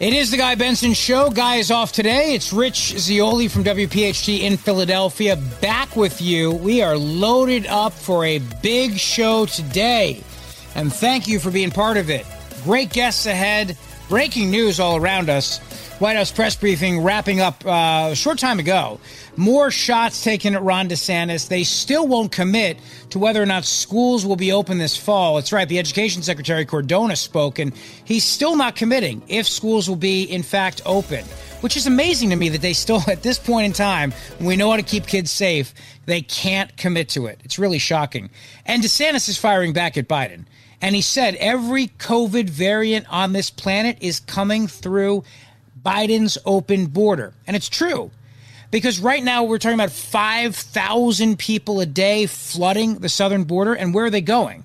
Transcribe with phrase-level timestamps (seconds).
[0.00, 1.28] It is the Guy Benson Show.
[1.28, 2.32] Guy is off today.
[2.32, 6.52] It's Rich Zeoli from WPHT in Philadelphia back with you.
[6.52, 10.24] We are loaded up for a big show today.
[10.74, 12.24] And thank you for being part of it.
[12.64, 13.76] Great guests ahead.
[14.08, 15.60] Breaking news all around us.
[16.00, 18.98] White House press briefing wrapping up uh, a short time ago.
[19.36, 21.48] More shots taken at Ron DeSantis.
[21.48, 22.78] They still won't commit
[23.10, 25.34] to whether or not schools will be open this fall.
[25.34, 25.68] That's right.
[25.68, 27.74] The Education Secretary Cardona spoke, and
[28.06, 31.22] he's still not committing if schools will be, in fact, open.
[31.60, 34.56] Which is amazing to me that they still, at this point in time, when we
[34.56, 35.74] know how to keep kids safe,
[36.06, 37.40] they can't commit to it.
[37.44, 38.30] It's really shocking.
[38.64, 40.46] And DeSantis is firing back at Biden.
[40.80, 45.24] And he said every COVID variant on this planet is coming through
[45.84, 47.32] Biden's open border.
[47.46, 48.10] And it's true.
[48.70, 53.74] Because right now we're talking about 5,000 people a day flooding the southern border.
[53.74, 54.64] And where are they going?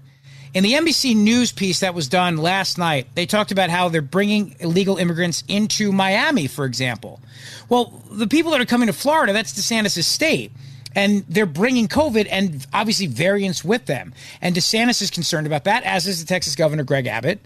[0.53, 4.02] In the NBC News piece that was done last night, they talked about how they're
[4.02, 7.19] bringing illegal immigrants into Miami, for example.
[7.67, 10.52] Well, the people that are coming to Florida, that's DeSantis' state.
[10.95, 14.13] And they're bringing COVID and obviously variants with them.
[14.41, 17.41] And DeSantis is concerned about that, as is the Texas governor, Greg Abbott,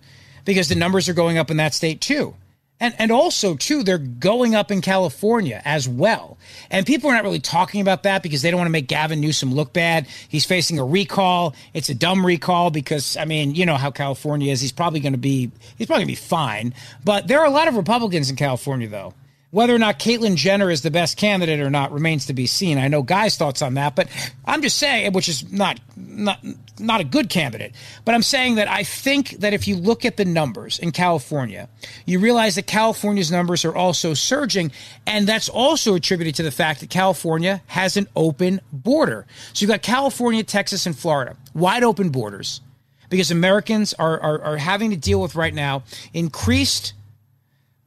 [0.45, 2.35] because the numbers are going up in that state too.
[2.79, 6.37] And, and also, too, they're going up in California as well.
[6.71, 9.19] And people are not really talking about that because they don't want to make Gavin
[9.19, 10.07] Newsom look bad.
[10.29, 11.55] He's facing a recall.
[11.73, 14.61] It's a dumb recall because, I mean, you know how California is.
[14.61, 16.73] He's probably going to be, he's probably going to be fine.
[17.03, 19.13] But there are a lot of Republicans in California, though.
[19.51, 22.77] Whether or not Caitlyn Jenner is the best candidate or not remains to be seen.
[22.77, 24.07] I know Guy's thoughts on that, but
[24.45, 26.39] I'm just saying, which is not not
[26.77, 27.73] not a good candidate.
[28.05, 31.67] But I'm saying that I think that if you look at the numbers in California,
[32.05, 34.71] you realize that California's numbers are also surging,
[35.07, 39.25] and that's also attributed to the fact that California has an open border.
[39.53, 42.61] So you've got California, Texas, and Florida, wide open borders,
[43.09, 45.81] because Americans are, are, are having to deal with right now
[46.13, 46.93] increased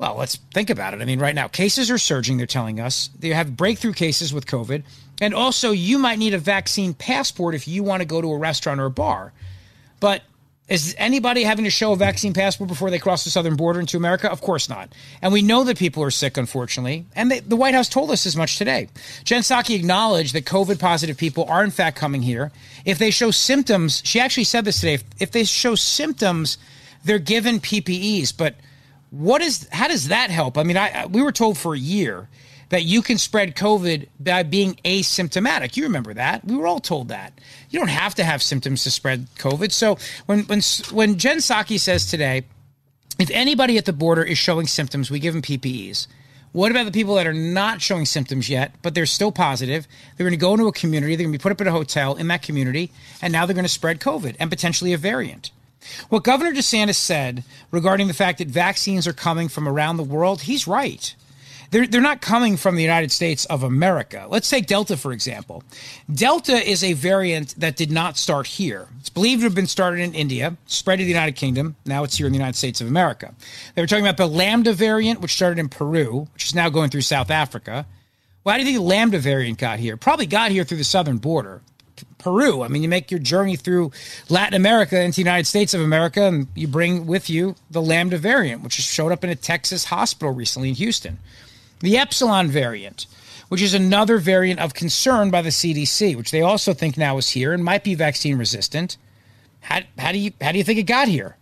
[0.03, 1.01] well, let's think about it.
[1.01, 3.09] I mean, right now, cases are surging, they're telling us.
[3.17, 4.83] They have breakthrough cases with COVID.
[5.21, 8.37] And also, you might need a vaccine passport if you want to go to a
[8.37, 9.33] restaurant or a bar.
[10.01, 10.23] But
[10.67, 13.97] is anybody having to show a vaccine passport before they cross the southern border into
[13.97, 14.29] America?
[14.29, 14.93] Of course not.
[15.23, 17.07] And we know that people are sick, unfortunately.
[17.15, 18.89] And they, the White House told us as much today.
[19.23, 22.51] Jen Psaki acknowledged that COVID positive people are, in fact, coming here.
[22.85, 26.59] If they show symptoms, she actually said this today, if, if they show symptoms,
[27.05, 28.37] they're given PPEs.
[28.37, 28.57] But
[29.13, 30.57] what is how does that help?
[30.57, 32.29] I mean, I we were told for a year
[32.71, 35.77] that you can spread COVID by being asymptomatic.
[35.77, 36.43] You remember that?
[36.47, 37.39] We were all told that.
[37.69, 39.71] You don't have to have symptoms to spread COVID.
[39.71, 42.45] So when when when Jen Psaki says today,
[43.19, 46.07] if anybody at the border is showing symptoms, we give them PPEs.
[46.53, 49.87] What about the people that are not showing symptoms yet, but they're still positive?
[50.17, 51.73] They're going to go into a community, they're going to be put up in a
[51.73, 52.91] hotel in that community,
[53.21, 55.51] and now they're going to spread COVID and potentially a variant.
[56.09, 60.43] What Governor DeSantis said regarding the fact that vaccines are coming from around the world,
[60.43, 61.15] he's right.
[61.73, 64.27] They're, they're not coming from the United States of America.
[64.29, 65.65] Let's take Delta, for example.
[66.13, 68.89] Delta is a variant that did not start here.
[69.01, 71.77] It's believed to have been started in India, spread to the United Kingdom.
[71.87, 73.35] Now it's here in the United States of America.
[73.75, 76.91] They were talking about the Lambda variant, which started in Peru, which is now going
[76.91, 77.87] through South Africa.
[78.43, 79.97] Why do you think the Lambda variant got here?
[79.97, 81.63] Probably got here through the southern border.
[82.23, 82.63] Peru.
[82.63, 83.91] I mean, you make your journey through
[84.29, 88.17] Latin America into the United States of America, and you bring with you the Lambda
[88.17, 91.19] variant, which showed up in a Texas hospital recently in Houston.
[91.81, 93.07] The Epsilon variant,
[93.49, 97.31] which is another variant of concern by the CDC, which they also think now is
[97.31, 98.97] here and might be vaccine resistant.
[99.61, 101.37] How, how do you how do you think it got here?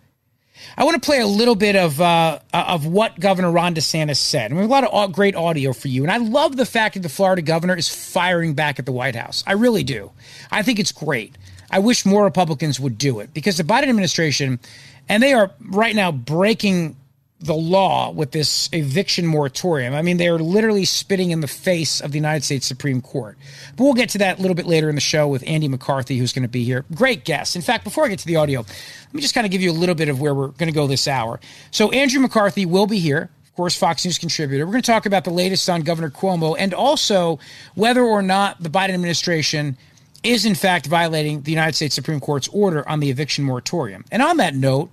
[0.77, 4.51] I want to play a little bit of uh, of what Governor Ron DeSantis said.
[4.51, 6.03] And we have a lot of great audio for you.
[6.03, 9.17] And I love the fact that the Florida governor is firing back at the White
[9.17, 9.45] House.
[9.47, 10.13] I really do.
[10.51, 11.37] I think it's great.
[11.71, 14.59] I wish more Republicans would do it because the Biden administration,
[15.09, 16.97] and they are right now breaking
[17.41, 19.95] the law with this eviction moratorium.
[19.95, 23.39] I mean, they are literally spitting in the face of the United States Supreme Court.
[23.77, 26.19] But we'll get to that a little bit later in the show with Andy McCarthy,
[26.19, 26.85] who's going to be here.
[26.95, 27.57] Great guest.
[27.57, 29.71] In fact, before I get to the audio, let me just kind of give you
[29.71, 31.41] a little bit of where we're going to go this hour.
[31.71, 33.31] So, Andrew McCarthy will be here.
[33.47, 34.67] Of course, Fox News contributor.
[34.67, 37.39] We're going to talk about the latest on Governor Cuomo and also
[37.75, 39.77] whether or not the Biden administration
[40.23, 44.05] is in fact violating the United States Supreme Court's order on the eviction moratorium.
[44.13, 44.91] And on that note,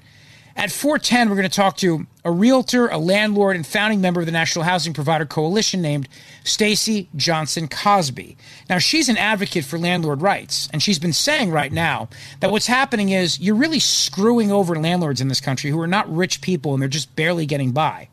[0.58, 4.26] at 410, we're going to talk to a realtor, a landlord, and founding member of
[4.26, 6.10] the National Housing Provider Coalition named
[6.44, 8.36] Stacey Johnson Cosby.
[8.68, 12.10] Now, she's an advocate for landlord rights, and she's been saying right now
[12.40, 16.12] that what's happening is you're really screwing over landlords in this country who are not
[16.14, 18.10] rich people and they're just barely getting by.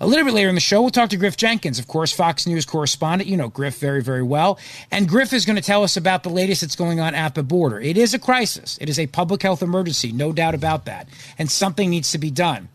[0.00, 2.46] A little bit later in the show, we'll talk to Griff Jenkins, of course, Fox
[2.46, 3.30] News correspondent.
[3.30, 4.58] You know Griff very, very well.
[4.90, 7.42] And Griff is going to tell us about the latest that's going on at the
[7.42, 7.80] border.
[7.80, 11.08] It is a crisis, it is a public health emergency, no doubt about that.
[11.38, 12.68] And something needs to be done.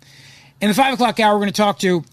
[0.62, 2.04] In the five o'clock hour, we're going to talk to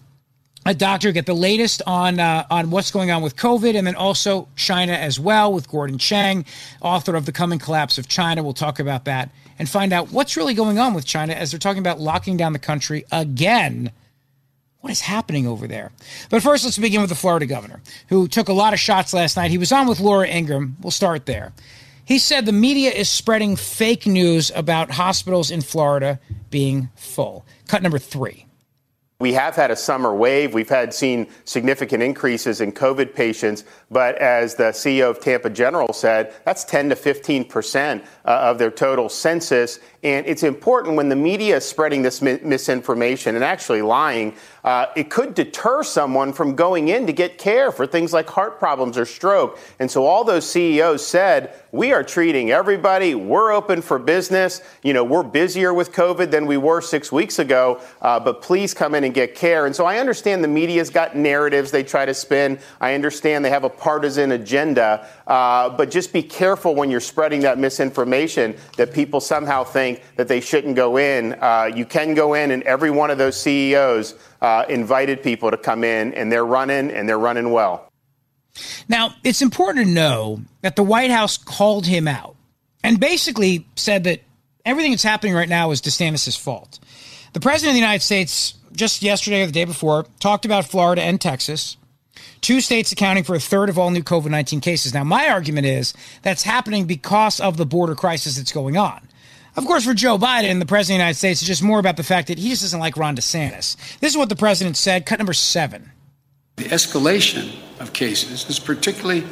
[0.65, 3.95] a doctor, get the latest on uh, on what's going on with COVID, and then
[3.95, 6.45] also China as well with Gordon Chang,
[6.81, 8.43] author of The Coming Collapse of China.
[8.43, 11.59] We'll talk about that and find out what's really going on with China as they're
[11.59, 13.91] talking about locking down the country again
[14.81, 15.91] what is happening over there?
[16.29, 19.35] But first, let's begin with the Florida governor, who took a lot of shots last
[19.35, 19.51] night.
[19.51, 20.77] He was on with Laura Ingraham.
[20.81, 21.53] We'll start there.
[22.05, 27.45] He said the media is spreading fake news about hospitals in Florida being full.
[27.67, 28.45] Cut number three.
[29.19, 30.53] We have had a summer wave.
[30.53, 35.91] We've had seen significant increases in COVID patients, but as the CEO of Tampa General
[35.91, 39.79] said, that's 10 to 15 percent uh, of their total census.
[40.01, 44.85] And it's important when the media is spreading this mi- misinformation and actually lying, uh,
[44.95, 48.97] it could deter someone from going in to get care for things like heart problems
[48.97, 49.59] or stroke.
[49.77, 53.13] And so all those CEOs said, we are treating everybody.
[53.13, 54.61] We're open for business.
[54.83, 58.73] You know, we're busier with COVID than we were six weeks ago, uh, but please
[58.73, 59.65] come in and get care.
[59.65, 62.59] And so I understand the media's got narratives they try to spin.
[62.79, 67.41] I understand they have a partisan agenda, uh, but just be careful when you're spreading
[67.41, 71.33] that misinformation that people somehow think think that they shouldn't go in.
[71.33, 75.57] Uh, you can go in, and every one of those CEOs uh, invited people to
[75.57, 77.89] come in, and they're running, and they're running well.
[78.87, 82.35] Now, it's important to know that the White House called him out
[82.83, 84.21] and basically said that
[84.65, 86.79] everything that's happening right now is DeSantis' fault.
[87.33, 91.03] The President of the United States, just yesterday or the day before, talked about Florida
[91.03, 91.77] and Texas,
[92.41, 94.93] two states accounting for a third of all new COVID 19 cases.
[94.93, 95.93] Now, my argument is
[96.23, 99.08] that's happening because of the border crisis that's going on.
[99.59, 101.97] Of course, for Joe Biden, the president of the United States, it's just more about
[101.97, 103.75] the fact that he just doesn't like Ron DeSantis.
[103.99, 105.05] This is what the president said.
[105.05, 105.91] Cut number seven.
[106.55, 109.25] The escalation of cases is particularly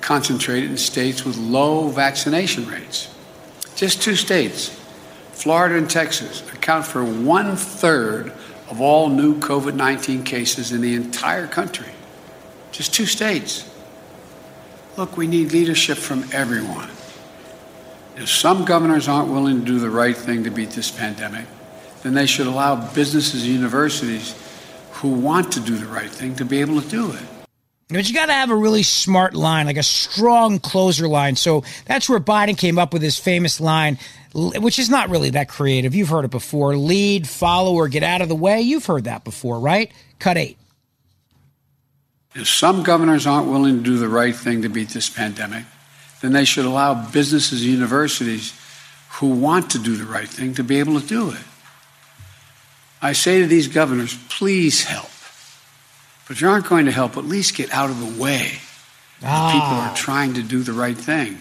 [0.00, 3.12] concentrated in states with low vaccination rates.
[3.74, 4.68] Just two states,
[5.32, 8.32] Florida and Texas, account for one third
[8.70, 11.90] of all new COVID 19 cases in the entire country.
[12.70, 13.68] Just two states.
[14.96, 16.88] Look, we need leadership from everyone.
[18.16, 21.46] If some governors aren't willing to do the right thing to beat this pandemic,
[22.02, 24.34] then they should allow businesses and universities
[24.92, 27.22] who want to do the right thing to be able to do it.
[27.88, 31.36] But you got to have a really smart line, like a strong closer line.
[31.36, 33.98] So that's where Biden came up with his famous line,
[34.34, 35.94] which is not really that creative.
[35.94, 38.62] You've heard it before lead, follow, or get out of the way.
[38.62, 39.92] You've heard that before, right?
[40.18, 40.56] Cut eight.
[42.34, 45.64] If some governors aren't willing to do the right thing to beat this pandemic,
[46.22, 48.58] then they should allow businesses and universities
[49.14, 51.44] who want to do the right thing to be able to do it.
[53.02, 55.10] I say to these governors, please help.
[56.26, 58.52] But if you aren't going to help, at least get out of the way.
[59.22, 59.50] Ah.
[59.52, 61.38] People are trying to do the right thing.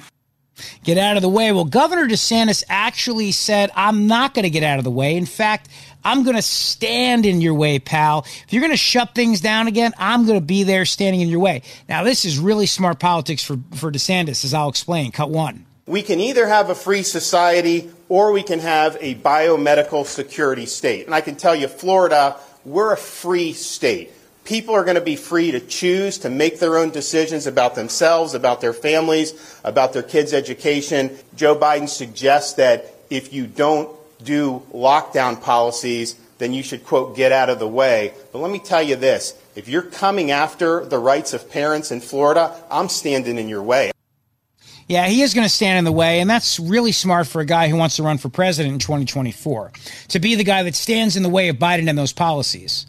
[0.84, 1.52] Get out of the way.
[1.52, 5.16] Well, Governor DeSantis actually said, I'm not going to get out of the way.
[5.16, 5.70] In fact,
[6.04, 8.26] I'm going to stand in your way, pal.
[8.26, 11.30] If you're going to shut things down again, I'm going to be there standing in
[11.30, 11.62] your way.
[11.88, 15.12] Now, this is really smart politics for, for DeSantis, as I'll explain.
[15.12, 15.66] Cut one.
[15.86, 21.06] We can either have a free society or we can have a biomedical security state.
[21.06, 24.12] And I can tell you, Florida, we're a free state.
[24.44, 28.34] People are going to be free to choose to make their own decisions about themselves,
[28.34, 31.18] about their families, about their kids' education.
[31.36, 33.90] Joe Biden suggests that if you don't
[34.24, 38.14] do lockdown policies, then you should, quote, get out of the way.
[38.32, 42.02] But let me tell you this if you're coming after the rights of parents in
[42.02, 43.92] Florida, I'm standing in your way.
[44.88, 47.46] Yeah, he is going to stand in the way, and that's really smart for a
[47.46, 49.72] guy who wants to run for president in 2024
[50.10, 52.88] to be the guy that stands in the way of Biden and those policies.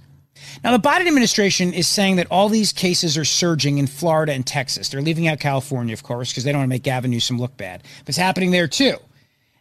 [0.65, 4.47] Now, the Biden administration is saying that all these cases are surging in Florida and
[4.47, 4.89] Texas.
[4.89, 7.57] They're leaving out California, of course, because they don't want to make Gavin Newsom look
[7.57, 7.83] bad.
[8.01, 8.97] But it's happening there too.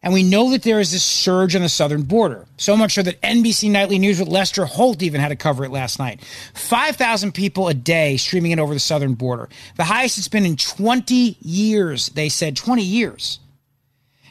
[0.03, 2.47] And we know that there is this surge on the southern border.
[2.57, 5.69] So much so that NBC Nightly News with Lester Holt even had to cover it
[5.69, 6.23] last night.
[6.55, 9.47] 5,000 people a day streaming in over the southern border.
[9.77, 12.55] The highest it's been in 20 years, they said.
[12.55, 13.39] 20 years.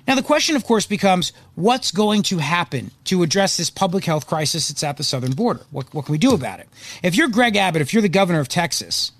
[0.09, 4.27] Now, the question, of course, becomes what's going to happen to address this public health
[4.27, 5.61] crisis that's at the southern border?
[5.71, 6.69] What, what can we do about it?
[7.05, 9.13] If you're Greg Abbott, if you're the governor of Texas,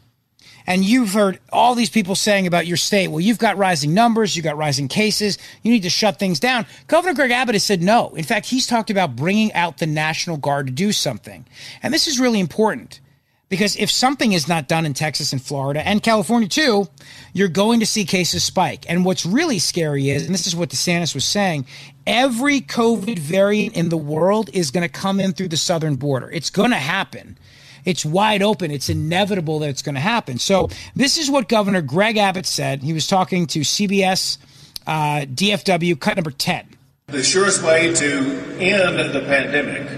[0.71, 4.37] And you've heard all these people saying about your state, well, you've got rising numbers,
[4.37, 6.65] you've got rising cases, you need to shut things down.
[6.87, 8.11] Governor Greg Abbott has said no.
[8.11, 11.45] In fact, he's talked about bringing out the National Guard to do something.
[11.83, 13.01] And this is really important
[13.49, 16.87] because if something is not done in Texas and Florida and California too,
[17.33, 18.89] you're going to see cases spike.
[18.89, 21.67] And what's really scary is, and this is what DeSantis was saying,
[22.07, 26.31] every COVID variant in the world is going to come in through the southern border.
[26.31, 27.39] It's going to happen.
[27.85, 28.71] It's wide open.
[28.71, 30.39] It's inevitable that it's going to happen.
[30.39, 32.83] So, this is what Governor Greg Abbott said.
[32.83, 34.39] He was talking to CBS
[34.87, 36.77] uh, DFW, cut number 10.
[37.09, 39.89] The surest way to end the pandemic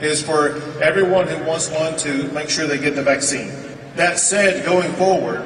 [0.00, 3.50] is for everyone who wants one to make sure they get the vaccine.
[3.96, 5.40] That said, going forward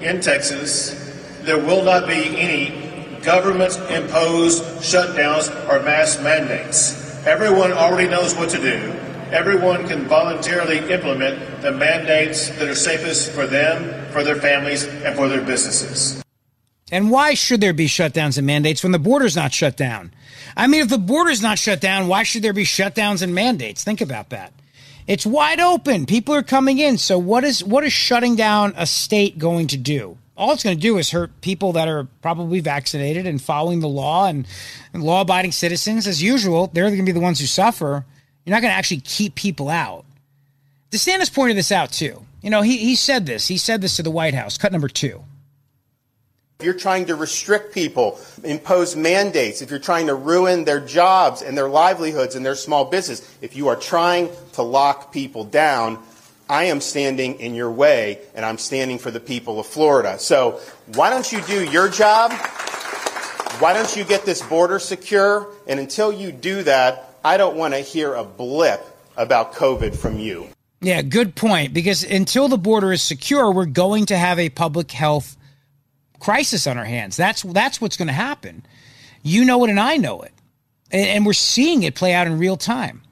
[0.00, 0.94] in Texas,
[1.42, 7.26] there will not be any government imposed shutdowns or mass mandates.
[7.26, 8.94] Everyone already knows what to do
[9.32, 15.16] everyone can voluntarily implement the mandates that are safest for them, for their families, and
[15.16, 16.22] for their businesses.
[16.90, 20.12] And why should there be shutdowns and mandates when the border's not shut down?
[20.56, 23.84] I mean, if the border's not shut down, why should there be shutdowns and mandates?
[23.84, 24.52] Think about that.
[25.06, 26.06] It's wide open.
[26.06, 26.98] People are coming in.
[26.98, 30.18] So what is what is shutting down a state going to do?
[30.36, 33.88] All it's going to do is hurt people that are probably vaccinated and following the
[33.88, 34.46] law and,
[34.92, 36.06] and law-abiding citizens.
[36.06, 38.04] As usual, they're going to be the ones who suffer.
[38.48, 40.06] You're not going to actually keep people out.
[40.90, 42.24] DeSantis pointed this out too.
[42.40, 43.46] You know, he, he said this.
[43.46, 45.22] He said this to the White House, cut number two.
[46.58, 51.42] If you're trying to restrict people, impose mandates, if you're trying to ruin their jobs
[51.42, 56.02] and their livelihoods and their small business, if you are trying to lock people down,
[56.48, 60.18] I am standing in your way and I'm standing for the people of Florida.
[60.18, 60.58] So
[60.94, 62.32] why don't you do your job?
[63.58, 65.48] Why don't you get this border secure?
[65.66, 68.84] And until you do that, I don't want to hear a blip
[69.16, 70.48] about COVID from you.
[70.80, 71.74] Yeah, good point.
[71.74, 75.36] Because until the border is secure, we're going to have a public health
[76.20, 77.16] crisis on our hands.
[77.16, 78.64] That's that's what's going to happen.
[79.22, 80.32] You know it, and I know it,
[80.90, 83.02] and, and we're seeing it play out in real time.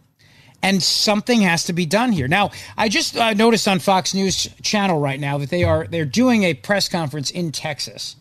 [0.63, 2.27] And something has to be done here.
[2.27, 6.05] Now, I just uh, noticed on Fox News channel right now that they are they're
[6.05, 8.17] doing a press conference in Texas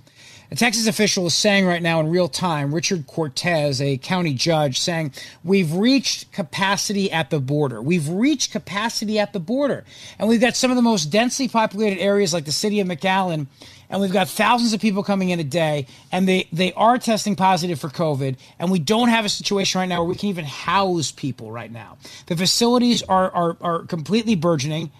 [0.56, 4.80] a Texas official is saying right now in real time, Richard Cortez, a county judge,
[4.80, 5.12] saying,
[5.44, 7.82] We've reached capacity at the border.
[7.82, 9.84] We've reached capacity at the border.
[10.18, 13.48] And we've got some of the most densely populated areas like the city of McAllen.
[13.90, 17.36] And we've got thousands of people coming in a day, and they, they are testing
[17.36, 18.38] positive for COVID.
[18.58, 21.72] And we don't have a situation right now where we can even house people right
[21.72, 21.98] now.
[22.28, 24.92] The facilities are, are, are completely burgeoning.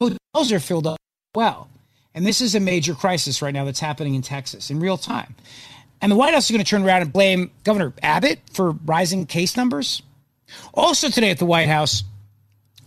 [0.00, 0.98] Hotels are filled up
[1.34, 1.70] well.
[2.18, 5.36] And this is a major crisis right now that's happening in Texas in real time.
[6.00, 9.24] And the White House is going to turn around and blame Governor Abbott for rising
[9.24, 10.02] case numbers.
[10.74, 12.02] Also, today at the White House,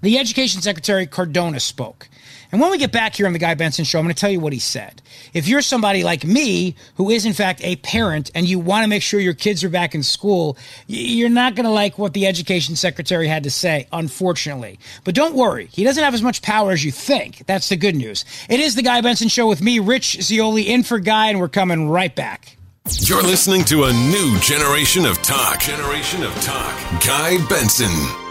[0.01, 2.09] the Education Secretary Cardona spoke.
[2.51, 4.29] And when we get back here on the Guy Benson Show, I'm going to tell
[4.29, 5.01] you what he said.
[5.33, 8.89] If you're somebody like me who is, in fact, a parent and you want to
[8.89, 12.27] make sure your kids are back in school, you're not going to like what the
[12.27, 14.79] Education Secretary had to say, unfortunately.
[15.03, 17.45] But don't worry, he doesn't have as much power as you think.
[17.47, 18.25] That's the good news.
[18.49, 21.47] It is the Guy Benson Show with me, Rich Zeoli, in for Guy, and we're
[21.47, 22.57] coming right back.
[22.99, 25.59] You're listening to a new generation of talk.
[25.59, 26.75] Generation of talk.
[27.05, 28.30] Guy Benson.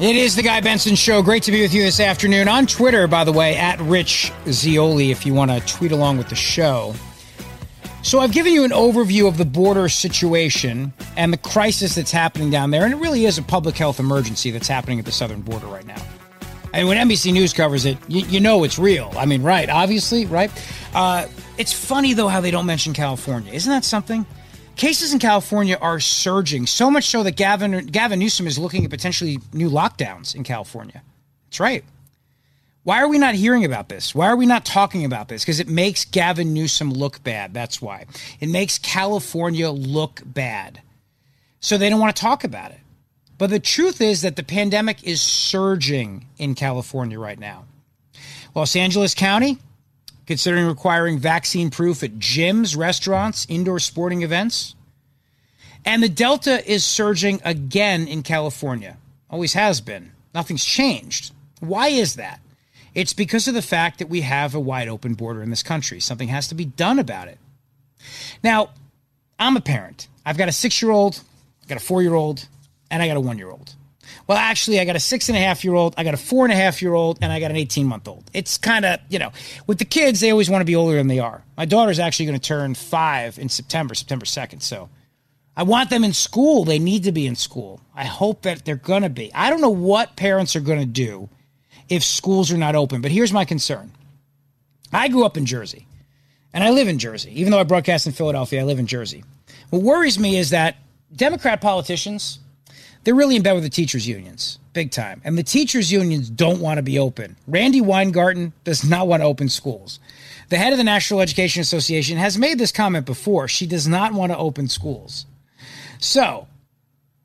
[0.00, 1.20] It is the Guy Benson Show.
[1.20, 2.48] Great to be with you this afternoon.
[2.48, 6.30] On Twitter, by the way, at Rich Zeoli, if you want to tweet along with
[6.30, 6.94] the show.
[8.02, 12.48] So, I've given you an overview of the border situation and the crisis that's happening
[12.48, 12.86] down there.
[12.86, 15.86] And it really is a public health emergency that's happening at the southern border right
[15.86, 16.02] now.
[16.72, 19.12] And when NBC News covers it, you, you know it's real.
[19.18, 20.50] I mean, right, obviously, right?
[20.94, 21.26] Uh,
[21.58, 23.52] it's funny, though, how they don't mention California.
[23.52, 24.24] Isn't that something?
[24.80, 28.88] Cases in California are surging, so much so that Gavin, Gavin Newsom is looking at
[28.90, 31.02] potentially new lockdowns in California.
[31.44, 31.84] That's right.
[32.84, 34.14] Why are we not hearing about this?
[34.14, 35.44] Why are we not talking about this?
[35.44, 37.52] Because it makes Gavin Newsom look bad.
[37.52, 38.06] That's why.
[38.40, 40.80] It makes California look bad.
[41.60, 42.80] So they don't want to talk about it.
[43.36, 47.66] But the truth is that the pandemic is surging in California right now.
[48.54, 49.58] Los Angeles County,
[50.30, 54.76] considering requiring vaccine proof at gyms, restaurants, indoor sporting events.
[55.84, 58.96] And the Delta is surging again in California.
[59.28, 60.12] Always has been.
[60.32, 61.32] Nothing's changed.
[61.58, 62.38] Why is that?
[62.94, 65.98] It's because of the fact that we have a wide open border in this country.
[65.98, 67.38] Something has to be done about it.
[68.44, 68.70] Now,
[69.36, 70.06] I'm a parent.
[70.24, 71.20] I've got a six year old,
[71.60, 72.46] I've got a four year old,
[72.88, 73.74] and I got a one year old.
[74.30, 76.44] Well, actually, I got a six and a half year old, I got a four
[76.44, 78.30] and a half year old, and I got an 18 month old.
[78.32, 79.32] It's kind of, you know,
[79.66, 81.42] with the kids, they always want to be older than they are.
[81.56, 84.62] My daughter's actually going to turn five in September, September 2nd.
[84.62, 84.88] So
[85.56, 86.64] I want them in school.
[86.64, 87.80] They need to be in school.
[87.92, 89.34] I hope that they're going to be.
[89.34, 91.28] I don't know what parents are going to do
[91.88, 93.90] if schools are not open, but here's my concern.
[94.92, 95.88] I grew up in Jersey,
[96.52, 97.32] and I live in Jersey.
[97.40, 99.24] Even though I broadcast in Philadelphia, I live in Jersey.
[99.70, 100.76] What worries me is that
[101.16, 102.38] Democrat politicians,
[103.04, 105.22] they're really in bed with the teachers' unions, big time.
[105.24, 107.36] And the teachers' unions don't want to be open.
[107.46, 110.00] Randi Weingarten does not want to open schools.
[110.50, 113.48] The head of the National Education Association has made this comment before.
[113.48, 115.24] She does not want to open schools.
[115.98, 116.48] So,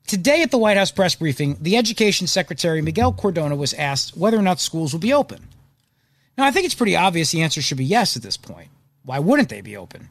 [0.06, 4.38] today at the White House press briefing, the Education Secretary Miguel Cardona was asked whether
[4.38, 5.48] or not schools will be open.
[6.38, 8.68] Now, I think it's pretty obvious the answer should be yes at this point.
[9.04, 10.08] Why wouldn't they be open?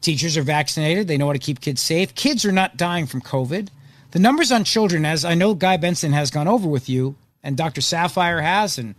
[0.00, 2.14] Teachers are vaccinated, they know how to keep kids safe.
[2.14, 3.68] Kids are not dying from COVID.
[4.10, 7.56] The numbers on children, as I know Guy Benson has gone over with you, and
[7.56, 7.80] Dr.
[7.80, 8.94] Saphier has, and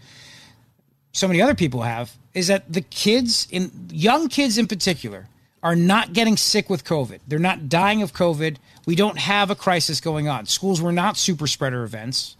[1.11, 5.27] so many other people have, is that the kids, in young kids in particular,
[5.61, 7.19] are not getting sick with COVID.
[7.27, 8.57] They're not dying of COVID.
[8.85, 10.45] We don't have a crisis going on.
[10.45, 12.35] Schools were not super spreader events.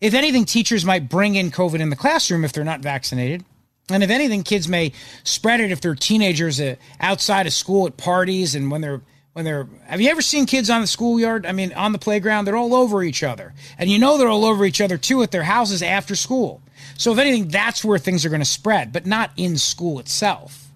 [0.00, 3.44] If anything, teachers might bring in COVID in the classroom if they're not vaccinated.
[3.90, 4.92] And if anything, kids may
[5.24, 9.02] spread it if they're teenagers uh, outside of school at parties and when they're
[9.34, 11.44] when they're have you ever seen kids on the schoolyard?
[11.44, 13.52] I mean, on the playground, they're all over each other.
[13.76, 16.62] And you know they're all over each other too at their houses after school.
[16.96, 20.68] So if anything, that's where things are going to spread, but not in school itself.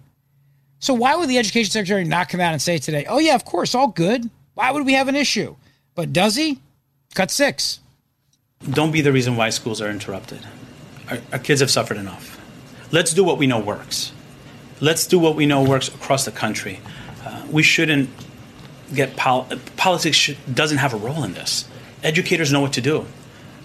[0.79, 3.45] So why would the education secretary not come out and say today, "Oh yeah, of
[3.45, 4.29] course, all good.
[4.53, 5.55] Why would we have an issue?"
[5.95, 6.59] But does he?
[7.15, 7.79] Cut 6.
[8.69, 10.45] Don't be the reason why schools are interrupted.
[11.09, 12.39] Our, our kids have suffered enough.
[12.91, 14.11] Let's do what we know works.
[14.79, 16.79] Let's do what we know works across the country.
[17.25, 18.09] Uh, we shouldn't
[18.93, 19.47] get pol-
[19.77, 21.67] politics should, doesn't have a role in this.
[22.03, 23.05] Educators know what to do.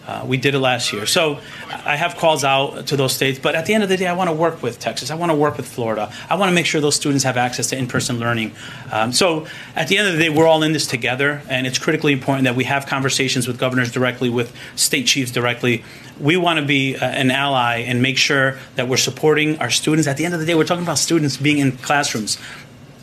[0.06, 1.06] Uh, we did it last year.
[1.06, 4.06] So I have calls out to those states, but at the end of the day,
[4.06, 5.10] I want to work with Texas.
[5.10, 6.12] I want to work with Florida.
[6.28, 8.52] I want to make sure those students have access to in person learning.
[8.92, 11.78] Um, so at the end of the day, we're all in this together, and it's
[11.78, 15.82] critically important that we have conversations with governors directly, with state chiefs directly.
[16.20, 20.06] We want to be uh, an ally and make sure that we're supporting our students.
[20.06, 22.37] At the end of the day, we're talking about students being in classrooms.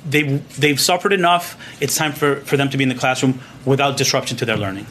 [0.09, 0.23] They,
[0.57, 1.57] they've suffered enough.
[1.81, 4.87] It's time for, for them to be in the classroom without disruption to their learning.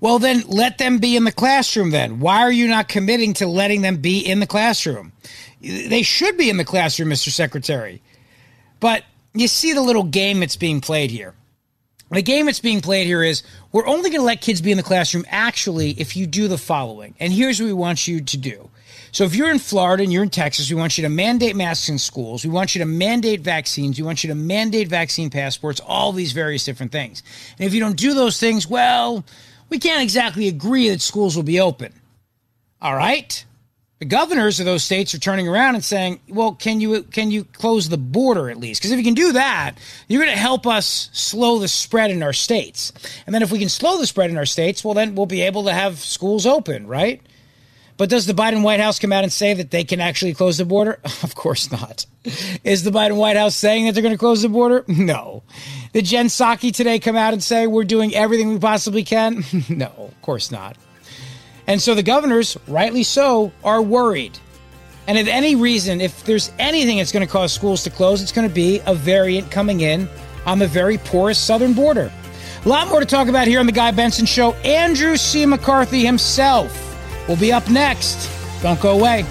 [0.00, 2.20] Well, then let them be in the classroom then.
[2.20, 5.12] Why are you not committing to letting them be in the classroom?
[5.60, 7.30] They should be in the classroom, Mr.
[7.30, 8.02] Secretary.
[8.78, 11.34] But you see the little game that's being played here.
[12.10, 14.76] The game that's being played here is we're only going to let kids be in
[14.76, 17.14] the classroom actually if you do the following.
[17.18, 18.70] And here's what we want you to do.
[19.16, 21.88] So if you're in Florida and you're in Texas, we want you to mandate masks
[21.88, 22.44] in schools.
[22.44, 23.98] We want you to mandate vaccines.
[23.98, 27.22] We want you to mandate vaccine passports, all these various different things.
[27.58, 29.24] And if you don't do those things, well,
[29.70, 31.94] we can't exactly agree that schools will be open.
[32.82, 33.42] All right?
[34.00, 37.44] The governors of those states are turning around and saying, "Well, can you can you
[37.44, 38.82] close the border at least?
[38.82, 39.76] Because if you can do that,
[40.08, 42.92] you're going to help us slow the spread in our states.
[43.24, 45.40] And then if we can slow the spread in our states, well, then we'll be
[45.40, 47.22] able to have schools open, right?
[47.96, 50.58] But does the Biden White House come out and say that they can actually close
[50.58, 51.00] the border?
[51.22, 52.06] Of course not.
[52.62, 54.84] Is the Biden White House saying that they're going to close the border?
[54.96, 55.42] No.
[55.92, 59.44] Did Jen Psaki today come out and say we're doing everything we possibly can?
[59.68, 60.76] no, of course not.
[61.66, 64.38] And so the governors, rightly so, are worried.
[65.06, 68.32] And if any reason, if there's anything that's going to cause schools to close, it's
[68.32, 70.08] going to be a variant coming in
[70.44, 72.12] on the very porous southern border.
[72.64, 74.52] A lot more to talk about here on The Guy Benson Show.
[74.54, 75.46] Andrew C.
[75.46, 76.85] McCarthy himself
[77.28, 78.30] will be up next.
[78.62, 79.24] Don't go away.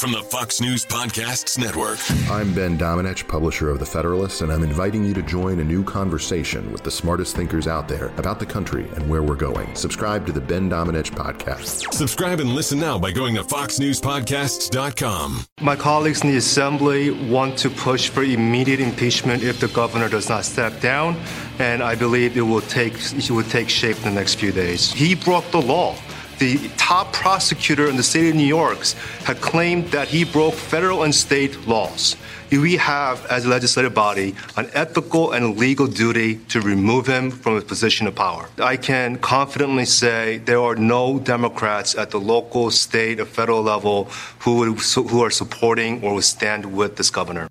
[0.00, 1.98] From the Fox News Podcasts Network.
[2.30, 5.84] I'm Ben Domenech, publisher of The Federalist, and I'm inviting you to join a new
[5.84, 9.74] conversation with the smartest thinkers out there about the country and where we're going.
[9.74, 11.92] Subscribe to the Ben Domenech Podcast.
[11.92, 15.44] Subscribe and listen now by going to foxnewspodcasts.com.
[15.60, 20.30] My colleagues in the Assembly want to push for immediate impeachment if the governor does
[20.30, 21.14] not step down,
[21.58, 24.90] and I believe it will take it will take shape in the next few days.
[24.90, 25.94] He broke the law
[26.40, 28.78] the top prosecutor in the state of New York
[29.24, 32.16] had claimed that he broke federal and state laws.
[32.50, 37.54] We have, as a legislative body, an ethical and legal duty to remove him from
[37.54, 38.48] his position of power.
[38.58, 44.04] I can confidently say there are no Democrats at the local, state, or federal level
[44.40, 47.46] who, would, who are supporting or would stand with this governor.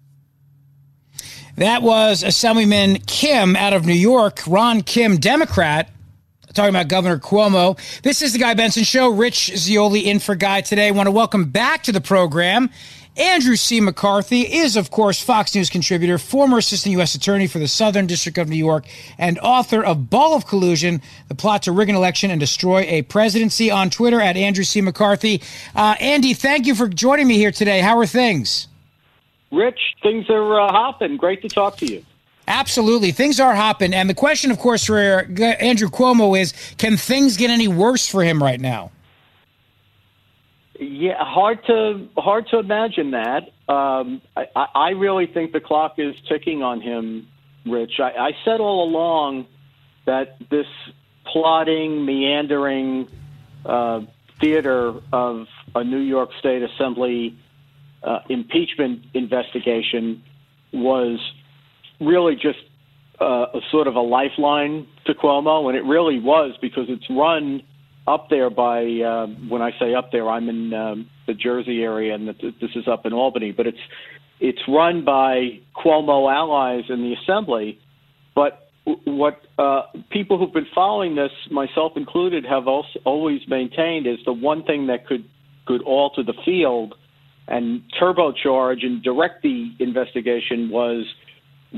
[1.55, 5.89] That was Assemblyman Kim out of New York, Ron Kim, Democrat,
[6.53, 7.77] talking about Governor Cuomo.
[8.01, 9.09] This is the Guy Benson Show.
[9.09, 10.91] Rich Zeoli in for Guy today.
[10.91, 12.69] Want to welcome back to the program.
[13.17, 13.81] Andrew C.
[13.81, 17.15] McCarthy is, of course, Fox News contributor, former assistant U.S.
[17.15, 18.85] attorney for the Southern District of New York,
[19.17, 23.01] and author of Ball of Collusion, the plot to rig an election and destroy a
[23.01, 24.79] presidency on Twitter at Andrew C.
[24.79, 25.41] McCarthy.
[25.75, 27.81] Uh, Andy, thank you for joining me here today.
[27.81, 28.69] How are things?
[29.51, 31.17] Rich, things are uh, hopping.
[31.17, 32.05] Great to talk to you.
[32.49, 33.11] Absolutely.
[33.11, 33.93] Things are hopping.
[33.93, 38.23] And the question, of course, for Andrew Cuomo is can things get any worse for
[38.23, 38.91] him right now?
[40.79, 43.51] Yeah, hard to hard to imagine that.
[43.67, 47.27] Um, I, I really think the clock is ticking on him,
[47.65, 47.99] Rich.
[47.99, 49.45] I, I said all along
[50.05, 50.65] that this
[51.25, 53.09] plotting, meandering
[53.65, 54.01] uh,
[54.39, 57.37] theater of a New York State Assembly
[58.01, 60.23] uh, impeachment investigation
[60.71, 61.19] was
[61.99, 62.59] really just
[63.21, 67.61] uh, a sort of a lifeline to Cuomo, and it really was because it's run
[68.07, 72.15] up there by uh, when I say up there, I'm in um, the Jersey area,
[72.15, 73.77] and this is up in Albany, but it's
[74.39, 77.79] it's run by Cuomo allies in the Assembly.
[78.35, 78.69] But
[79.05, 84.33] what uh, people who've been following this, myself included, have also always maintained is the
[84.33, 85.25] one thing that could
[85.65, 86.95] could alter the field
[87.47, 91.05] and turbocharge and direct the investigation was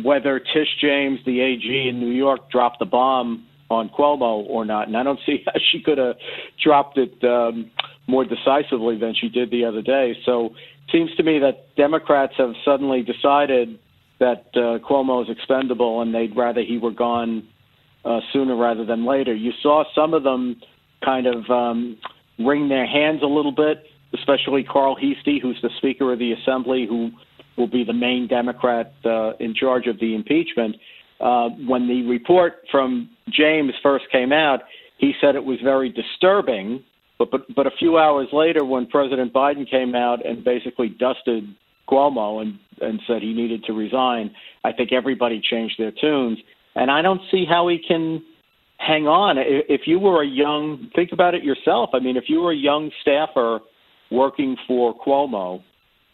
[0.04, 4.88] whether Tish James, the AG in New York, dropped the bomb on Cuomo or not.
[4.88, 6.16] And I don't see how she could have
[6.64, 7.72] dropped it um,
[8.08, 10.16] more decisively than she did the other day.
[10.26, 13.80] So it seems to me that Democrats have suddenly decided
[14.20, 17.48] that uh, Cuomo is expendable and they'd rather he were gone
[18.06, 19.34] uh, sooner rather than later.
[19.34, 20.62] You saw some of them
[21.04, 21.98] kind of um,
[22.40, 26.86] wring their hands a little bit especially Carl Heastie, who's the Speaker of the Assembly,
[26.88, 27.12] who
[27.58, 30.76] will be the main Democrat uh, in charge of the impeachment.
[31.20, 34.62] Uh, when the report from James first came out,
[34.98, 36.84] he said it was very disturbing.
[37.20, 41.44] But, but but a few hours later, when President Biden came out and basically dusted
[41.88, 44.34] Cuomo and and said he needed to resign,
[44.64, 46.40] I think everybody changed their tunes.
[46.74, 48.24] And I don't see how he can
[48.78, 49.36] hang on.
[49.38, 51.92] If you were a young, think about it yourself.
[51.94, 53.60] I mean, if you were a young staffer
[54.10, 55.62] working for Cuomo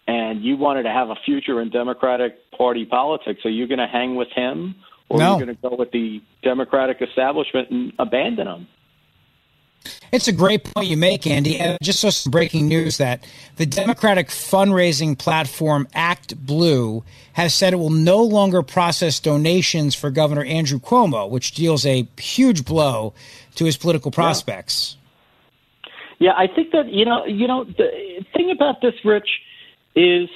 [0.07, 3.87] and you wanted to have a future in Democratic Party politics, are you going to
[3.87, 4.75] hang with him
[5.09, 5.25] or no.
[5.25, 8.67] are you going to go with the Democratic establishment and abandon him?
[10.11, 11.59] It's a great point you make, Andy.
[11.59, 13.25] And just saw some breaking news that
[13.57, 20.09] the Democratic fundraising platform Act Blue has said it will no longer process donations for
[20.09, 23.13] Governor Andrew Cuomo, which deals a huge blow
[23.55, 24.95] to his political prospects.
[24.95, 25.03] Yeah.
[26.19, 29.29] Yeah, I think that you know, you know, the thing about this, Rich,
[29.97, 30.29] is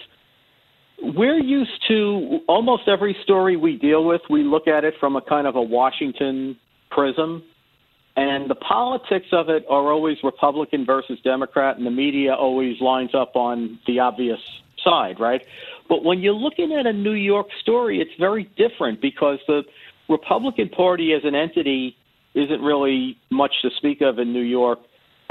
[1.02, 4.21] we're used to almost every story we deal with.
[4.30, 6.58] We look at it from a kind of a Washington
[6.89, 7.43] prism,
[8.15, 13.12] and the politics of it are always Republican versus Democrat, and the media always lines
[13.13, 14.39] up on the obvious
[14.84, 15.45] side, right?
[15.88, 19.63] But when you're looking at a New York story, it's very different because the
[20.10, 21.95] Republican Party as an entity
[22.34, 24.80] isn't really much to speak of in New York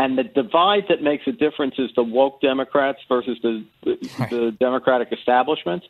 [0.00, 3.66] and the divide that makes a difference is the woke Democrats versus the
[4.18, 4.30] right.
[4.30, 5.82] the Democratic establishment.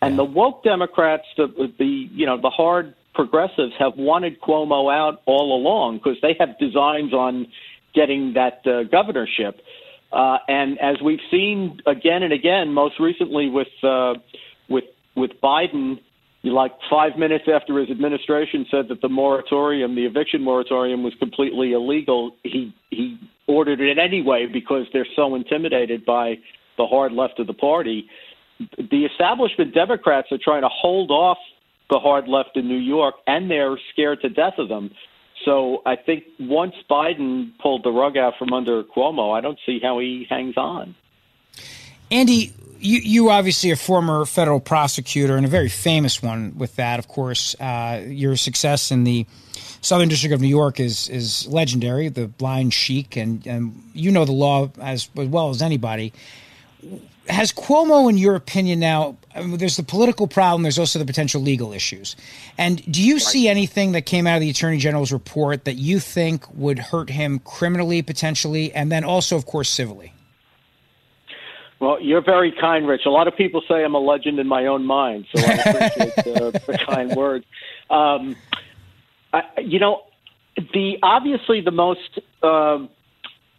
[0.00, 1.46] And the woke Democrats, the,
[1.78, 6.58] the you know the hard progressives, have wanted Cuomo out all along because they have
[6.58, 7.46] designs on
[7.94, 9.60] getting that uh, governorship.
[10.12, 14.14] Uh, and as we've seen again and again, most recently with uh,
[14.68, 16.00] with with Biden,
[16.42, 21.74] like five minutes after his administration said that the moratorium, the eviction moratorium, was completely
[21.74, 26.38] illegal, he he ordered it anyway because they're so intimidated by
[26.78, 28.08] the hard left of the party.
[28.78, 31.38] The establishment Democrats are trying to hold off
[31.90, 34.90] the hard left in New York, and they're scared to death of them.
[35.44, 39.80] So I think once Biden pulled the rug out from under Cuomo, I don't see
[39.82, 40.94] how he hangs on.
[42.10, 46.98] Andy, you, you obviously a former federal prosecutor and a very famous one with that,
[46.98, 47.54] of course.
[47.60, 49.26] Uh, your success in the
[49.82, 52.08] Southern District of New York is is legendary.
[52.08, 56.12] The blind sheik, and, and you know the law as, as well as anybody.
[57.28, 60.62] Has Cuomo, in your opinion, now I mean, there's the political problem.
[60.62, 62.16] There's also the potential legal issues.
[62.58, 63.22] And do you right.
[63.22, 67.10] see anything that came out of the attorney general's report that you think would hurt
[67.10, 70.12] him criminally potentially, and then also, of course, civilly?
[71.80, 73.06] Well, you're very kind, Rich.
[73.06, 76.14] A lot of people say I'm a legend in my own mind, so I appreciate
[76.14, 77.44] the, the kind words.
[77.90, 78.36] Um,
[79.62, 80.02] You know,
[80.56, 82.78] the obviously the most uh,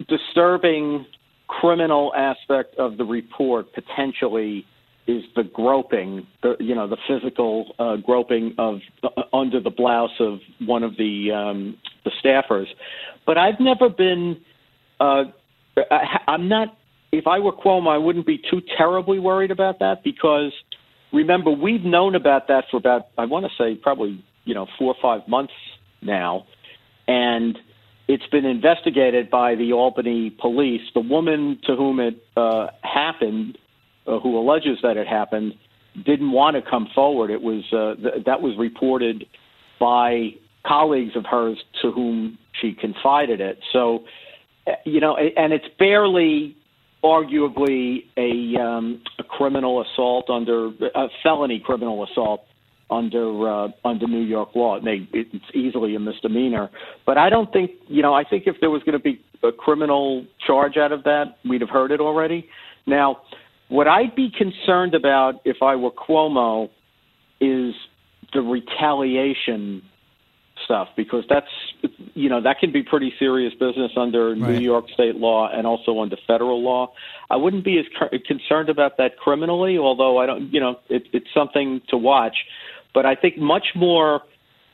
[0.07, 1.05] disturbing
[1.47, 4.65] criminal aspect of the report potentially
[5.07, 10.17] is the groping, the you know the physical uh, groping of uh, under the blouse
[10.19, 12.67] of one of the um, the staffers.
[13.25, 14.39] But I've never been.
[14.99, 15.25] Uh,
[15.77, 16.77] I, I'm not.
[17.11, 20.51] If I were Cuomo, I wouldn't be too terribly worried about that because
[21.11, 24.95] remember we've known about that for about I want to say probably you know four
[24.95, 25.53] or five months
[26.01, 26.45] now,
[27.07, 27.57] and
[28.07, 30.81] it's been investigated by the Albany police.
[30.93, 33.57] The woman to whom it uh, happened,
[34.05, 35.53] uh, who alleges that it happened,
[36.05, 37.29] didn't want to come forward.
[37.29, 39.25] It was uh, th- that was reported
[39.79, 40.31] by
[40.65, 43.59] colleagues of hers to whom she confided it.
[43.71, 44.03] So,
[44.67, 46.55] uh, you know, and it's barely,
[47.03, 52.45] arguably, a, um, a criminal assault under a felony criminal assault
[52.97, 54.75] under uh, under New York law.
[54.75, 56.69] It may, it's easily a misdemeanor,
[57.05, 58.13] but I don't think you know.
[58.13, 61.61] I think if there was going to be a criminal charge out of that, we'd
[61.61, 62.47] have heard it already.
[62.85, 63.21] Now,
[63.69, 66.69] what I'd be concerned about if I were Cuomo
[67.41, 67.73] is
[68.33, 69.81] the retaliation
[70.65, 71.47] stuff because that's
[72.13, 74.37] you know that can be pretty serious business under right.
[74.37, 76.91] New York state law and also under federal law.
[77.29, 77.85] I wouldn't be as
[78.25, 82.35] concerned about that criminally, although I don't you know it, it's something to watch.
[82.93, 84.21] But I think much more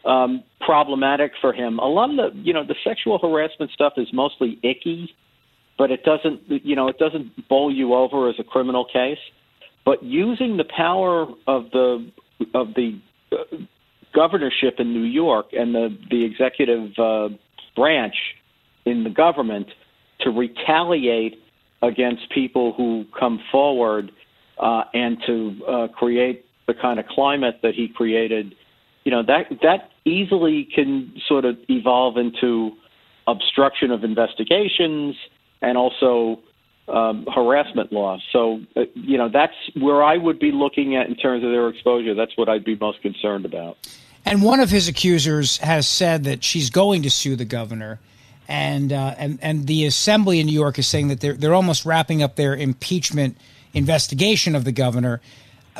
[0.05, 1.79] um, problematic for him.
[1.79, 5.13] A lot of the, you know, the sexual harassment stuff is mostly icky,
[5.77, 9.19] but it doesn't, you know, it doesn't bowl you over as a criminal case.
[9.85, 12.11] But using the power of the
[12.53, 12.99] of the
[13.31, 13.57] uh,
[14.13, 17.29] governorship in New York and the the executive uh,
[17.75, 18.15] branch
[18.85, 19.67] in the government
[20.21, 21.41] to retaliate
[21.81, 24.11] against people who come forward
[24.59, 28.55] uh, and to uh, create the kind of climate that he created,
[29.03, 32.71] you know, that that easily can sort of evolve into
[33.27, 35.15] obstruction of investigations
[35.61, 36.39] and also
[36.87, 38.21] um, harassment laws.
[38.31, 41.67] So, uh, you know, that's where I would be looking at in terms of their
[41.69, 42.13] exposure.
[42.15, 43.77] That's what I'd be most concerned about.
[44.25, 47.99] And one of his accusers has said that she's going to sue the governor.
[48.47, 51.85] And, uh, and and the assembly in New York is saying that they're they're almost
[51.85, 53.37] wrapping up their impeachment
[53.73, 55.21] investigation of the governor.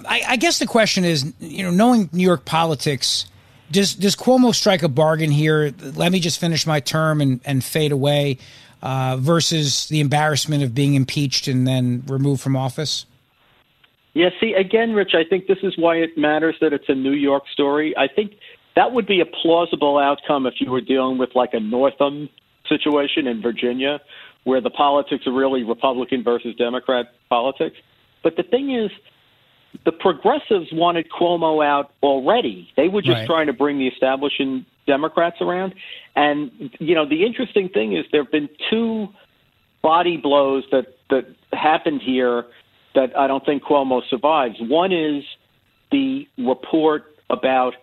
[0.08, 3.26] I, I guess the question is, you know, knowing New York politics,
[3.72, 5.74] does does Cuomo strike a bargain here?
[5.96, 8.38] Let me just finish my term and, and fade away,
[8.82, 13.06] uh, versus the embarrassment of being impeached and then removed from office.
[14.14, 17.14] Yeah, see, again, Rich, I think this is why it matters that it's a New
[17.14, 17.96] York story.
[17.96, 18.34] I think
[18.76, 22.28] that would be a plausible outcome if you were dealing with like a Northam
[22.68, 24.02] situation in Virginia,
[24.46, 27.78] where the politics are really Republican versus Democrat politics.
[28.24, 28.90] But the thing is,
[29.86, 32.70] the progressives wanted Cuomo out already.
[32.76, 33.28] They were just right.
[33.28, 35.76] trying to bring the establishment Democrats around.
[36.16, 39.10] And you know, the interesting thing is there have been two
[39.82, 42.46] body blows that that happened here
[42.96, 44.58] that I don't think Cuomo survives.
[44.60, 45.24] One is
[45.92, 47.76] the report about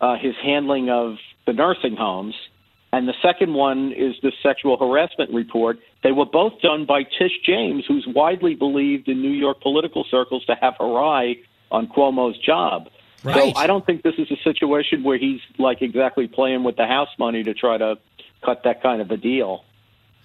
[0.00, 2.34] uh, his handling of the nursing homes,
[2.92, 5.78] and the second one is the sexual harassment report.
[6.02, 10.44] They were both done by Tish James, who's widely believed in New York political circles
[10.46, 11.36] to have her eye
[11.70, 12.88] on Cuomo's job.
[13.22, 13.36] Right.
[13.36, 16.86] So I don't think this is a situation where he's like exactly playing with the
[16.86, 17.98] house money to try to
[18.44, 19.64] cut that kind of a deal.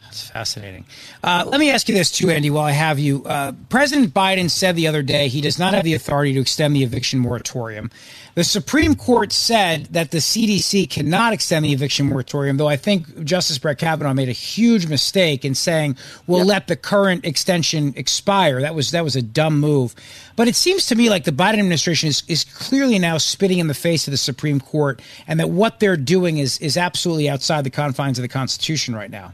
[0.05, 0.85] That's fascinating.
[1.23, 3.25] Uh, let me ask you this too, Andy, while I have you.
[3.25, 6.75] Uh, President Biden said the other day he does not have the authority to extend
[6.75, 7.91] the eviction moratorium.
[8.35, 13.23] The Supreme Court said that the CDC cannot extend the eviction moratorium, though I think
[13.23, 16.47] Justice Brett Kavanaugh made a huge mistake in saying we'll yep.
[16.47, 18.59] let the current extension expire.
[18.59, 19.95] That was that was a dumb move.
[20.35, 23.67] But it seems to me like the Biden administration is, is clearly now spitting in
[23.67, 27.63] the face of the Supreme Court and that what they're doing is is absolutely outside
[27.63, 29.33] the confines of the Constitution right now.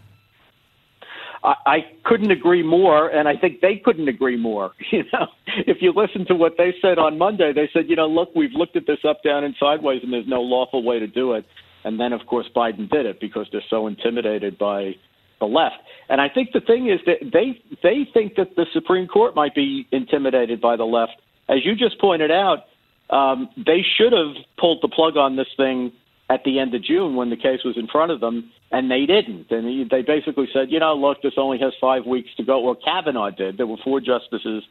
[1.44, 4.72] I, I couldn't agree more, and I think they couldn't agree more.
[4.92, 8.08] You know, if you listen to what they said on Monday, they said, you know,
[8.08, 11.08] look, we've looked at this up, down, and sideways, and there's no lawful way to
[11.08, 11.46] do it.
[11.86, 14.96] And then, of course, Biden did it because they're so intimidated by
[15.40, 15.78] the left.
[16.10, 19.56] And I think the thing is that they they think that the Supreme Court might
[19.56, 21.14] be intimidated by the left.
[21.50, 22.66] As you just pointed out,
[23.10, 25.92] um, they should have pulled the plug on this thing
[26.30, 29.06] at the end of June when the case was in front of them, and they
[29.06, 29.52] didn't.
[29.52, 32.62] And they basically said, you know, look, this only has five weeks to go.
[32.62, 33.58] Or Kavanaugh did.
[33.58, 34.64] There were four justices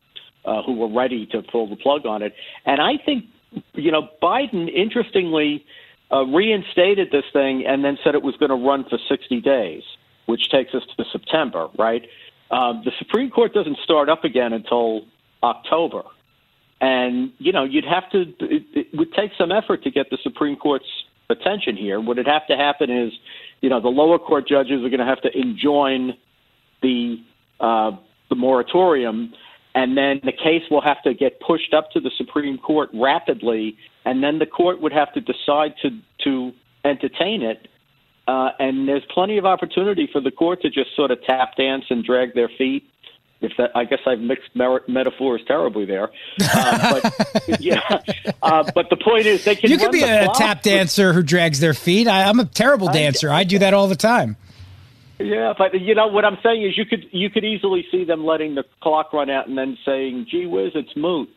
[0.45, 2.35] uh, who were ready to pull the plug on it.
[2.65, 3.25] And I think,
[3.75, 5.65] you know, Biden, interestingly,
[6.11, 9.83] uh, reinstated this thing and then said it was going to run for 60 days,
[10.27, 12.03] which takes us to September, right?
[12.51, 15.03] Um, the Supreme Court doesn't start up again until
[15.43, 16.03] October.
[16.81, 20.19] And, you know, you'd have to, it, it would take some effort to get the
[20.23, 20.87] Supreme Court's
[21.31, 22.01] attention here.
[22.01, 23.13] What would have to happen is,
[23.61, 26.15] you know, the lower court judges are going to have to enjoin
[26.83, 27.23] the,
[27.61, 27.93] uh,
[28.29, 29.33] the moratorium,
[29.75, 33.77] and then the case will have to get pushed up to the Supreme Court rapidly,
[34.05, 35.91] and then the court would have to decide to,
[36.25, 36.53] to
[36.85, 37.69] entertain it.
[38.27, 41.85] Uh, and there's plenty of opportunity for the court to just sort of tap dance
[41.91, 42.85] and drag their feet
[43.41, 46.11] if that, I guess I've mixed mer- metaphors terribly there.
[46.43, 48.03] Uh, but yeah,
[48.43, 49.71] uh, but the point is they can.
[49.71, 52.07] You could be a tap dancer who drags their feet.
[52.07, 53.31] I, am a terrible dancer.
[53.31, 54.37] I, I do that all the time.
[55.19, 58.25] Yeah, but you know what I'm saying is you could you could easily see them
[58.25, 61.29] letting the clock run out and then saying, "Gee whiz, it's moot."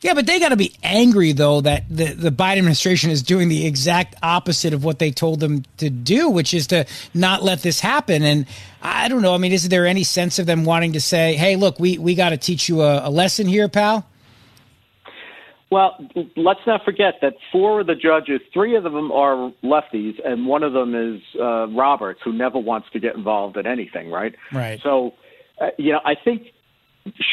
[0.00, 3.48] Yeah, but they got to be angry though that the the Biden administration is doing
[3.48, 7.62] the exact opposite of what they told them to do, which is to not let
[7.62, 8.22] this happen.
[8.22, 8.46] And
[8.80, 9.34] I don't know.
[9.34, 12.14] I mean, is there any sense of them wanting to say, "Hey, look, we we
[12.14, 14.06] got to teach you a, a lesson here, pal"?
[15.70, 15.98] Well,
[16.36, 20.62] let's not forget that four of the judges, three of them are lefties, and one
[20.62, 24.34] of them is uh, Roberts, who never wants to get involved in anything, right?
[24.50, 24.80] Right.
[24.82, 25.12] So,
[25.60, 26.52] uh, you know, I think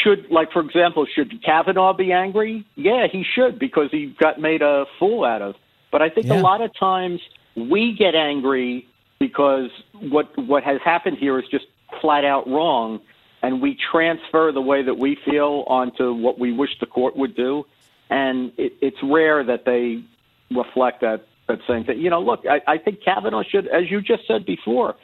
[0.03, 2.65] should like for example should kavanaugh be angry?
[2.75, 5.55] Yeah he should because he got made a fool out of.
[5.91, 6.39] But i think yeah.
[6.39, 7.21] a lot of times
[7.55, 8.87] we get angry
[9.19, 11.65] because what what has happened here is just
[12.01, 12.99] flat out wrong
[13.41, 17.35] and we transfer the way that we feel onto what we wish the court would
[17.35, 17.63] do.
[18.09, 20.03] And it, it's rare that they
[20.49, 21.99] reflect that that same thing.
[21.99, 24.95] You know look I, I think kavanaugh should as you just said before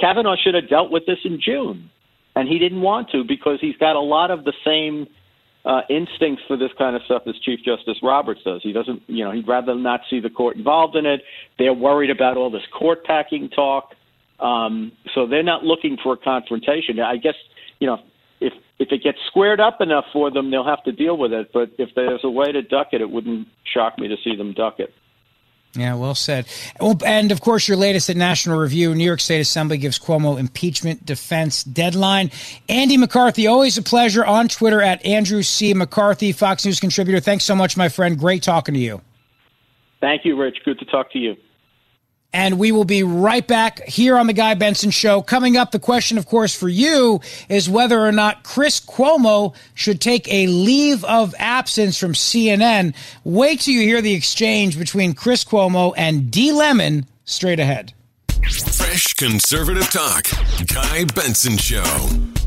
[0.00, 1.90] kavanaugh should have dealt with this in june
[2.36, 5.06] and he didn't want to because he's got a lot of the same
[5.64, 8.60] uh, instincts for this kind of stuff as Chief Justice Roberts does.
[8.62, 11.20] He doesn't, you know, he'd rather not see the court involved in it.
[11.58, 13.94] They're worried about all this court packing talk,
[14.38, 16.98] um, so they're not looking for a confrontation.
[17.00, 17.34] I guess,
[17.78, 17.98] you know,
[18.40, 21.50] if if it gets squared up enough for them, they'll have to deal with it.
[21.52, 24.54] But if there's a way to duck it, it wouldn't shock me to see them
[24.54, 24.94] duck it.
[25.74, 26.46] Yeah, well said.
[26.80, 30.38] Well, and of course, your latest at National Review New York State Assembly gives Cuomo
[30.38, 32.32] impeachment defense deadline.
[32.68, 35.72] Andy McCarthy, always a pleasure on Twitter at Andrew C.
[35.72, 37.20] McCarthy, Fox News contributor.
[37.20, 38.18] Thanks so much, my friend.
[38.18, 39.00] Great talking to you.
[40.00, 40.58] Thank you, Rich.
[40.64, 41.36] Good to talk to you.
[42.32, 45.20] And we will be right back here on the Guy Benson Show.
[45.20, 50.00] Coming up, the question, of course, for you is whether or not Chris Cuomo should
[50.00, 52.94] take a leave of absence from CNN.
[53.24, 56.52] Wait till you hear the exchange between Chris Cuomo and D.
[56.52, 57.92] Lemon straight ahead.
[58.42, 60.26] Fresh conservative talk.
[60.66, 62.39] Guy Benson Show.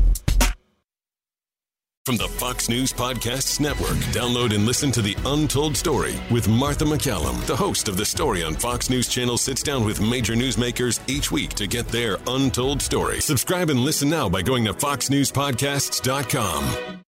[2.06, 6.84] From the Fox News Podcasts Network, download and listen to The Untold Story with Martha
[6.84, 7.46] MacCallum.
[7.46, 11.32] The host of The Story on Fox News Channel sits down with major newsmakers each
[11.32, 13.22] week to get their untold story.
[13.22, 17.00] Subscribe and listen now by going to foxnewspodcasts.com.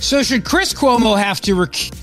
[0.00, 2.02] So, should Chris Cuomo have to recuse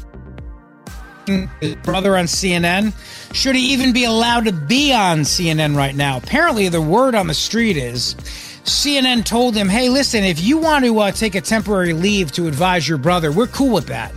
[1.59, 2.93] his brother on CNN?
[3.33, 6.17] Should he even be allowed to be on CNN right now?
[6.17, 8.15] Apparently, the word on the street is
[8.63, 12.47] CNN told him, hey, listen, if you want to uh, take a temporary leave to
[12.47, 14.13] advise your brother, we're cool with that.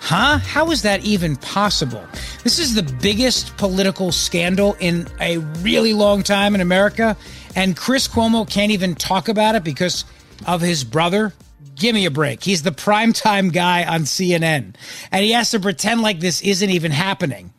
[0.00, 0.38] Huh?
[0.38, 2.04] How is that even possible?
[2.44, 7.16] This is the biggest political scandal in a really long time in America,
[7.56, 10.04] and Chris Cuomo can't even talk about it because
[10.46, 11.32] of his brother.
[11.74, 12.42] Give me a break.
[12.42, 14.74] He's the primetime guy on CNN,
[15.10, 17.52] and he has to pretend like this isn't even happening.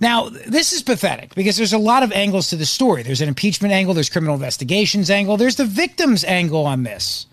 [0.00, 3.02] Now, this is pathetic because there's a lot of angles to the story.
[3.02, 7.26] There's an impeachment angle, there's criminal investigations angle, there's the victims angle on this.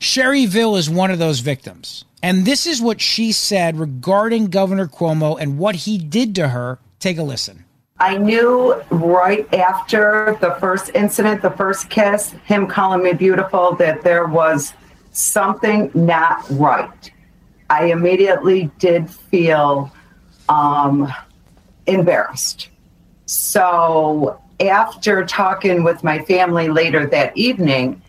[0.00, 2.04] Sherry Vill is one of those victims.
[2.22, 6.78] And this is what she said regarding Governor Cuomo and what he did to her.
[6.98, 7.64] Take a listen.
[7.98, 14.02] I knew right after the first incident, the first kiss, him calling me beautiful, that
[14.02, 14.74] there was
[15.12, 17.10] something not right.
[17.70, 19.90] I immediately did feel
[20.48, 21.12] um,
[21.86, 22.68] embarrassed.
[23.26, 28.02] So after talking with my family later that evening,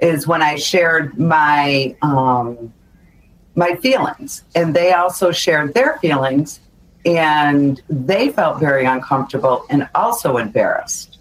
[0.00, 2.72] is when I shared my um,
[3.54, 6.60] my feelings, and they also shared their feelings,
[7.06, 11.18] and they felt very uncomfortable and also embarrassed.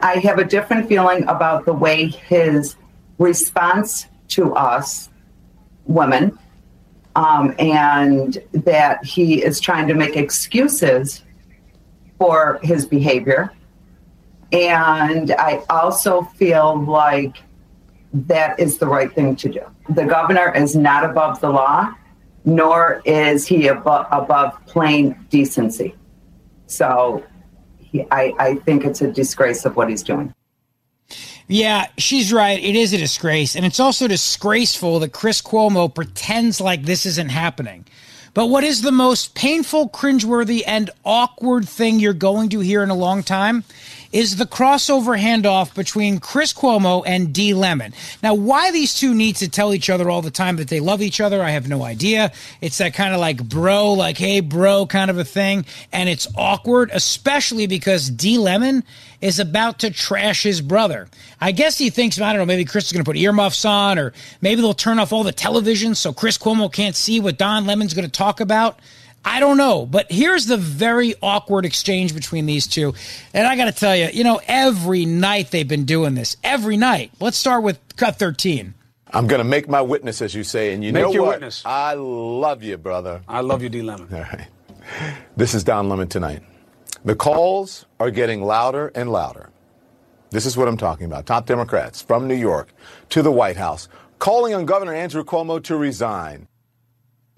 [0.00, 2.76] I have a different feeling about the way his
[3.18, 5.08] response to us
[5.86, 6.38] women
[7.16, 11.24] um, and that he is trying to make excuses
[12.18, 13.52] for his behavior.
[14.52, 17.38] And I also feel like
[18.12, 19.62] that is the right thing to do.
[19.88, 21.94] The governor is not above the law,
[22.44, 25.94] nor is he above, above plain decency.
[26.66, 27.24] So
[27.78, 30.34] he, I, I think it's a disgrace of what he's doing.
[31.48, 32.62] Yeah, she's right.
[32.62, 33.54] It is a disgrace.
[33.54, 37.84] And it's also disgraceful that Chris Cuomo pretends like this isn't happening.
[38.34, 42.90] But what is the most painful, cringeworthy, and awkward thing you're going to hear in
[42.90, 43.64] a long time
[44.16, 47.52] is the crossover handoff between Chris Cuomo and D.
[47.52, 47.92] Lemon.
[48.22, 51.02] Now, why these two need to tell each other all the time that they love
[51.02, 52.32] each other, I have no idea.
[52.62, 55.66] It's that kind of like bro, like, hey, bro kind of a thing.
[55.92, 58.38] And it's awkward, especially because D.
[58.38, 58.84] Lemon
[59.20, 61.08] is about to trash his brother.
[61.38, 63.98] I guess he thinks, I don't know, maybe Chris is going to put earmuffs on,
[63.98, 67.66] or maybe they'll turn off all the television so Chris Cuomo can't see what Don
[67.66, 68.80] Lemon's going to talk about.
[69.26, 72.94] I don't know, but here's the very awkward exchange between these two.
[73.34, 76.36] And I got to tell you, you know, every night they've been doing this.
[76.44, 77.10] Every night.
[77.18, 78.72] Let's start with cut 13.
[79.12, 80.72] I'm going to make my witness, as you say.
[80.72, 81.36] And you make know your what?
[81.36, 81.62] witness.
[81.66, 83.20] I love you, brother.
[83.26, 83.82] I love you, D.
[83.82, 84.08] Lemon.
[84.12, 84.46] All right.
[85.36, 86.44] This is Don Lemon tonight.
[87.04, 89.50] The calls are getting louder and louder.
[90.30, 91.26] This is what I'm talking about.
[91.26, 92.68] Top Democrats from New York
[93.08, 93.88] to the White House
[94.20, 96.46] calling on Governor Andrew Cuomo to resign.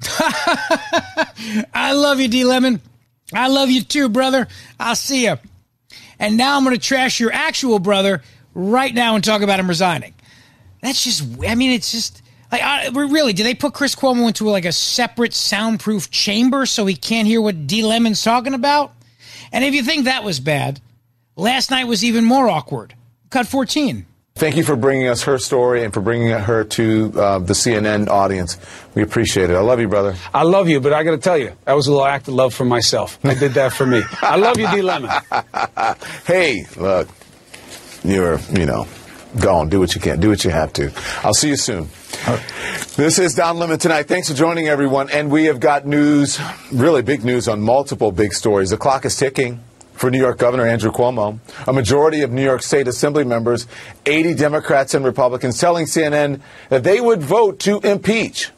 [1.74, 2.80] I love you, D Lemon.
[3.32, 4.48] I love you too, brother.
[4.78, 5.36] I'll see you.
[6.18, 8.22] And now I'm going to trash your actual brother
[8.54, 10.14] right now and talk about him resigning.
[10.82, 14.48] That's just, I mean, it's just, like, I, really, do they put Chris Cuomo into
[14.48, 18.92] like a separate soundproof chamber so he can't hear what D Lemon's talking about?
[19.52, 20.80] And if you think that was bad,
[21.36, 22.94] last night was even more awkward.
[23.30, 24.06] Cut 14.
[24.38, 28.06] Thank you for bringing us her story and for bringing her to uh, the CNN
[28.06, 28.56] audience.
[28.94, 29.54] We appreciate it.
[29.54, 30.14] I love you, brother.
[30.32, 32.34] I love you, but I got to tell you, that was a little act of
[32.34, 33.18] love for myself.
[33.24, 34.00] I did that for me.
[34.22, 34.80] I love you, D.
[34.80, 35.10] Lemon.
[36.24, 37.08] hey, look,
[38.04, 38.86] you're, you know,
[39.40, 39.70] gone.
[39.70, 40.92] do what you can, do what you have to.
[41.24, 41.88] I'll see you soon.
[42.94, 44.04] This is Don Lemon tonight.
[44.04, 45.10] Thanks for joining, everyone.
[45.10, 46.38] And we have got news,
[46.70, 48.70] really big news on multiple big stories.
[48.70, 49.64] The clock is ticking
[49.98, 51.38] for New York Governor Andrew Cuomo.
[51.66, 53.66] A majority of New York State Assembly members,
[54.06, 58.52] 80 Democrats and Republicans, telling CNN that they would vote to impeach.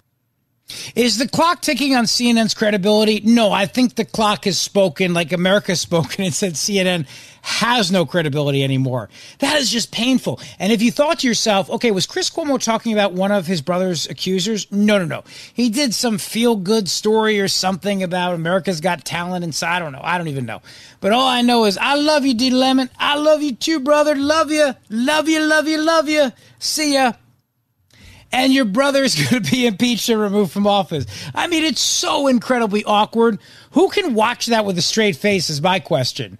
[0.94, 3.20] Is the clock ticking on CNN's credibility?
[3.24, 7.06] No, I think the clock has spoken like America's spoken and said CNN
[7.42, 9.08] has no credibility anymore.
[9.38, 10.40] That is just painful.
[10.58, 13.62] And if you thought to yourself, okay, was Chris Cuomo talking about one of his
[13.62, 14.70] brother's accusers?
[14.70, 15.24] No, no, no.
[15.54, 19.76] He did some feel good story or something about America's Got Talent inside.
[19.76, 20.00] I don't know.
[20.02, 20.60] I don't even know.
[21.00, 22.50] But all I know is I love you, D.
[22.50, 22.90] Lemon.
[22.98, 24.14] I love you too, brother.
[24.14, 24.74] Love you.
[24.90, 26.32] Love you, love you, love you.
[26.58, 27.12] See ya
[28.32, 31.06] and your brother is going to be impeached and removed from office.
[31.34, 33.38] I mean, it's so incredibly awkward.
[33.72, 36.38] Who can watch that with a straight face is my question.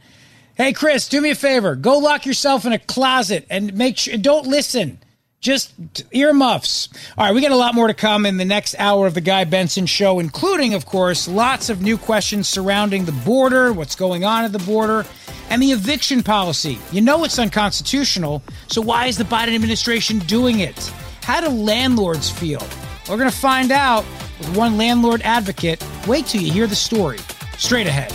[0.57, 1.74] Hey, Chris, do me a favor.
[1.74, 4.99] Go lock yourself in a closet and make sure, don't listen.
[5.41, 5.72] Just
[6.12, 6.91] earmuffs.
[7.16, 9.22] All right, we got a lot more to come in the next hour of the
[9.22, 14.22] Guy Benson show, including, of course, lots of new questions surrounding the border, what's going
[14.22, 15.07] on at the border,
[15.49, 16.78] and the eviction policy.
[16.93, 20.93] You know it's unconstitutional, so why is the Biden administration doing it?
[21.31, 22.66] How do landlords feel?
[23.09, 24.05] We're going to find out
[24.39, 25.81] with one landlord advocate.
[26.09, 27.18] Wait till you hear the story.
[27.57, 28.11] Straight ahead.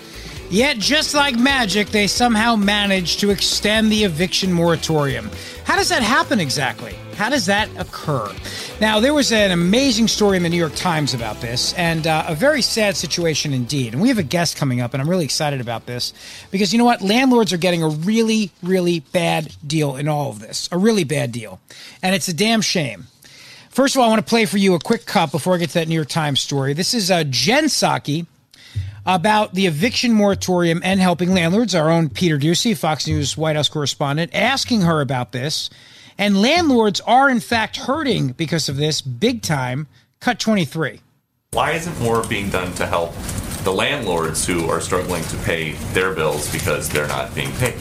[0.50, 5.30] Yet, just like magic, they somehow managed to extend the eviction moratorium.
[5.66, 6.96] How does that happen exactly?
[7.18, 8.32] How does that occur?
[8.80, 12.26] Now, there was an amazing story in the New York Times about this, and uh,
[12.28, 13.94] a very sad situation indeed.
[13.94, 16.14] And we have a guest coming up, and I'm really excited about this
[16.52, 17.02] because you know what?
[17.02, 20.70] Landlords are getting a really, really bad deal in all of this.
[20.72, 21.60] A really bad deal.
[22.04, 23.08] And it's a damn shame.
[23.72, 25.70] First of all, I want to play for you a quick cut before I get
[25.70, 26.74] to that New York Times story.
[26.74, 28.28] This is uh, Jen Psaki
[29.08, 31.74] about the eviction moratorium and helping landlords.
[31.74, 35.72] Our own Peter Doocy, Fox News White House correspondent, asking her about this
[36.18, 39.88] And landlords are, in fact, hurting because of this big time.
[40.20, 41.02] Cut 23.
[41.52, 43.14] Why isn't more being done to help
[43.64, 47.76] the landlords who are struggling to pay their bills because they're not being paid?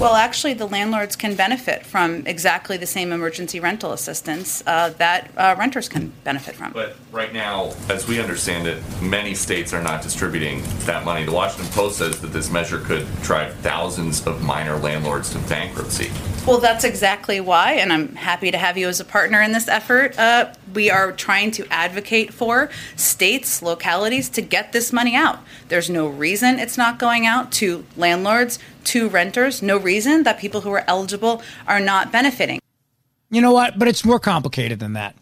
[0.00, 5.30] Well, actually, the landlords can benefit from exactly the same emergency rental assistance uh, that
[5.36, 6.72] uh, renters can benefit from.
[6.72, 11.26] But right now, as we understand it, many states are not distributing that money.
[11.26, 16.10] The Washington Post says that this measure could drive thousands of minor landlords to bankruptcy.
[16.46, 19.68] Well, that's exactly why, and I'm happy to have you as a partner in this
[19.68, 20.18] effort.
[20.18, 25.40] Uh, we are trying to advocate for states, localities to get this money out.
[25.68, 30.60] There's no reason it's not going out to landlords, to renters, no reason that people
[30.60, 32.60] who are eligible are not benefiting.
[33.30, 33.78] You know what?
[33.78, 35.14] But it's more complicated than that.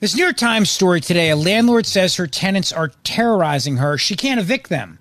[0.00, 3.96] This New York Times story today a landlord says her tenants are terrorizing her.
[3.98, 4.98] She can't evict them.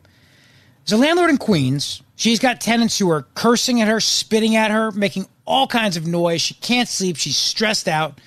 [0.86, 2.02] There's a landlord in Queens.
[2.16, 6.06] She's got tenants who are cursing at her, spitting at her, making all kinds of
[6.06, 6.42] noise.
[6.42, 7.18] She can't sleep.
[7.18, 8.20] She's stressed out.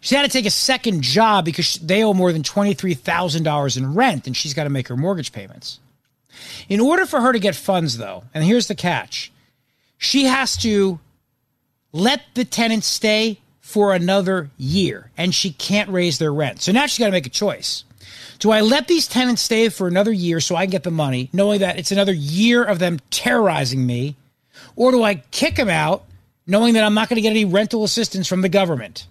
[0.00, 4.26] She's had to take a second job because they owe more than $23,000 in rent
[4.26, 5.80] and she's got to make her mortgage payments.
[6.68, 9.32] In order for her to get funds, though, and here's the catch
[9.98, 10.98] she has to
[11.92, 16.60] let the tenants stay for another year and she can't raise their rent.
[16.60, 17.84] So now she's got to make a choice.
[18.38, 21.30] Do I let these tenants stay for another year so I can get the money,
[21.32, 24.16] knowing that it's another year of them terrorizing me?
[24.76, 26.04] Or do I kick them out,
[26.46, 29.06] knowing that I'm not going to get any rental assistance from the government?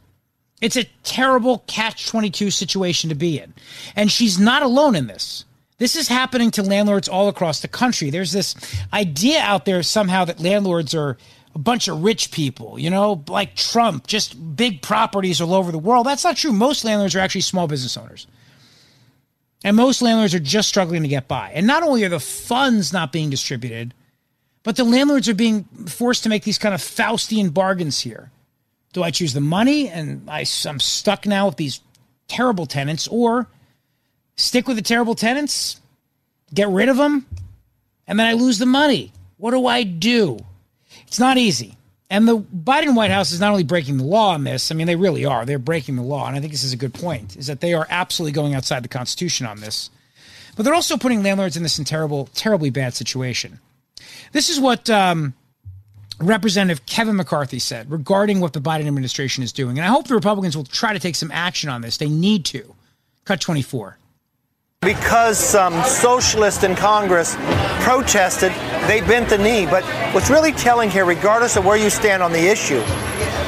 [0.62, 3.54] It's a terrible catch 22 situation to be in.
[3.96, 5.46] And she's not alone in this.
[5.78, 8.10] This is happening to landlords all across the country.
[8.10, 8.56] There's this
[8.94, 11.18] idea out there somehow that landlords are
[11.56, 15.80] a bunch of rich people, you know, like Trump, just big properties all over the
[15.80, 16.06] world.
[16.06, 16.52] That's not true.
[16.52, 18.28] Most landlords are actually small business owners.
[19.64, 21.52] And most landlords are just struggling to get by.
[21.54, 23.94] And not only are the funds not being distributed,
[24.64, 28.32] but the landlords are being forced to make these kind of Faustian bargains here.
[28.94, 31.82] Do I choose the money and I, I'm stuck now with these
[32.28, 33.48] terrible tenants, or
[34.36, 35.80] stick with the terrible tenants,
[36.54, 37.26] get rid of them,
[38.08, 39.12] and then I lose the money?
[39.38, 40.40] What do I do?
[41.08, 41.78] It's not easy.
[42.10, 44.88] And the Biden White House is not only breaking the law on this, I mean,
[44.88, 45.46] they really are.
[45.46, 46.28] They're breaking the law.
[46.28, 48.84] And I think this is a good point, is that they are absolutely going outside
[48.84, 49.90] the Constitution on this.
[50.56, 53.60] But they're also putting landlords in this terrible, terribly bad situation.
[54.32, 55.34] This is what um,
[56.20, 59.78] Representative Kevin McCarthy said regarding what the Biden administration is doing.
[59.80, 61.98] And I hope the Republicans will try to take some action on this.
[61.98, 62.76] They need to.
[63.26, 63.98] Cut 24.
[64.84, 67.36] Because some socialists in Congress
[67.84, 68.52] protested,
[68.88, 69.66] they bent the knee.
[69.66, 72.82] But what's really telling here, regardless of where you stand on the issue,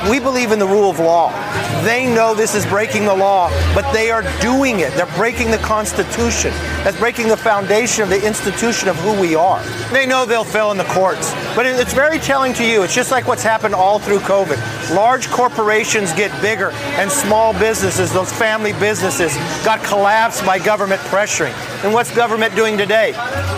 [0.09, 1.31] we believe in the rule of law.
[1.83, 4.93] They know this is breaking the law, but they are doing it.
[4.93, 6.51] They're breaking the Constitution.
[6.83, 9.63] That's breaking the foundation of the institution of who we are.
[9.91, 12.83] They know they'll fail in the courts, but it's very telling to you.
[12.83, 14.95] It's just like what's happened all through COVID.
[14.95, 21.53] Large corporations get bigger, and small businesses, those family businesses, got collapsed by government pressuring.
[21.83, 23.13] And what's government doing today?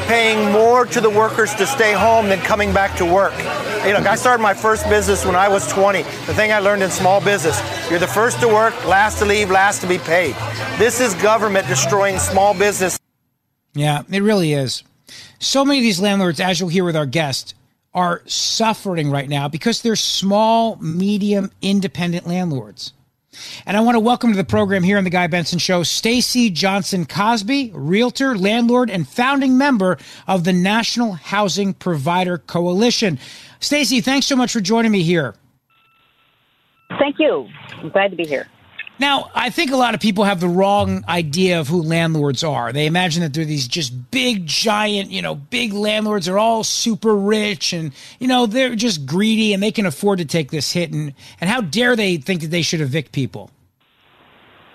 [0.08, 3.34] Paying more to the workers to stay home than coming back to work.
[3.82, 6.02] Hey, look, I started my first business when I was 20.
[6.02, 9.50] The thing I learned in small business you're the first to work, last to leave,
[9.50, 10.36] last to be paid.
[10.78, 13.00] This is government destroying small business.
[13.74, 14.84] Yeah, it really is.
[15.40, 17.56] So many of these landlords, as you'll hear with our guest,
[17.94, 22.94] are suffering right now because they're small, medium, independent landlords.
[23.66, 26.50] And I want to welcome to the program here on the Guy Benson Show, Stacey
[26.50, 33.20] Johnson Cosby, realtor, landlord, and founding member of the National Housing Provider Coalition.
[33.60, 35.36] Stacey, thanks so much for joining me here.
[37.00, 37.48] Thank you.
[37.78, 38.48] I'm glad to be here.
[39.00, 42.74] Now, I think a lot of people have the wrong idea of who landlords are.
[42.74, 46.26] They imagine that they're these just big, giant, you know, big landlords.
[46.26, 50.26] They're all super rich and, you know, they're just greedy and they can afford to
[50.26, 50.91] take this hit.
[50.91, 53.52] And, and how dare they think that they should evict people?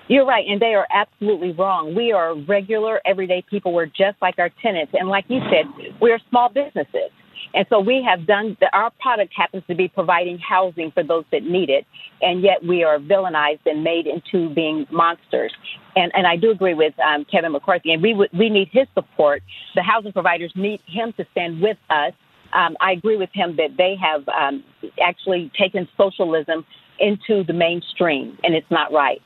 [0.09, 1.95] You're right, and they are absolutely wrong.
[1.95, 3.73] We are regular, everyday people.
[3.73, 4.93] We're just like our tenants.
[4.95, 7.11] And like you said, we're small businesses.
[7.55, 11.25] And so we have done, the, our product happens to be providing housing for those
[11.33, 11.87] that need it,
[12.21, 15.53] and yet we are villainized and made into being monsters.
[15.95, 19.43] And, and I do agree with um, Kevin McCarthy, and we, we need his support.
[19.75, 22.13] The housing providers need him to stand with us.
[22.55, 24.63] Um, I agree with him that they have um,
[25.03, 26.65] actually taken socialism
[26.99, 29.23] into the mainstream, and it's not right.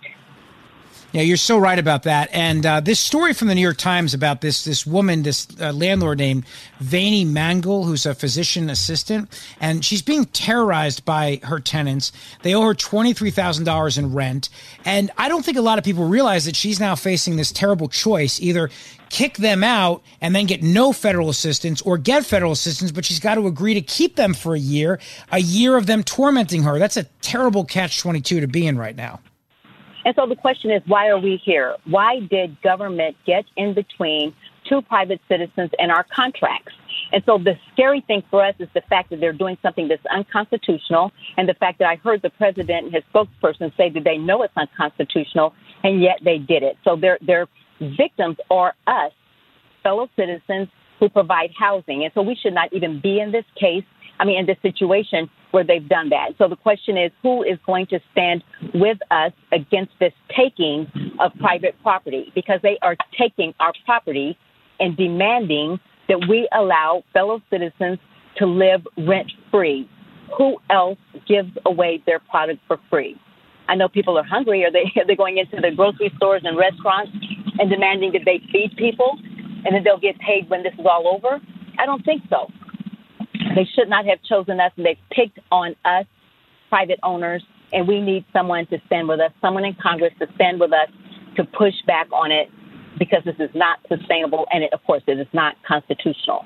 [1.12, 2.28] Yeah, you're so right about that.
[2.32, 5.72] And uh, this story from the New York Times about this this woman, this uh,
[5.72, 6.44] landlord named
[6.82, 9.30] Vani Mangal, who's a physician assistant,
[9.60, 12.12] and she's being terrorized by her tenants.
[12.42, 14.50] They owe her twenty three thousand dollars in rent,
[14.84, 17.88] and I don't think a lot of people realize that she's now facing this terrible
[17.88, 18.68] choice: either
[19.08, 23.20] kick them out and then get no federal assistance, or get federal assistance, but she's
[23.20, 24.98] got to agree to keep them for a year,
[25.30, 26.78] a year of them tormenting her.
[26.78, 29.20] That's a terrible catch twenty two to be in right now.
[30.06, 31.74] And so the question is, why are we here?
[31.84, 34.32] Why did government get in between
[34.68, 36.72] two private citizens and our contracts?
[37.12, 40.06] And so the scary thing for us is the fact that they're doing something that's
[40.06, 44.16] unconstitutional, and the fact that I heard the president and his spokesperson say that they
[44.16, 46.78] know it's unconstitutional, and yet they did it.
[46.84, 47.48] So their their
[47.80, 49.12] victims are us,
[49.82, 50.68] fellow citizens
[51.00, 53.84] who provide housing, and so we should not even be in this case.
[54.20, 56.32] I mean, in this situation where they've done that.
[56.36, 58.44] So the question is, who is going to stand
[58.74, 60.86] with us against this taking
[61.18, 62.30] of private property?
[62.34, 64.36] Because they are taking our property
[64.80, 65.80] and demanding
[66.10, 67.98] that we allow fellow citizens
[68.36, 69.88] to live rent free.
[70.36, 73.18] Who else gives away their product for free?
[73.66, 74.62] I know people are hungry.
[74.64, 77.12] Are they are they going into the grocery stores and restaurants
[77.58, 79.18] and demanding that they feed people
[79.64, 81.40] and that they'll get paid when this is all over?
[81.78, 82.48] I don't think so.
[83.56, 86.04] They should not have chosen us, they've picked on us,
[86.68, 87.42] private owners,
[87.72, 90.88] and we need someone to stand with us, someone in Congress to stand with us
[91.36, 92.50] to push back on it
[92.98, 96.44] because this is not sustainable, and it, of course, it is not constitutional.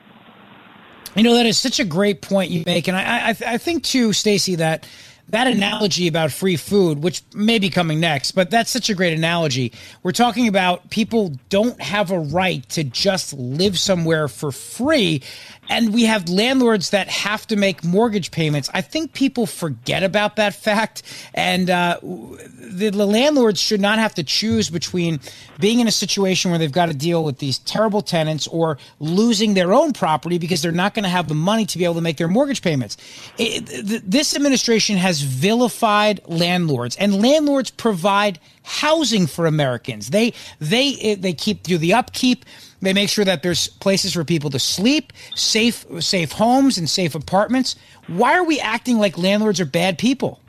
[1.17, 3.83] You know that is such a great point you make, and I I, I think
[3.83, 4.87] too, Stacey, that
[5.31, 9.17] that analogy about free food, which may be coming next, but that's such a great
[9.17, 9.73] analogy.
[10.03, 15.23] We're talking about people don't have a right to just live somewhere for free.
[15.71, 18.69] And we have landlords that have to make mortgage payments.
[18.75, 21.03] I think people forget about that fact.
[21.33, 25.21] And uh, the, the landlords should not have to choose between
[25.61, 29.55] being in a situation where they've got to deal with these terrible tenants or losing
[29.55, 32.01] their own property because they're not going to have the money to be able to
[32.01, 32.97] make their mortgage payments.
[33.39, 40.11] It, th- this administration has vilified landlords, and landlords provide housing for Americans.
[40.11, 42.45] They they they keep do the upkeep.
[42.81, 47.15] They make sure that there's places for people to sleep, safe safe homes and safe
[47.15, 47.77] apartments.
[48.07, 50.41] Why are we acting like landlords are bad people?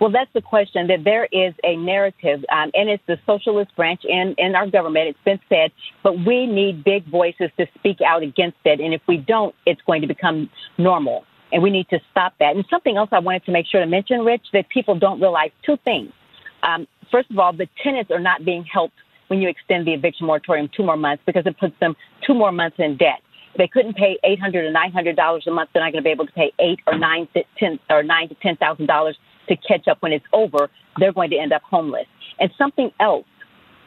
[0.00, 0.88] Well, that's the question.
[0.88, 5.08] That there is a narrative, um, and it's the socialist branch in, in our government.
[5.08, 5.70] It's been said,
[6.02, 8.80] but we need big voices to speak out against it.
[8.80, 11.24] And if we don't, it's going to become normal.
[11.52, 12.56] And we need to stop that.
[12.56, 15.50] And something else I wanted to make sure to mention, Rich, that people don't realize
[15.64, 16.12] two things.
[16.64, 18.96] Um, first of all, the tenants are not being helped
[19.32, 22.52] when you extend the eviction moratorium two more months because it puts them two more
[22.52, 23.22] months in debt.
[23.54, 25.70] If they couldn't pay eight hundred or nine hundred dollars a month.
[25.72, 28.28] They're not going to be able to pay eight or nine to ten or nine
[28.28, 29.16] to ten thousand dollars
[29.48, 30.68] to catch up when it's over.
[30.98, 32.04] They're going to end up homeless.
[32.40, 33.24] And something else,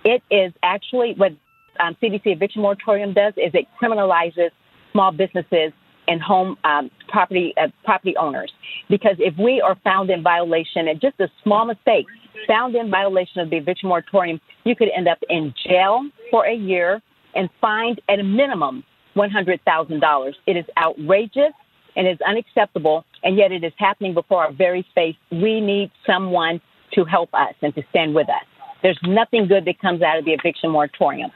[0.03, 1.33] it is actually what
[1.79, 4.49] um, CDC eviction moratorium does is it criminalizes
[4.93, 5.73] small businesses
[6.07, 8.51] and home um, property uh, property owners.
[8.89, 12.05] Because if we are found in violation and just a small mistake,
[12.47, 16.53] found in violation of the eviction moratorium, you could end up in jail for a
[16.53, 17.01] year
[17.33, 18.83] and fined at a minimum
[19.15, 20.33] $100,000.
[20.45, 21.53] It is outrageous
[21.95, 25.15] and is unacceptable, and yet it is happening before our very face.
[25.31, 26.59] We need someone
[26.93, 28.43] to help us and to stand with us.
[28.81, 31.31] There's nothing good that comes out of the eviction moratorium.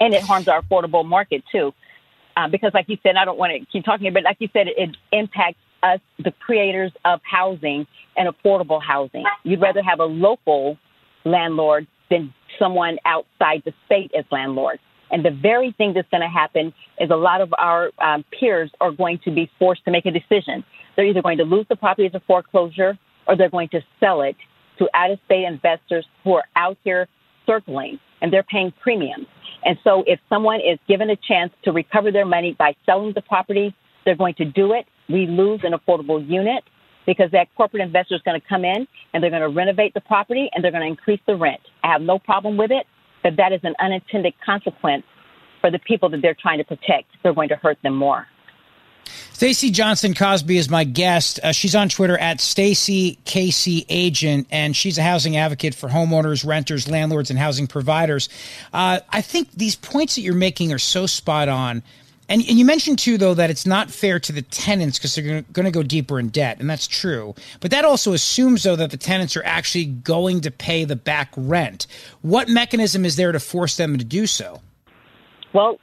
[0.00, 1.72] And it harms our affordable market, too.
[2.36, 4.66] Uh, because, like you said, I don't want to keep talking, but like you said,
[4.68, 9.24] it, it impacts us, the creators of housing and affordable housing.
[9.44, 10.78] You'd rather have a local
[11.24, 14.78] landlord than someone outside the state as landlord.
[15.10, 18.70] And the very thing that's going to happen is a lot of our um, peers
[18.80, 20.64] are going to be forced to make a decision.
[20.96, 24.22] They're either going to lose the property as a foreclosure or they're going to sell
[24.22, 24.36] it
[24.78, 27.06] to out of state investors who are out here
[27.46, 29.26] circling and they're paying premiums.
[29.64, 33.22] And so if someone is given a chance to recover their money by selling the
[33.22, 33.74] property,
[34.04, 34.86] they're going to do it.
[35.08, 36.64] We lose an affordable unit
[37.06, 40.00] because that corporate investor is going to come in and they're going to renovate the
[40.00, 41.60] property and they're going to increase the rent.
[41.82, 42.86] I have no problem with it,
[43.22, 45.04] but that is an unintended consequence
[45.60, 47.08] for the people that they're trying to protect.
[47.22, 48.26] They're going to hurt them more.
[49.32, 51.40] Stacey Johnson Cosby is my guest.
[51.42, 56.46] Uh, she's on Twitter at Stacey Casey Agent, and she's a housing advocate for homeowners,
[56.46, 58.28] renters, landlords, and housing providers.
[58.72, 61.82] Uh, I think these points that you're making are so spot on.
[62.28, 65.42] And, and you mentioned too, though, that it's not fair to the tenants because they're
[65.42, 67.34] going to go deeper in debt, and that's true.
[67.60, 71.32] But that also assumes, though, that the tenants are actually going to pay the back
[71.36, 71.86] rent.
[72.22, 74.62] What mechanism is there to force them to do so?
[75.52, 75.78] Well,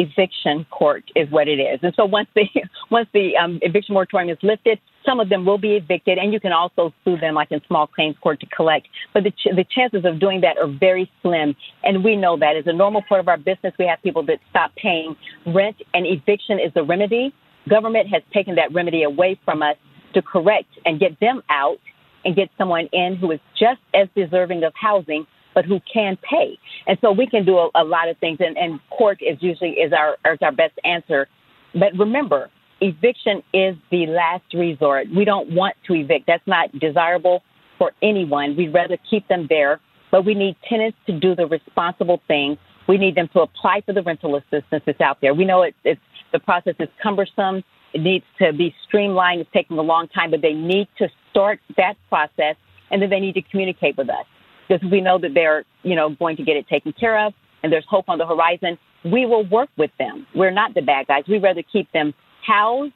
[0.00, 1.78] eviction court is what it is.
[1.82, 2.44] And so once the
[2.90, 6.40] once the um, eviction moratorium is lifted, some of them will be evicted, and you
[6.40, 8.88] can also sue them like in small claims court to collect.
[9.14, 12.56] But the, ch- the chances of doing that are very slim, and we know that
[12.56, 16.06] as a normal part of our business, we have people that stop paying rent, and
[16.06, 17.32] eviction is the remedy.
[17.68, 19.76] Government has taken that remedy away from us
[20.14, 21.78] to correct and get them out
[22.24, 26.58] and get someone in who is just as deserving of housing but who can pay.
[26.86, 29.70] And so we can do a, a lot of things, and, and court is usually
[29.72, 31.28] is our is our best answer.
[31.74, 35.06] But remember, eviction is the last resort.
[35.14, 36.26] We don't want to evict.
[36.26, 37.42] That's not desirable
[37.78, 38.56] for anyone.
[38.56, 39.80] We'd rather keep them there,
[40.10, 42.58] but we need tenants to do the responsible thing.
[42.88, 45.32] We need them to apply for the rental assistance that's out there.
[45.34, 46.00] We know it, it's
[46.32, 47.62] the process is cumbersome.
[47.92, 49.40] It needs to be streamlined.
[49.40, 52.56] It's taking a long time, but they need to start that process,
[52.90, 54.26] and then they need to communicate with us
[54.70, 57.72] because we know that they're, you know, going to get it taken care of and
[57.72, 58.78] there's hope on the horizon.
[59.04, 60.26] We will work with them.
[60.34, 61.24] We're not the bad guys.
[61.28, 62.14] We'd rather keep them
[62.46, 62.92] housed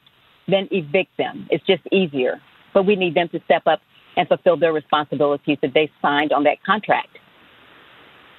[0.47, 1.47] than evict them.
[1.49, 2.39] It's just easier.
[2.73, 3.81] But we need them to step up
[4.15, 7.17] and fulfill their responsibilities that they signed on that contract.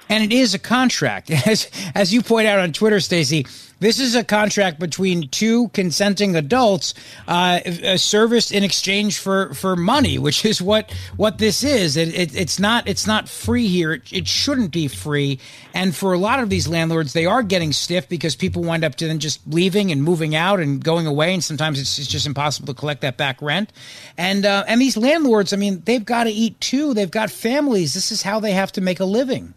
[0.09, 1.31] And it is a contract.
[1.47, 3.45] As, as you point out on Twitter, Stacey,
[3.79, 6.95] this is a contract between two consenting adults,
[7.27, 7.59] uh,
[7.97, 11.95] serviced in exchange for, for money, which is what, what this is.
[11.95, 13.93] It, it, it's not it's not free here.
[13.93, 15.39] It, it, shouldn't be free.
[15.75, 18.95] And for a lot of these landlords, they are getting stiff because people wind up
[18.95, 22.25] to then just leaving and moving out and going away, and sometimes it's, it's just
[22.25, 23.71] impossible to collect that back rent.
[24.17, 26.95] And uh, and these landlords, I mean, they've got to eat too.
[26.95, 27.93] They've got families.
[27.93, 29.53] This is how they have to make a living.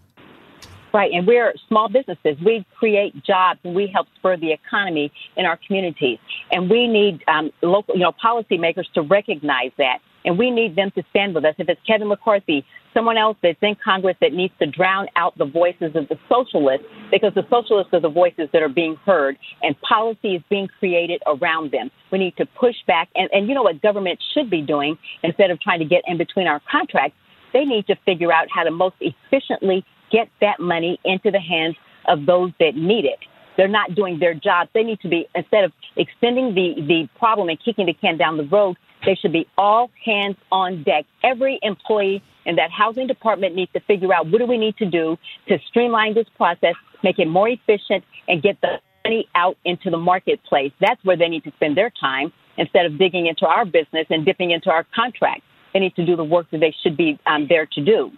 [0.92, 2.36] Right, and we're small businesses.
[2.44, 6.18] We create jobs and we help spur the economy in our communities.
[6.50, 9.98] And we need um, local, you know, policymakers to recognize that.
[10.24, 11.54] And we need them to stand with us.
[11.58, 15.46] If it's Kevin McCarthy, someone else that's in Congress that needs to drown out the
[15.46, 19.80] voices of the socialists, because the socialists are the voices that are being heard, and
[19.80, 21.90] policy is being created around them.
[22.12, 23.08] We need to push back.
[23.14, 26.18] And, and you know what government should be doing instead of trying to get in
[26.18, 27.16] between our contracts?
[27.52, 31.76] They need to figure out how to most efficiently get that money into the hands
[32.06, 33.18] of those that need it.
[33.56, 34.68] They're not doing their job.
[34.74, 38.36] They need to be, instead of extending the, the problem and kicking the can down
[38.36, 41.04] the road, they should be all hands on deck.
[41.22, 44.86] Every employee in that housing department needs to figure out what do we need to
[44.86, 45.16] do
[45.48, 49.96] to streamline this process, make it more efficient, and get the money out into the
[49.98, 50.72] marketplace.
[50.80, 54.24] That's where they need to spend their time instead of digging into our business and
[54.24, 55.44] dipping into our contracts.
[55.72, 58.10] They need to do the work that they should be um, there to do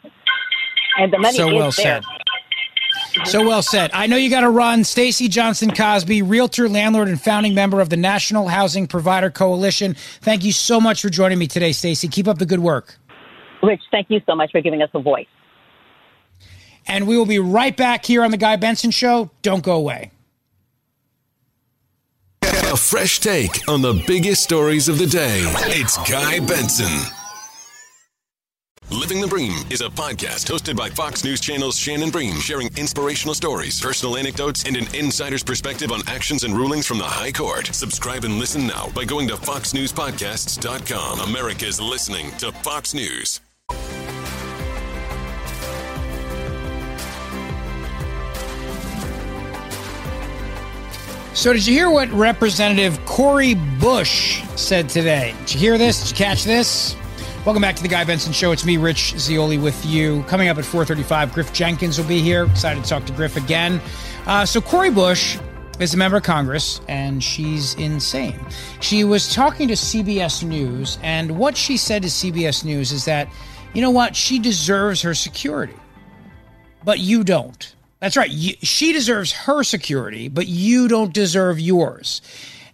[0.98, 2.02] and the money so is well there.
[2.02, 2.04] said.
[3.24, 3.90] So well said.
[3.92, 4.84] I know you got to run.
[4.84, 9.94] Stacey Johnson Cosby, realtor, landlord, and founding member of the National Housing Provider Coalition.
[10.22, 12.08] Thank you so much for joining me today, Stacey.
[12.08, 12.96] Keep up the good work.
[13.62, 15.26] Rich, thank you so much for giving us a voice.
[16.86, 19.30] And we will be right back here on the Guy Benson Show.
[19.42, 20.10] Don't go away.
[22.42, 25.42] A fresh take on the biggest stories of the day.
[25.66, 27.21] It's Guy Benson.
[28.92, 33.34] Living the Bream is a podcast hosted by Fox News Channel's Shannon Bream, sharing inspirational
[33.34, 37.68] stories, personal anecdotes, and an insider's perspective on actions and rulings from the High Court.
[37.68, 41.20] Subscribe and listen now by going to foxnewspodcasts.com.
[41.20, 43.40] America's listening to Fox News.
[51.32, 55.34] So, did you hear what Representative Cori Bush said today?
[55.40, 56.02] Did you hear this?
[56.02, 56.94] Did you catch this?
[57.44, 58.52] Welcome back to the Guy Benson Show.
[58.52, 60.22] It's me, Rich Zeoli, with you.
[60.28, 62.44] Coming up at 4:35, Griff Jenkins will be here.
[62.44, 63.80] Excited to talk to Griff again.
[64.28, 65.38] Uh, so, Cori Bush
[65.80, 68.38] is a member of Congress, and she's insane.
[68.78, 73.28] She was talking to CBS News, and what she said to CBS News is that,
[73.74, 75.74] you know what, she deserves her security,
[76.84, 77.74] but you don't.
[77.98, 78.30] That's right.
[78.30, 82.22] She deserves her security, but you don't deserve yours.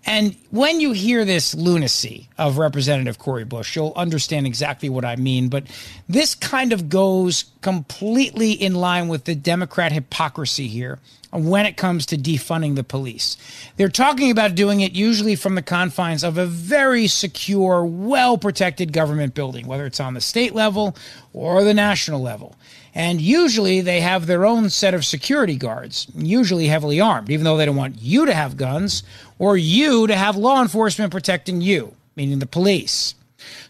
[0.08, 5.16] And when you hear this lunacy of Representative Cori Bush, you'll understand exactly what I
[5.16, 5.50] mean.
[5.50, 5.64] But
[6.08, 10.98] this kind of goes completely in line with the Democrat hypocrisy here
[11.30, 13.36] when it comes to defunding the police.
[13.76, 18.94] They're talking about doing it usually from the confines of a very secure, well protected
[18.94, 20.96] government building, whether it's on the state level
[21.34, 22.56] or the national level.
[22.94, 27.56] And usually they have their own set of security guards, usually heavily armed, even though
[27.56, 29.02] they don't want you to have guns
[29.38, 33.14] or you to have law enforcement protecting you, meaning the police.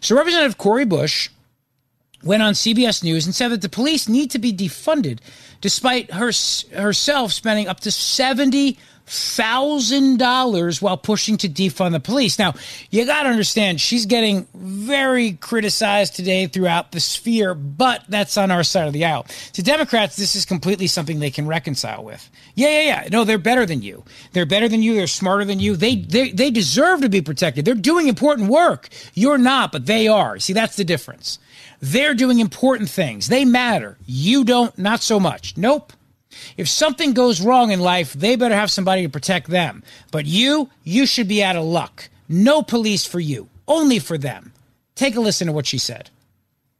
[0.01, 1.29] So Representative Cori Bush
[2.23, 5.19] went on CBS News and said that the police need to be defunded
[5.61, 6.31] despite her
[6.73, 7.91] herself spending up to
[9.09, 12.37] $1,000 while pushing to defund the police.
[12.37, 12.53] Now,
[12.91, 18.51] you got to understand, she's getting very criticized today throughout the sphere, but that's on
[18.51, 19.25] our side of the aisle.
[19.53, 22.29] To Democrats, this is completely something they can reconcile with.
[22.53, 23.07] Yeah, yeah, yeah.
[23.11, 24.03] No, they're better than you.
[24.33, 24.93] They're better than you.
[24.93, 25.75] They're smarter than you.
[25.75, 27.65] They, they, they deserve to be protected.
[27.65, 28.89] They're doing important work.
[29.15, 30.37] You're not, but they are.
[30.37, 31.39] See, that's the difference.
[31.81, 33.27] They're doing important things.
[33.27, 33.97] They matter.
[34.05, 35.57] You don't, not so much.
[35.57, 35.93] Nope.
[36.57, 39.83] If something goes wrong in life, they better have somebody to protect them.
[40.11, 42.09] But you, you should be out of luck.
[42.27, 44.53] No police for you, only for them.
[44.95, 46.09] Take a listen to what she said.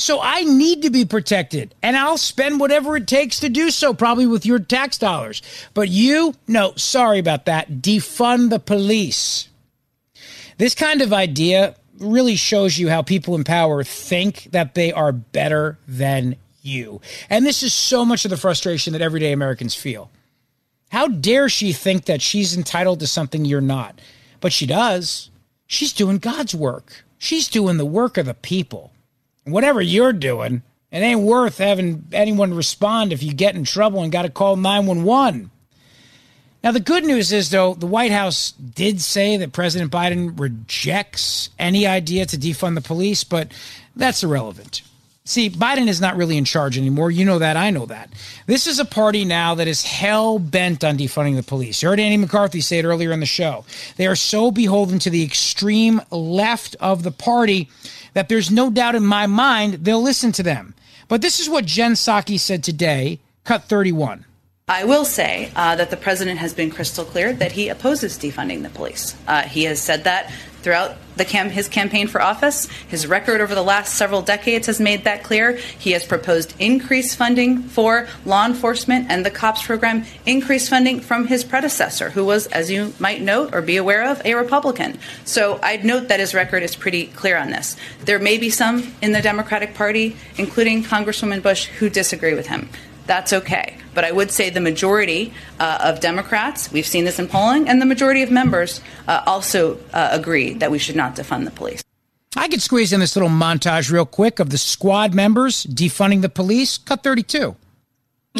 [0.00, 3.92] So I need to be protected, and I'll spend whatever it takes to do so,
[3.92, 5.42] probably with your tax dollars.
[5.74, 7.82] But you, no, sorry about that.
[7.82, 9.50] Defund the police.
[10.56, 15.12] This kind of idea really shows you how people in power think that they are
[15.12, 17.02] better than you.
[17.28, 20.10] And this is so much of the frustration that everyday Americans feel.
[20.88, 24.00] How dare she think that she's entitled to something you're not?
[24.40, 25.28] But she does.
[25.66, 27.04] She's doing God's work.
[27.18, 28.92] She's doing the work of the people
[29.44, 34.12] whatever you're doing, it ain't worth having anyone respond if you get in trouble and
[34.12, 35.50] got to call 911.
[36.62, 41.48] Now, the good news is, though, the White House did say that President Biden rejects
[41.58, 43.50] any idea to defund the police, but
[43.96, 44.82] that's irrelevant.
[45.24, 47.10] See, Biden is not really in charge anymore.
[47.10, 47.56] You know that.
[47.56, 48.10] I know that.
[48.46, 51.82] This is a party now that is hell bent on defunding the police.
[51.82, 53.64] You heard Andy McCarthy say it earlier in the show.
[53.96, 57.68] They are so beholden to the extreme left of the party
[58.14, 60.74] that there's no doubt in my mind they'll listen to them.
[61.06, 64.24] But this is what Jen Psaki said today, cut 31.
[64.68, 68.62] I will say uh, that the president has been crystal clear that he opposes defunding
[68.62, 69.16] the police.
[69.26, 70.32] Uh, he has said that
[70.62, 72.66] throughout the cam- his campaign for office.
[72.88, 75.52] His record over the last several decades has made that clear.
[75.78, 81.26] He has proposed increased funding for law enforcement and the COPS program, increased funding from
[81.26, 84.98] his predecessor, who was, as you might note or be aware of, a Republican.
[85.24, 87.76] So I'd note that his record is pretty clear on this.
[88.04, 92.68] There may be some in the Democratic Party, including Congresswoman Bush, who disagree with him
[93.10, 93.76] that's okay.
[93.92, 97.82] But I would say the majority uh, of Democrats, we've seen this in polling, and
[97.82, 101.82] the majority of members uh, also uh, agree that we should not defund the police.
[102.36, 106.28] I could squeeze in this little montage real quick of the squad members defunding the
[106.28, 106.78] police.
[106.78, 107.56] Cut 32.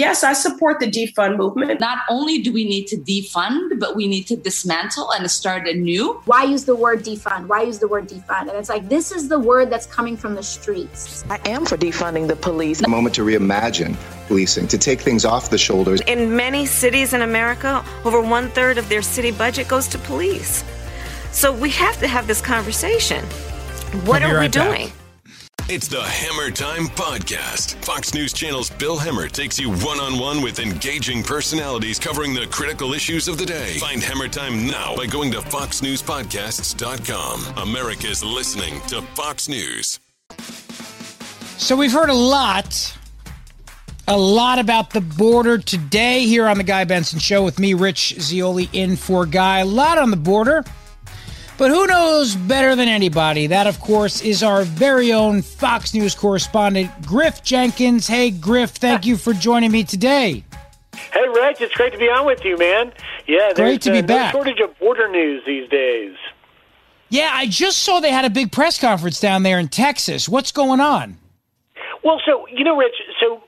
[0.01, 1.79] Yes, I support the defund movement.
[1.79, 6.15] Not only do we need to defund, but we need to dismantle and start anew.
[6.25, 7.49] Why use the word defund?
[7.49, 8.49] Why use the word defund?
[8.49, 11.23] And it's like, this is the word that's coming from the streets.
[11.29, 12.81] I am for defunding the police.
[12.81, 13.95] A moment to reimagine
[14.27, 16.01] policing, to take things off the shoulders.
[16.07, 20.65] In many cities in America, over one third of their city budget goes to police.
[21.31, 23.23] So we have to have this conversation.
[24.07, 24.87] What are we doing?
[24.87, 25.00] Back.
[25.73, 27.77] It's the Hemmer Time Podcast.
[27.85, 32.49] Fox News Channel's Bill Hemmer takes you one on one with engaging personalities covering the
[32.49, 33.79] critical issues of the day.
[33.79, 37.69] Find Hemmer Time now by going to FoxNewsPodcasts.com.
[37.69, 40.01] America's listening to Fox News.
[41.57, 42.99] So we've heard a lot,
[44.09, 48.17] a lot about the border today here on the Guy Benson Show with me, Rich
[48.19, 49.61] Zeoli, in for Guy.
[49.61, 50.65] A lot on the border.
[51.61, 53.47] But who knows better than anybody?
[53.49, 58.07] That, of course, is our very own Fox News correspondent, Griff Jenkins.
[58.07, 60.43] Hey, Griff, thank you for joining me today.
[61.13, 62.95] Hey, Rich, it's great to be on with you, man.
[63.27, 64.33] Yeah, great to be uh, back.
[64.33, 66.17] No shortage of border news these days.
[67.11, 70.31] Yeah, I just saw they had a big press conference down there in Texas.
[70.31, 71.19] What's going on?
[72.03, 72.95] Well, so you know, Rich.
[73.21, 73.45] So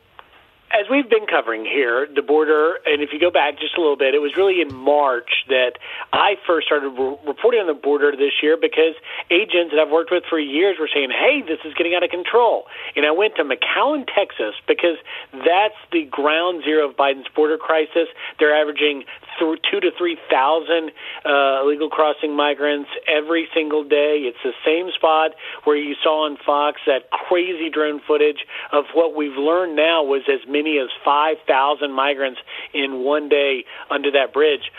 [0.73, 3.97] as we've been covering here, the border, and if you go back just a little
[3.97, 5.77] bit, it was really in March that
[6.12, 8.97] I first started re- reporting on the border this year because
[9.31, 12.11] agents that I've worked with for years were saying, hey, this is getting out of
[12.11, 12.64] control.
[12.97, 14.97] And I went to McAllen, Texas, because
[15.33, 18.09] that's the ground zero of Biden's border crisis.
[18.39, 19.05] They're averaging
[19.39, 20.91] th- two to 3,000
[21.24, 24.24] uh, illegal crossing migrants every single day.
[24.28, 25.33] It's the same spot
[25.64, 30.22] where you saw on Fox that crazy drone footage of what we've learned now was
[30.28, 32.41] as many as 5,000 migrants
[32.74, 34.70] in one day under that bridge.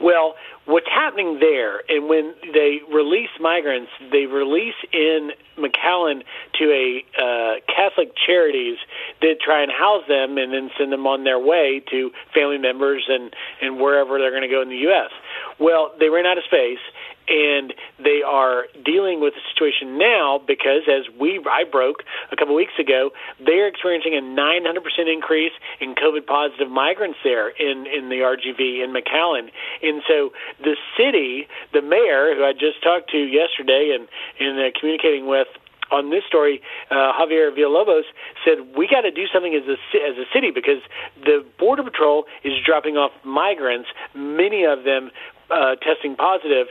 [0.00, 0.34] Well,
[0.66, 6.22] what's happening there, and when they release migrants, they release in McAllen
[6.58, 8.76] to a uh, Catholic charities
[9.22, 13.04] that try and house them and then send them on their way to family members
[13.08, 15.10] and and wherever they're going to go in the U.S.
[15.58, 16.82] Well, they ran out of space,
[17.28, 22.02] and they are dealing with the situation now because as we I broke
[22.32, 23.10] a couple weeks ago,
[23.44, 28.92] they're experiencing a 900% increase in COVID positive migrants there in in the RGV in
[28.94, 29.50] McAllen,
[29.82, 34.08] and so the city, the mayor who I just talked to yesterday and
[34.38, 35.48] and uh, communicating with
[35.90, 36.60] on this story,
[36.90, 38.02] uh, Javier Villalobos
[38.44, 40.82] said we got to do something as a as a city because
[41.22, 45.10] the border patrol is dropping off migrants, many of them
[45.50, 46.66] uh, testing positive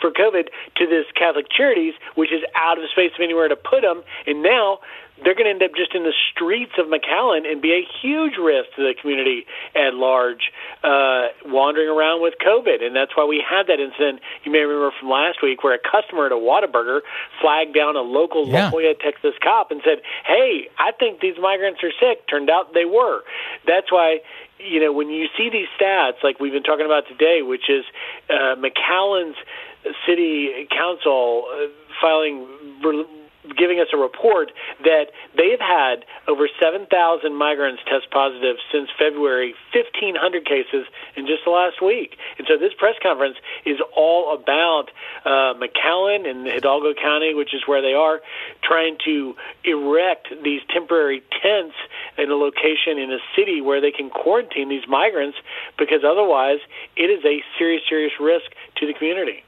[0.00, 3.56] for COVID to this Catholic Charities, which is out of the space of anywhere to
[3.56, 4.78] put them, and now
[5.24, 8.34] they're going to end up just in the streets of McAllen and be a huge
[8.40, 10.50] risk to the community at large,
[10.82, 12.82] uh, wandering around with COVID.
[12.82, 14.20] And that's why we had that incident.
[14.44, 17.00] You may remember from last week where a customer at a Whataburger
[17.40, 18.64] flagged down a local Yeah.
[18.64, 22.74] La Joya, Texas cop and said, "Hey, I think these migrants are sick." Turned out
[22.74, 23.22] they were.
[23.66, 24.22] That's why
[24.58, 27.84] you know when you see these stats like we've been talking about today, which is
[28.28, 29.36] uh, McAllen's
[30.06, 31.66] city council uh,
[32.00, 32.46] filing.
[33.58, 34.52] Giving us a report
[34.84, 36.86] that they have had over 7,000
[37.34, 42.16] migrants test positive since February, 1,500 cases in just the last week.
[42.38, 47.66] And so this press conference is all about uh, McAllen and Hidalgo County, which is
[47.66, 48.20] where they are,
[48.62, 51.74] trying to erect these temporary tents
[52.18, 55.36] in a location in a city where they can quarantine these migrants
[55.78, 56.60] because otherwise
[56.96, 59.42] it is a serious, serious risk to the community.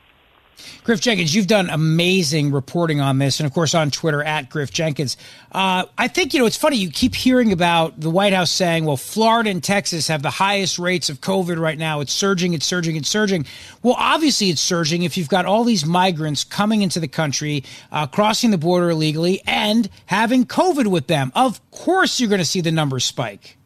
[0.85, 4.71] Griff Jenkins, you've done amazing reporting on this, and of course on Twitter at Griff
[4.71, 5.17] Jenkins.
[5.53, 6.77] Uh, I think you know it's funny.
[6.77, 10.79] You keep hearing about the White House saying, "Well, Florida and Texas have the highest
[10.79, 12.01] rates of COVID right now.
[12.01, 13.47] It's surging, it's surging, it's surging."
[13.83, 18.07] Well, obviously it's surging if you've got all these migrants coming into the country, uh,
[18.07, 21.33] crossing the border illegally, and having COVID with them.
[21.35, 23.57] Of course, you're going to see the numbers spike.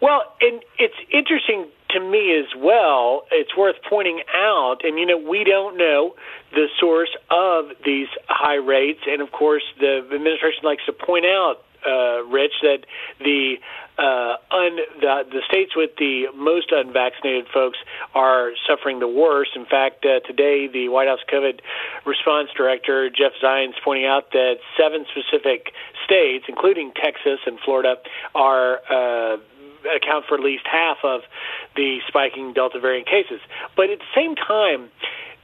[0.00, 3.24] Well, and it's interesting to me as well.
[3.30, 6.14] It's worth pointing out, and you know, we don't know
[6.52, 11.62] the source of these high rates, and of course, the administration likes to point out,
[11.86, 12.80] uh, Rich, that
[13.20, 13.56] the
[13.98, 17.78] uh, un, the, the states with the most unvaccinated folks
[18.14, 19.50] are suffering the worst.
[19.56, 21.60] In fact, uh, today the White House COVID
[22.06, 25.72] response director Jeff Zients pointing out that seven specific
[26.04, 27.96] states, including Texas and Florida,
[28.34, 29.36] are uh,
[29.84, 31.22] account for at least half of
[31.76, 33.40] the spiking Delta variant cases.
[33.76, 34.90] But at the same time,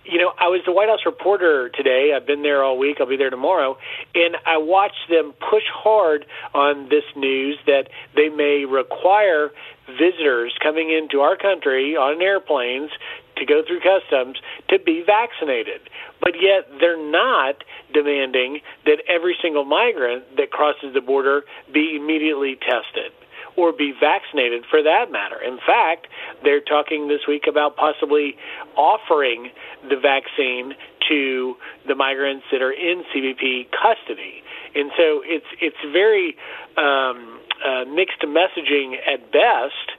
[0.04, 2.12] you know, I was the White House reporter today.
[2.14, 2.98] I've been there all week.
[3.00, 3.78] I'll be there tomorrow.
[4.14, 9.50] And I watched them push hard on this news that they may require
[9.86, 12.90] visitors coming into our country on airplanes
[13.36, 14.36] to go through customs
[14.68, 15.80] to be vaccinated.
[16.20, 22.56] But yet they're not demanding that every single migrant that crosses the border be immediately
[22.56, 23.12] tested
[23.56, 25.40] or be vaccinated for that matter.
[25.40, 26.08] In fact,
[26.42, 28.36] they're talking this week about possibly
[28.76, 29.50] offering
[29.88, 30.74] the vaccine
[31.08, 34.42] to the migrants that are in CBP custody.
[34.74, 36.36] And so it's it's very
[36.76, 39.92] um, uh, mixed messaging at best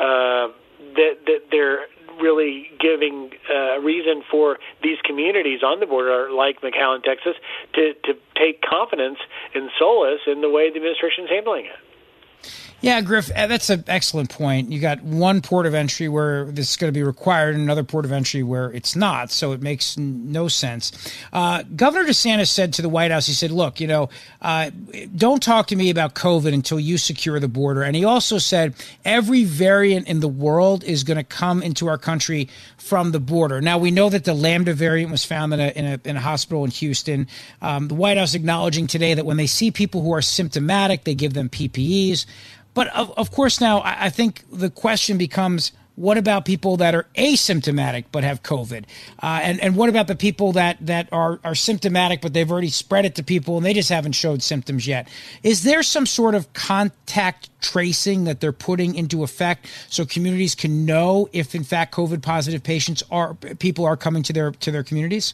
[0.00, 0.48] uh,
[0.96, 1.86] that that they're
[2.20, 7.34] really giving uh, a reason for these communities on the border, like McAllen, Texas,
[7.74, 9.18] to to take confidence
[9.54, 11.80] and solace in the way the administration is handling it.
[12.82, 14.70] Yeah, Griff, uh, that's an excellent point.
[14.70, 17.82] You got one port of entry where this is going to be required, and another
[17.82, 19.30] port of entry where it's not.
[19.30, 20.92] So it makes n- no sense.
[21.32, 24.10] Uh, Governor DeSantis said to the White House, he said, "Look, you know,
[24.42, 24.70] uh,
[25.16, 28.74] don't talk to me about COVID until you secure the border." And he also said
[29.06, 33.62] every variant in the world is going to come into our country from the border.
[33.62, 36.20] Now we know that the Lambda variant was found in a in a, in a
[36.20, 37.26] hospital in Houston.
[37.62, 41.14] Um, the White House acknowledging today that when they see people who are symptomatic, they
[41.14, 42.26] give them PPEs.
[42.76, 46.94] But of, of course, now I, I think the question becomes what about people that
[46.94, 48.84] are asymptomatic but have COVID?
[49.22, 52.68] Uh, and, and what about the people that, that are, are symptomatic but they've already
[52.68, 55.08] spread it to people and they just haven't showed symptoms yet?
[55.42, 60.84] Is there some sort of contact tracing that they're putting into effect so communities can
[60.84, 64.84] know if in fact COVID positive patients are people are coming to their to their
[64.84, 65.32] communities?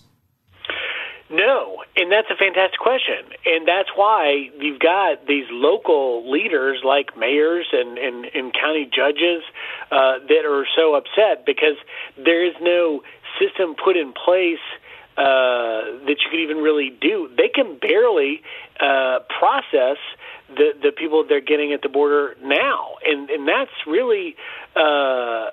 [1.29, 3.21] No, and that's a fantastic question.
[3.45, 9.43] And that's why you've got these local leaders like mayors and, and, and county judges
[9.91, 11.77] uh, that are so upset because
[12.17, 13.03] there is no
[13.39, 14.65] system put in place
[15.19, 17.29] uh, that you could even really do.
[17.37, 18.43] They can barely
[18.81, 19.99] uh, process
[20.49, 22.97] the, the people they're getting at the border now.
[23.05, 24.37] And, and that's really.
[24.75, 25.51] Uh,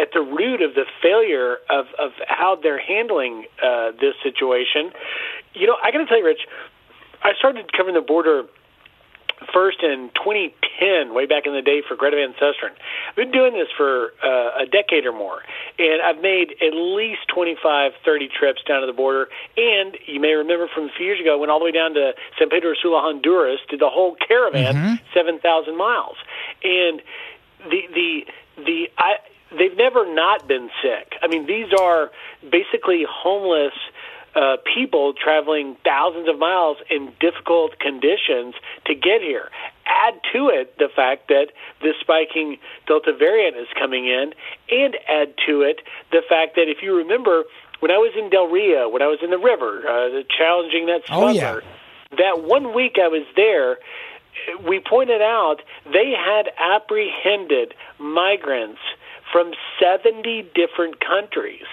[0.00, 4.92] at the root of the failure of, of how they're handling uh, this situation.
[5.54, 6.46] You know, I got to tell you, Rich,
[7.22, 8.44] I started covering the border
[9.52, 12.74] first in 2010, way back in the day for Greta Van Susteren.
[13.08, 15.42] I've been doing this for uh, a decade or more,
[15.78, 19.28] and I've made at least 25, 30 trips down to the border.
[19.56, 21.94] And you may remember from a few years ago, I went all the way down
[21.94, 24.94] to San Pedro Sula, Honduras, did the whole caravan, Mm-hmm.
[25.14, 26.16] 7,000 miles.
[26.62, 27.00] And
[27.70, 28.26] the the
[28.64, 29.16] the I
[29.50, 31.12] they've never not been sick.
[31.22, 32.10] I mean, these are
[32.42, 33.72] basically homeless
[34.34, 39.50] uh, people traveling thousands of miles in difficult conditions to get here.
[39.86, 41.46] Add to it the fact that
[41.82, 44.34] this spiking Delta variant is coming in,
[44.70, 45.80] and add to it
[46.12, 47.44] the fact that if you remember,
[47.80, 51.02] when I was in Del Rio, when I was in the river, uh, challenging that
[51.10, 51.60] Oh, yeah.
[52.18, 53.78] that one week I was there,
[54.68, 58.80] we pointed out they had apprehended migrants
[59.32, 61.66] from 70 different countries.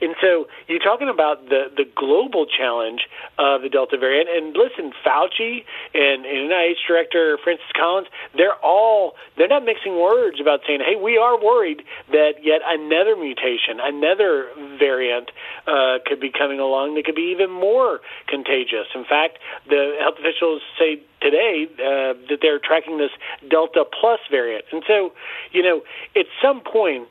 [0.00, 3.06] And so you're talking about the, the global challenge
[3.38, 4.28] of the Delta variant.
[4.30, 10.40] And listen, Fauci and, and NIH Director Francis Collins, they're all they're not mixing words
[10.40, 11.82] about saying, "Hey, we are worried
[12.12, 14.48] that yet another mutation, another
[14.78, 15.30] variant
[15.66, 19.38] uh, could be coming along that could be even more contagious." In fact,
[19.68, 23.10] the health officials say today uh, that they're tracking this
[23.48, 24.64] Delta plus variant.
[24.72, 25.12] And so,
[25.52, 25.82] you know,
[26.16, 27.08] at some point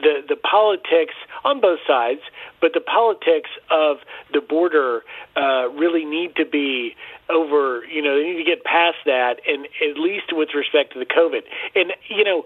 [0.00, 1.14] the the politics
[1.44, 2.20] on both sides,
[2.60, 3.98] but the politics of
[4.32, 5.02] the border
[5.36, 6.94] uh, really need to be
[7.28, 7.84] over.
[7.86, 11.06] You know, they need to get past that, and at least with respect to the
[11.06, 11.42] COVID.
[11.74, 12.44] And you know,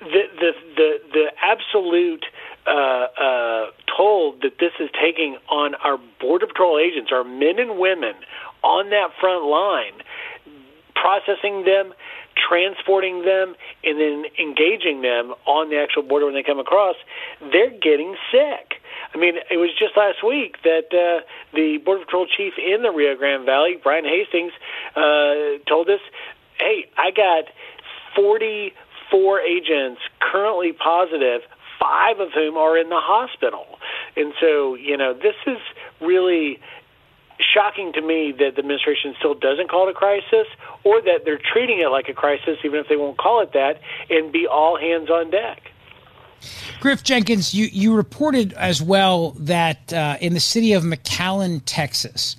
[0.00, 2.26] the the the the absolute
[2.66, 3.66] uh, uh,
[3.96, 8.14] toll that this is taking on our border patrol agents, our men and women
[8.62, 9.92] on that front line,
[10.94, 11.92] processing them,
[12.36, 16.96] transporting them, and then engaging them on the actual border when they come across,
[17.40, 18.80] they're getting sick.
[19.14, 21.24] I mean, it was just last week that uh,
[21.54, 24.52] the Border Patrol chief in the Rio Grande Valley, Brian Hastings,
[24.96, 26.00] uh, told us,
[26.58, 27.44] hey, I got
[28.16, 31.42] 44 agents currently positive,
[31.78, 33.78] five of whom are in the hospital.
[34.16, 35.58] And so, you know, this is
[36.00, 36.60] really
[37.38, 40.46] shocking to me that the administration still doesn't call it a crisis
[40.84, 43.80] or that they're treating it like a crisis, even if they won't call it that,
[44.10, 45.70] and be all hands on deck.
[46.80, 52.36] Griff Jenkins, you, you reported as well that uh, in the city of McAllen, Texas,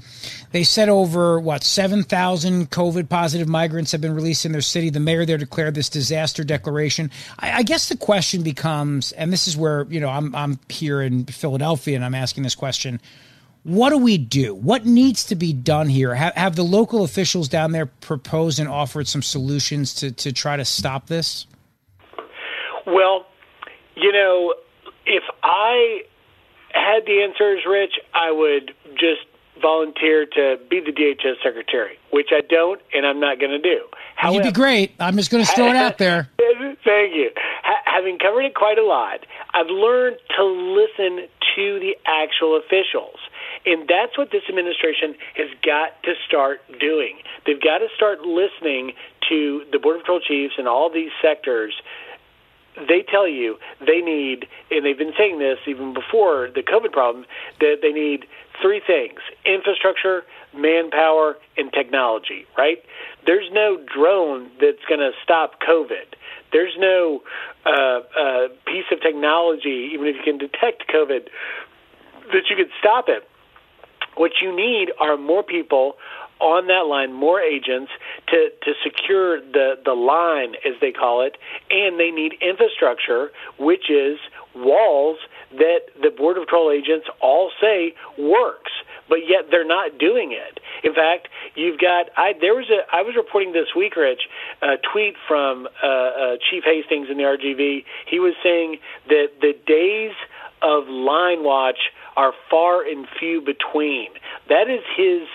[0.51, 4.89] they said over what seven thousand COVID positive migrants have been released in their city.
[4.89, 7.09] The mayor there declared this disaster declaration.
[7.39, 11.01] I, I guess the question becomes, and this is where you know I'm I'm here
[11.01, 13.01] in Philadelphia and I'm asking this question:
[13.65, 14.53] What do we do?
[14.53, 16.13] What needs to be done here?
[16.13, 20.55] Have, have the local officials down there proposed and offered some solutions to to try
[20.55, 21.47] to stop this?
[22.85, 23.25] Well,
[23.95, 24.53] you know,
[25.07, 26.03] if I
[26.73, 29.25] had the answers, Rich, I would just
[29.59, 33.81] volunteer to be the DHS secretary, which I don't, and I'm not going to do.
[34.31, 34.93] You'd be great.
[34.99, 36.29] I'm just going to throw it out there.
[36.37, 37.31] Thank you.
[37.63, 43.17] Ha- having covered it quite a lot, I've learned to listen to the actual officials.
[43.65, 47.17] And that's what this administration has got to start doing.
[47.45, 48.93] They've got to start listening
[49.29, 51.73] to the Border Patrol chiefs and all these sectors
[52.75, 57.25] they tell you they need, and they've been saying this even before the COVID problem,
[57.59, 58.25] that they need
[58.61, 62.83] three things infrastructure, manpower, and technology, right?
[63.25, 66.15] There's no drone that's going to stop COVID.
[66.51, 67.21] There's no
[67.65, 71.27] uh, uh, piece of technology, even if you can detect COVID,
[72.31, 73.27] that you could stop it.
[74.15, 75.95] What you need are more people
[76.39, 77.91] on that line, more agents
[78.27, 81.37] to, to secure the, the line, as they call it,
[81.71, 84.19] and they need infrastructure, which is
[84.53, 85.17] walls
[85.51, 88.71] that the Border Patrol agents all say works,
[89.07, 90.59] but yet they're not doing it.
[90.83, 94.21] In fact, you've got I there was a I was reporting this week, Rich,
[94.61, 97.85] a tweet from uh, uh, Chief Hastings in the RGV.
[98.07, 100.13] He was saying that the days
[100.61, 101.79] of line watch
[102.15, 104.09] are far and few between.
[104.49, 105.27] That is his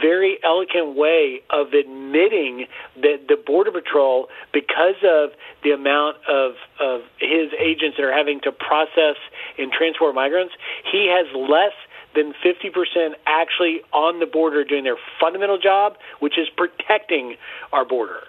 [0.00, 2.66] very elegant way of admitting
[2.96, 5.30] that the Border Patrol, because of
[5.62, 9.16] the amount of, of his agents that are having to process
[9.58, 10.54] and transport migrants,
[10.90, 11.76] he has less
[12.14, 17.36] than 50% actually on the border doing their fundamental job, which is protecting
[17.72, 18.20] our border.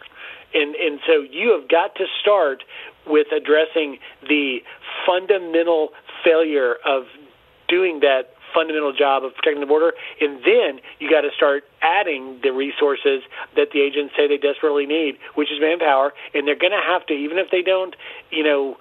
[0.54, 2.64] And, and so you have got to start
[3.08, 3.98] with addressing
[4.28, 4.60] the
[5.06, 5.90] fundamental
[6.24, 7.04] failure of
[7.74, 12.38] doing that fundamental job of protecting the border, and then you got to start adding
[12.46, 13.26] the resources
[13.58, 17.04] that the agents say they desperately need, which is manpower, and they're going to have
[17.10, 17.96] to, even if they don't,
[18.30, 18.78] you know,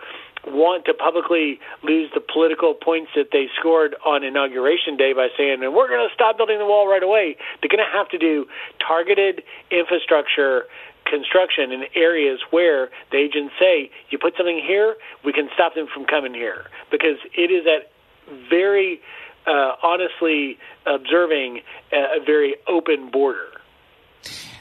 [0.47, 5.63] want to publicly lose the political points that they scored on inauguration day by saying,
[5.63, 8.19] and we're going to stop building the wall right away, they're going to have to
[8.19, 8.47] do
[8.77, 10.65] targeted infrastructure
[11.07, 15.87] construction in areas where the agents say, you put something here, we can stop them
[15.93, 16.67] from coming here.
[16.91, 17.92] Because it is at
[18.49, 19.01] very
[19.47, 21.61] uh, honestly observing
[21.93, 23.49] a, a very open border.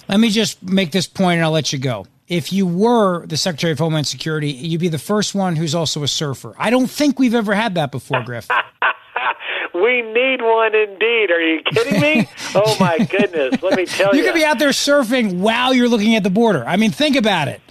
[0.08, 2.06] Let me just make this point and I'll let you go.
[2.28, 6.04] If you were the Secretary of Homeland Security, you'd be the first one who's also
[6.04, 6.54] a surfer.
[6.58, 8.48] I don't think we've ever had that before, Griff.
[9.74, 11.32] we need one indeed.
[11.32, 12.30] Are you kidding me?
[12.56, 13.62] oh my goodness.
[13.62, 14.22] Let me tell you.
[14.22, 16.64] You could be out there surfing while you're looking at the border.
[16.66, 17.62] I mean, think about it.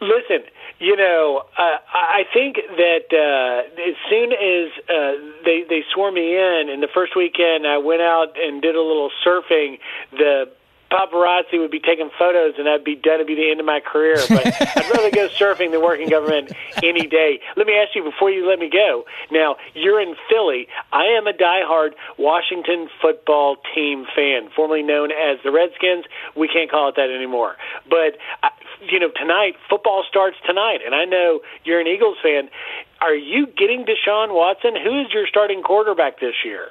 [0.00, 0.44] Listen,
[0.78, 6.36] you know, uh, I think that uh, as soon as uh, they they swore me
[6.36, 9.78] in, in the first weekend, I went out and did a little surfing.
[10.12, 10.50] The
[10.90, 13.14] paparazzi would be taking photos, and that'd be done.
[13.14, 14.16] It'd be the end of my career.
[14.28, 14.46] But
[14.76, 16.52] I'd rather go surfing than working government
[16.82, 17.40] any day.
[17.56, 19.04] Let me ask you before you let me go.
[19.30, 20.68] Now you're in Philly.
[20.92, 26.04] I am a diehard Washington football team fan, formerly known as the Redskins.
[26.34, 27.56] We can't call it that anymore.
[27.88, 28.18] But
[28.90, 32.48] you know, tonight football starts tonight, and I know you're an Eagles fan.
[33.00, 34.74] Are you getting Deshaun Watson?
[34.76, 36.68] Who is your starting quarterback this year?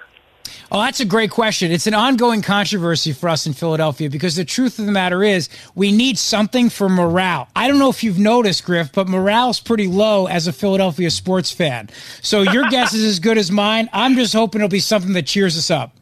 [0.72, 1.72] Oh, that's a great question.
[1.72, 5.50] It's an ongoing controversy for us in Philadelphia because the truth of the matter is
[5.76, 7.48] we need something for morale.
[7.56, 11.52] I don't know if you've noticed, Griff, but morale's pretty low as a Philadelphia sports
[11.52, 11.90] fan.
[12.22, 13.90] So your guess is as good as mine.
[13.94, 15.96] I'm just hoping it'll be something that cheers us up.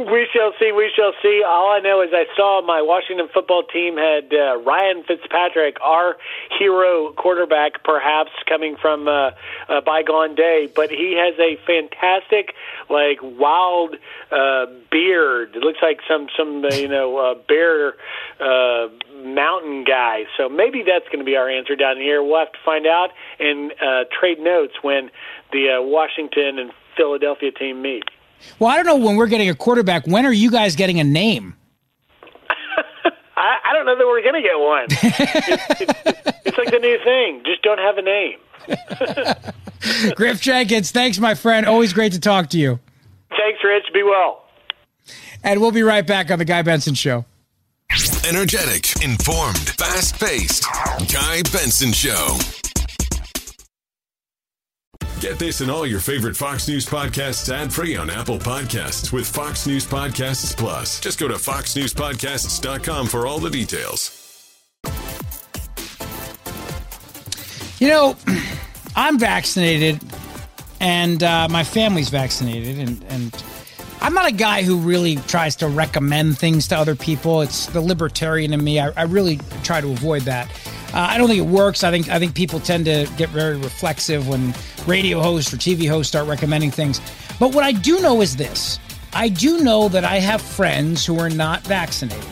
[0.00, 0.72] We shall see.
[0.72, 1.42] We shall see.
[1.46, 6.16] All I know is I saw my Washington football team had uh, Ryan Fitzpatrick, our
[6.58, 9.32] hero quarterback, perhaps coming from uh,
[9.68, 12.54] a bygone day, but he has a fantastic,
[12.88, 13.96] like wild
[14.32, 15.54] uh, beard.
[15.56, 17.94] It looks like some some uh, you know uh, bear
[18.40, 18.88] uh,
[19.22, 20.24] mountain guy.
[20.38, 22.22] So maybe that's going to be our answer down here.
[22.22, 25.10] We'll have to find out and uh, trade notes when
[25.52, 28.04] the uh, Washington and Philadelphia team meet.
[28.58, 30.06] Well, I don't know when we're getting a quarterback.
[30.06, 31.54] When are you guys getting a name?
[33.36, 34.86] I, I don't know that we're going to get one.
[34.90, 37.42] it's, it's, it's like the new thing.
[37.44, 38.38] Just don't have a name.
[40.14, 41.66] Griff Jenkins, thanks, my friend.
[41.66, 42.80] Always great to talk to you.
[43.30, 43.84] Thanks, Rich.
[43.94, 44.44] Be well.
[45.42, 47.24] And we'll be right back on the Guy Benson Show.
[48.28, 50.64] Energetic, informed, fast paced.
[51.12, 52.38] Guy Benson Show.
[55.20, 59.28] Get this and all your favorite Fox News podcasts ad free on Apple Podcasts with
[59.28, 60.98] Fox News Podcasts Plus.
[60.98, 64.16] Just go to foxnewspodcasts.com for all the details.
[67.78, 68.16] You know,
[68.96, 70.00] I'm vaccinated
[70.80, 73.44] and uh, my family's vaccinated, and, and
[74.00, 77.42] I'm not a guy who really tries to recommend things to other people.
[77.42, 78.80] It's the libertarian in me.
[78.80, 80.48] I, I really try to avoid that.
[80.92, 81.84] Uh, I don't think it works.
[81.84, 84.52] I think I think people tend to get very reflexive when
[84.86, 87.00] radio hosts or TV hosts start recommending things.
[87.38, 88.78] But what I do know is this:
[89.12, 92.24] I do know that I have friends who are not vaccinated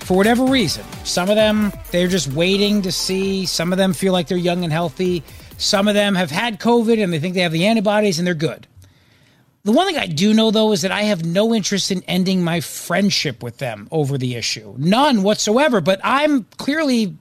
[0.00, 0.84] for whatever reason.
[1.04, 3.46] Some of them they're just waiting to see.
[3.46, 5.22] Some of them feel like they're young and healthy.
[5.56, 8.34] Some of them have had COVID and they think they have the antibodies and they're
[8.34, 8.66] good.
[9.64, 12.42] The one thing I do know though is that I have no interest in ending
[12.42, 14.74] my friendship with them over the issue.
[14.76, 17.16] None whatsoever, but I'm clearly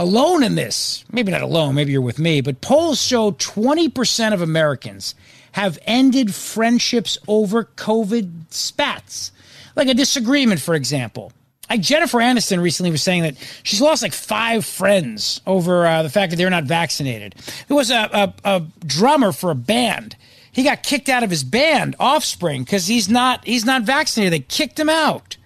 [0.00, 1.04] alone in this.
[1.12, 5.14] Maybe not alone, maybe you're with me, but polls show 20% of Americans
[5.52, 9.30] have ended friendships over COVID spats.
[9.76, 11.32] Like a disagreement, for example.
[11.68, 16.08] Like Jennifer Aniston recently was saying that she's lost like five friends over uh, the
[16.08, 17.34] fact that they're not vaccinated.
[17.68, 20.16] There was a, a, a drummer for a band.
[20.50, 24.32] He got kicked out of his band, Offspring, because he's not he's not vaccinated.
[24.32, 25.36] They kicked him out,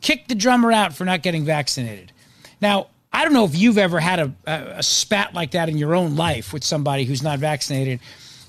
[0.00, 2.12] kicked the drummer out for not getting vaccinated.
[2.60, 5.94] Now, I don't know if you've ever had a, a, spat like that in your
[5.94, 8.00] own life with somebody who's not vaccinated.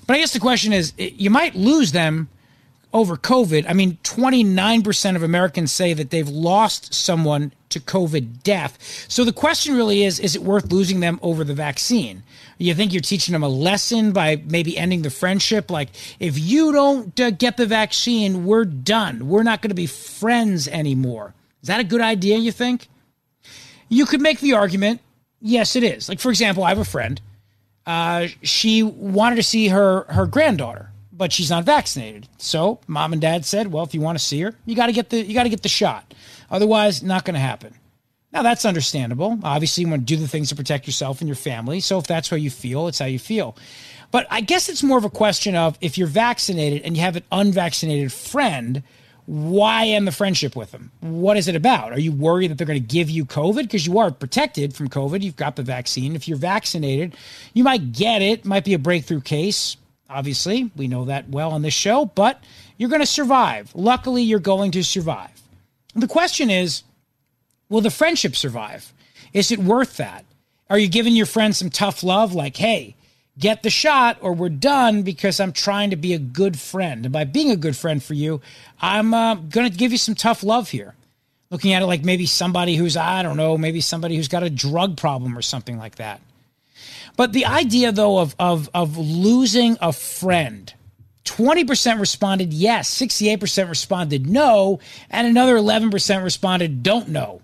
[0.08, 2.28] But I guess the question is you might lose them
[2.92, 3.66] over COVID.
[3.68, 9.06] I mean, 29% of Americans say that they've lost someone to COVID death.
[9.08, 12.24] So the question really is is it worth losing them over the vaccine?
[12.58, 15.70] You think you're teaching them a lesson by maybe ending the friendship?
[15.70, 19.28] Like, if you don't uh, get the vaccine, we're done.
[19.28, 21.34] We're not going to be friends anymore.
[21.62, 22.88] Is that a good idea, you think?
[23.88, 25.00] You could make the argument,
[25.40, 26.08] yes, it is.
[26.08, 27.20] Like, for example, I have a friend.
[27.86, 32.28] Uh, she wanted to see her her granddaughter, but she's not vaccinated.
[32.38, 34.92] So mom and dad said, "Well, if you want to see her, you got to
[34.92, 36.12] get the you got to get the shot.
[36.50, 37.74] Otherwise, not going to happen."
[38.32, 39.38] Now that's understandable.
[39.44, 41.78] Obviously, you want to do the things to protect yourself and your family.
[41.78, 43.56] So if that's how you feel, it's how you feel.
[44.10, 47.16] But I guess it's more of a question of if you're vaccinated and you have
[47.16, 48.82] an unvaccinated friend,
[49.26, 50.90] why end the friendship with them?
[51.00, 51.92] What is it about?
[51.92, 53.62] Are you worried that they're going to give you COVID?
[53.62, 55.22] Because you are protected from COVID.
[55.22, 56.14] You've got the vaccine.
[56.14, 57.16] If you're vaccinated,
[57.52, 58.44] you might get it.
[58.44, 59.76] Might be a breakthrough case.
[60.08, 62.42] Obviously, we know that well on this show, but
[62.76, 63.74] you're going to survive.
[63.74, 65.30] Luckily, you're going to survive.
[65.94, 66.84] The question is
[67.68, 68.92] will the friendship survive?
[69.32, 70.24] Is it worth that?
[70.70, 72.94] Are you giving your friend some tough love like, hey,
[73.38, 77.04] get the shot or we're done because I'm trying to be a good friend.
[77.04, 78.40] And by being a good friend for you,
[78.80, 80.94] I'm uh, going to give you some tough love here.
[81.50, 84.50] Looking at it like maybe somebody who's, I don't know, maybe somebody who's got a
[84.50, 86.20] drug problem or something like that.
[87.16, 90.72] But the idea, though, of, of, of losing a friend,
[91.24, 97.42] 20% responded yes, 68% responded no, and another 11% responded don't know.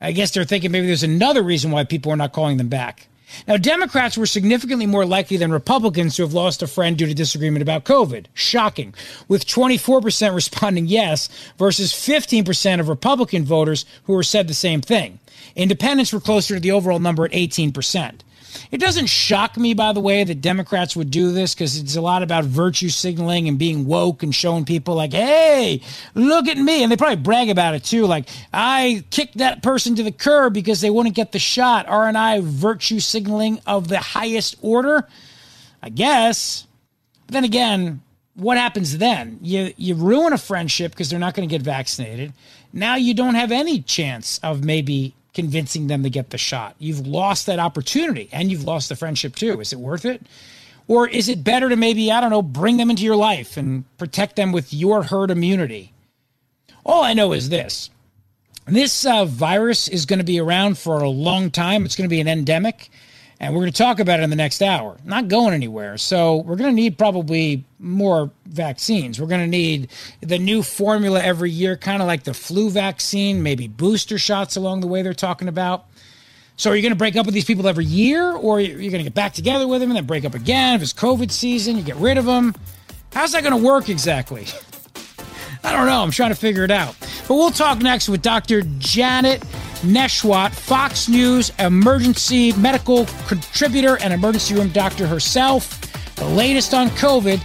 [0.00, 3.06] I guess they're thinking maybe there's another reason why people are not calling them back.
[3.46, 7.14] Now, Democrats were significantly more likely than Republicans to have lost a friend due to
[7.14, 8.26] disagreement about COVID.
[8.34, 8.94] Shocking.
[9.28, 11.28] With 24% responding yes
[11.58, 15.18] versus 15% of Republican voters who were said the same thing.
[15.56, 18.20] Independents were closer to the overall number at 18%.
[18.70, 22.00] It doesn't shock me, by the way, that Democrats would do this because it's a
[22.00, 25.80] lot about virtue signaling and being woke and showing people, like, hey,
[26.14, 26.82] look at me.
[26.82, 28.06] And they probably brag about it too.
[28.06, 31.88] Like, I kicked that person to the curb because they wouldn't get the shot.
[31.88, 35.08] Aren't I virtue signaling of the highest order?
[35.82, 36.66] I guess.
[37.26, 38.02] But then again,
[38.34, 39.38] what happens then?
[39.42, 42.32] You, you ruin a friendship because they're not going to get vaccinated.
[42.72, 46.76] Now you don't have any chance of maybe convincing them to get the shot.
[46.78, 49.60] You've lost that opportunity and you've lost the friendship too.
[49.60, 50.22] Is it worth it?
[50.88, 53.84] Or is it better to maybe, I don't know, bring them into your life and
[53.98, 55.92] protect them with your herd immunity?
[56.84, 57.90] All I know is this
[58.66, 61.84] this uh, virus is going to be around for a long time.
[61.84, 62.90] It's going to be an endemic
[63.42, 64.96] and we're going to talk about it in the next hour.
[65.04, 65.98] Not going anywhere.
[65.98, 69.20] So we're going to need probably more vaccines.
[69.20, 69.90] We're going to need
[70.20, 74.80] the new formula every year, kind of like the flu vaccine, maybe booster shots along
[74.80, 75.86] the way they're talking about.
[76.56, 78.92] So are you going to break up with these people every year, or you're going
[78.92, 80.76] to get back together with them and then break up again?
[80.76, 82.54] If it's COVID season, you get rid of them.
[83.12, 84.46] How's that going to work exactly?
[85.64, 86.00] I don't know.
[86.00, 86.94] I'm trying to figure it out.
[87.26, 88.62] But we'll talk next with Dr.
[88.78, 89.42] Janet
[89.82, 95.80] Nesheiwat, Fox News emergency medical contributor and emergency room doctor herself.
[96.16, 97.40] The latest on COVID.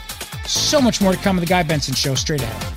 [0.48, 2.77] So much more to come on The Guy Benson Show straight ahead.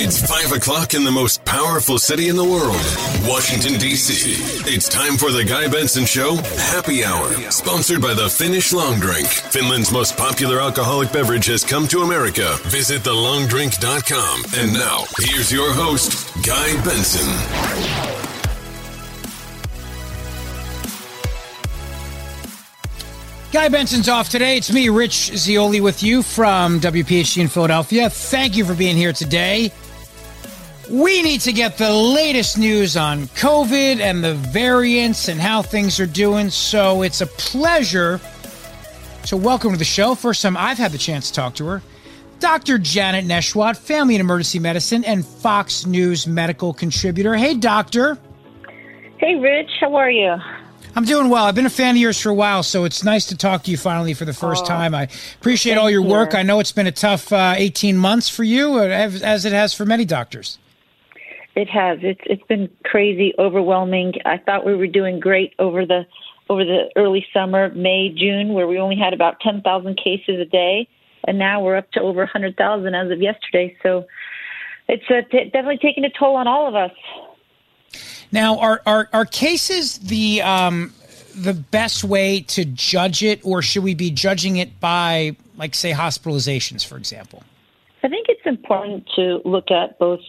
[0.00, 2.74] It's 5 o'clock in the most powerful city in the world,
[3.28, 4.34] Washington, D.C.
[4.72, 6.36] It's time for the Guy Benson Show
[6.72, 9.28] Happy Hour, sponsored by the Finnish Long Drink.
[9.28, 12.56] Finland's most popular alcoholic beverage has come to America.
[12.64, 14.42] Visit thelongdrink.com.
[14.56, 17.28] And now, here's your host, Guy Benson.
[23.52, 24.56] Guy Benson's off today.
[24.56, 28.08] It's me, Rich Zeoli, with you from WPHT in Philadelphia.
[28.08, 29.70] Thank you for being here today.
[30.92, 35.98] We need to get the latest news on COVID and the variants and how things
[35.98, 36.50] are doing.
[36.50, 38.20] So it's a pleasure
[39.28, 40.14] to welcome to the show.
[40.14, 41.82] First time I've had the chance to talk to her.
[42.40, 42.76] Dr.
[42.76, 47.36] Janet Nesheiwat, family and emergency medicine and Fox News medical contributor.
[47.36, 48.18] Hey, doctor.
[49.16, 49.70] Hey, Rich.
[49.80, 50.36] How are you?
[50.94, 51.46] I'm doing well.
[51.46, 53.70] I've been a fan of yours for a while, so it's nice to talk to
[53.70, 54.94] you finally for the first oh, time.
[54.94, 55.08] I
[55.40, 56.34] appreciate all your work.
[56.34, 56.40] You.
[56.40, 59.72] I know it's been a tough uh, 18 months for you, uh, as it has
[59.72, 60.58] for many doctors.
[61.54, 61.98] It has.
[62.02, 64.14] It's it's been crazy, overwhelming.
[64.24, 66.06] I thought we were doing great over the
[66.48, 70.88] over the early summer, May, June, where we only had about 10,000 cases a day,
[71.24, 73.76] and now we're up to over 100,000 as of yesterday.
[73.82, 74.06] So
[74.88, 76.90] it's uh, t- definitely taking a toll on all of us.
[78.32, 80.94] Now, are are, are cases the um,
[81.34, 85.92] the best way to judge it, or should we be judging it by, like, say,
[85.92, 87.42] hospitalizations, for example?
[88.02, 90.20] I think it's important to look at both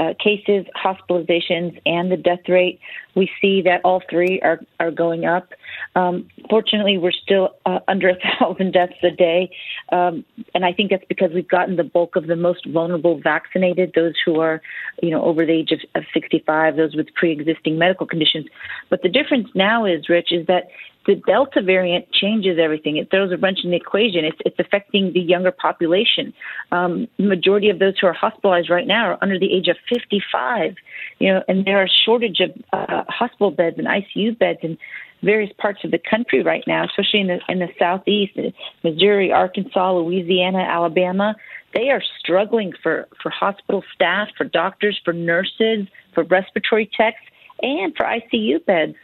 [0.00, 2.80] uh, cases, hospitalizations, and the death rate.
[3.14, 5.52] We see that all three are, are going up.
[5.94, 9.50] Um, fortunately, we're still uh, under a thousand deaths a day,
[9.92, 10.24] um,
[10.54, 14.14] and I think that's because we've gotten the bulk of the most vulnerable vaccinated, those
[14.24, 14.62] who are,
[15.02, 18.46] you know, over the age of, of 65, those with pre-existing medical conditions.
[18.88, 20.68] But the difference now is, Rich, is that
[21.10, 22.96] the Delta variant changes everything.
[22.96, 24.24] It throws a wrench in the equation.
[24.24, 26.32] It's, it's affecting the younger population.
[26.70, 29.76] Um, the majority of those who are hospitalized right now are under the age of
[29.88, 30.76] 55.
[31.18, 34.78] You know, and there are shortage of uh, hospital beds and ICU beds, and
[35.20, 38.38] various parts of the country right now, especially in the in the southeast,
[38.84, 41.34] Missouri, Arkansas, Louisiana, Alabama.
[41.74, 47.18] They are struggling for for hospital staff, for doctors, for nurses, for respiratory techs,
[47.62, 48.94] and for ICU beds.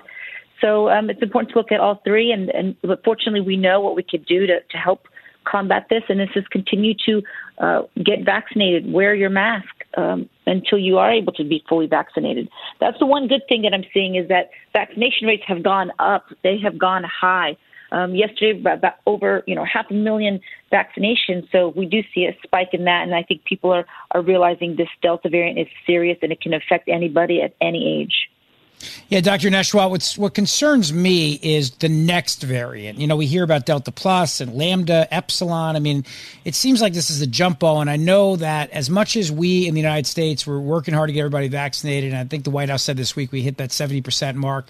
[0.61, 3.81] So um, it's important to look at all three, and, and but fortunately, we know
[3.81, 5.07] what we could do to, to help
[5.45, 7.23] combat this, and this is continue to
[7.59, 12.49] uh, get vaccinated, wear your mask um, until you are able to be fully vaccinated.
[12.81, 16.27] That's the one good thing that I'm seeing is that vaccination rates have gone up.
[16.43, 17.57] They have gone high.
[17.93, 20.41] Um, yesterday, about over you know half a million
[20.73, 21.49] vaccinations.
[21.53, 24.75] So we do see a spike in that, and I think people are are realizing
[24.75, 28.29] this Delta variant is serious and it can affect anybody at any age.
[29.09, 29.49] Yeah, Dr.
[29.51, 32.99] Nesheiwat, what's, what concerns me is the next variant.
[32.99, 35.77] You know, we hear about Delta Plus and Lambda, Epsilon.
[35.77, 36.05] I mean,
[36.45, 37.81] it seems like this is a jump ball.
[37.81, 41.09] And I know that as much as we in the United States, we're working hard
[41.09, 43.57] to get everybody vaccinated, and I think the White House said this week we hit
[43.59, 44.67] that 70% mark.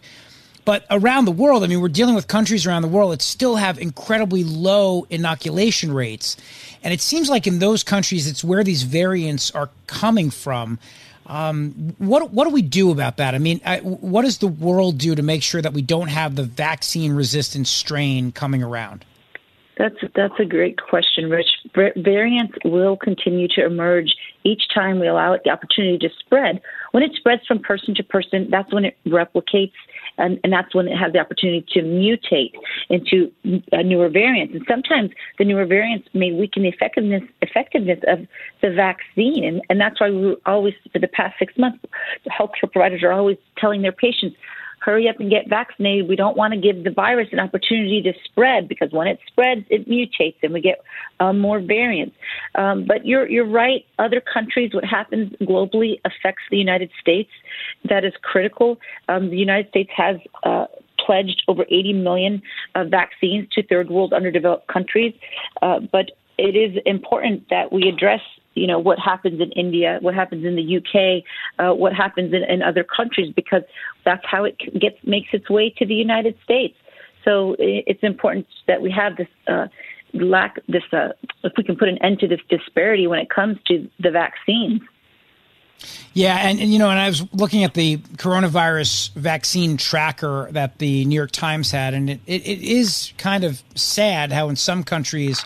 [0.66, 3.54] But around the world, I mean, we're dealing with countries around the world that still
[3.54, 6.36] have incredibly low inoculation rates.
[6.82, 10.80] And it seems like in those countries, it's where these variants are coming from.
[11.28, 13.34] Um, what what do we do about that?
[13.34, 16.36] I mean, I, what does the world do to make sure that we don't have
[16.36, 19.04] the vaccine resistant strain coming around?
[19.76, 21.48] That's that's a great question, Rich.
[21.96, 26.62] Variants will continue to emerge each time we allow it the opportunity to spread.
[26.92, 29.74] When it spreads from person to person, that's when it replicates
[30.18, 32.52] and, and that's when it has the opportunity to mutate
[32.88, 33.30] into
[33.84, 34.54] newer variants.
[34.54, 38.26] And sometimes the newer variants may weaken the effectiveness effectiveness of
[38.62, 41.84] the vaccine, and, and that's why we always, for the past six months,
[42.30, 44.36] healthcare providers are always telling their patients
[44.86, 46.08] hurry up and get vaccinated.
[46.08, 49.66] We don't want to give the virus an opportunity to spread because when it spreads,
[49.68, 50.80] it mutates and we get
[51.18, 52.14] um, more variants.
[52.54, 53.84] Um, but you're you're right.
[53.98, 57.30] Other countries, what happens globally affects the United States.
[57.88, 58.78] That is critical.
[59.08, 60.16] Um, the United States has.
[60.44, 60.66] Uh,
[61.04, 62.42] pledged over 80 million
[62.74, 65.14] uh, vaccines to third world underdeveloped countries.
[65.62, 66.06] Uh, but
[66.36, 68.22] it is important that we address
[68.56, 71.22] you know what happens in India, what happens in the UK,
[71.58, 73.62] uh, what happens in, in other countries, because
[74.04, 76.76] that's how it gets makes its way to the United States.
[77.24, 79.66] So it's important that we have this uh,
[80.14, 81.08] lack, this uh,
[81.44, 84.80] if we can put an end to this disparity when it comes to the vaccines.
[86.14, 90.78] Yeah, and, and, you know, and I was looking at the coronavirus vaccine tracker that
[90.78, 94.56] the New York Times had, and it, it, it is kind of sad how in
[94.56, 95.44] some countries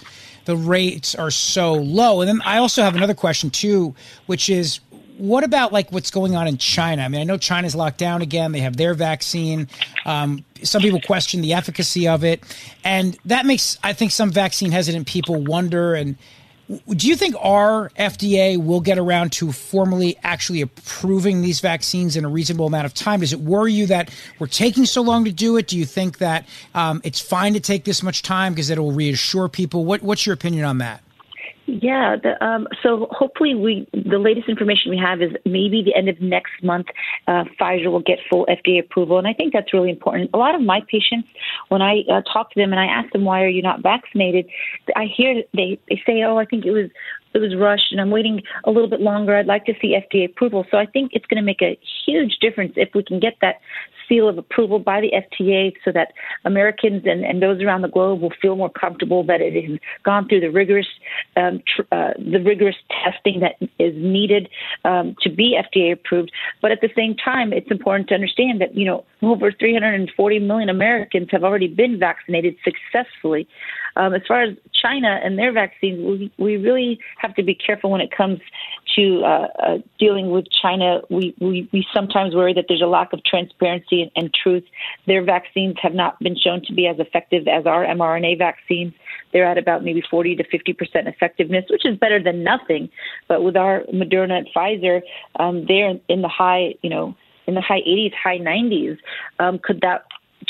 [0.51, 2.21] the rates are so low.
[2.21, 3.95] And then I also have another question too,
[4.27, 4.81] which is
[5.17, 7.03] what about like what's going on in China?
[7.03, 8.51] I mean, I know China's locked down again.
[8.51, 9.69] They have their vaccine.
[10.05, 12.43] Um, some people question the efficacy of it,
[12.83, 16.17] and that makes I think some vaccine hesitant people wonder and
[16.89, 22.25] do you think our FDA will get around to formally actually approving these vaccines in
[22.25, 23.21] a reasonable amount of time?
[23.21, 25.67] Does it worry you that we're taking so long to do it?
[25.67, 28.93] Do you think that um, it's fine to take this much time because it will
[28.93, 29.85] reassure people?
[29.85, 31.03] What, what's your opinion on that?
[31.71, 36.09] Yeah, the, um, so hopefully we the latest information we have is maybe the end
[36.09, 36.89] of next month,
[37.29, 40.31] uh, Pfizer will get full FDA approval, and I think that's really important.
[40.35, 41.29] A lot of my patients,
[41.69, 44.47] when I uh, talk to them and I ask them why are you not vaccinated,
[44.97, 46.91] I hear they they say, oh, I think it was
[47.35, 49.37] it was rushed and I'm waiting a little bit longer.
[49.37, 50.65] I'd like to see FDA approval.
[50.71, 53.61] So I think it's going to make a huge difference if we can get that
[54.11, 56.13] seal of approval by the FDA so that
[56.45, 60.29] Americans and, and those around the globe will feel more comfortable that it has gone
[60.29, 60.89] through the rigorous
[61.37, 64.49] um, tr- uh, the rigorous testing that is needed
[64.85, 66.33] um, to be FDA approved.
[66.61, 70.69] But at the same time, it's important to understand that you know over 340 million
[70.69, 73.47] Americans have already been vaccinated successfully.
[73.97, 77.91] Um, as far as China and their vaccines, we, we really have to be careful
[77.91, 78.41] when it comes
[78.97, 81.01] to uh, uh, dealing with China.
[81.11, 84.65] We, we, we sometimes worry that there's a lack of transparency and, and truth.
[85.07, 88.93] Their vaccines have not been shown to be as effective as our mRNA vaccines.
[89.33, 92.89] They're at about maybe 40 to 50 percent effectiveness, which is better than nothing.
[93.29, 95.03] But with our Moderna and Pfizer,
[95.37, 97.15] um, they're in the high, you know,
[97.47, 98.99] in the high 80s, high 90s.
[99.39, 100.05] Um, could that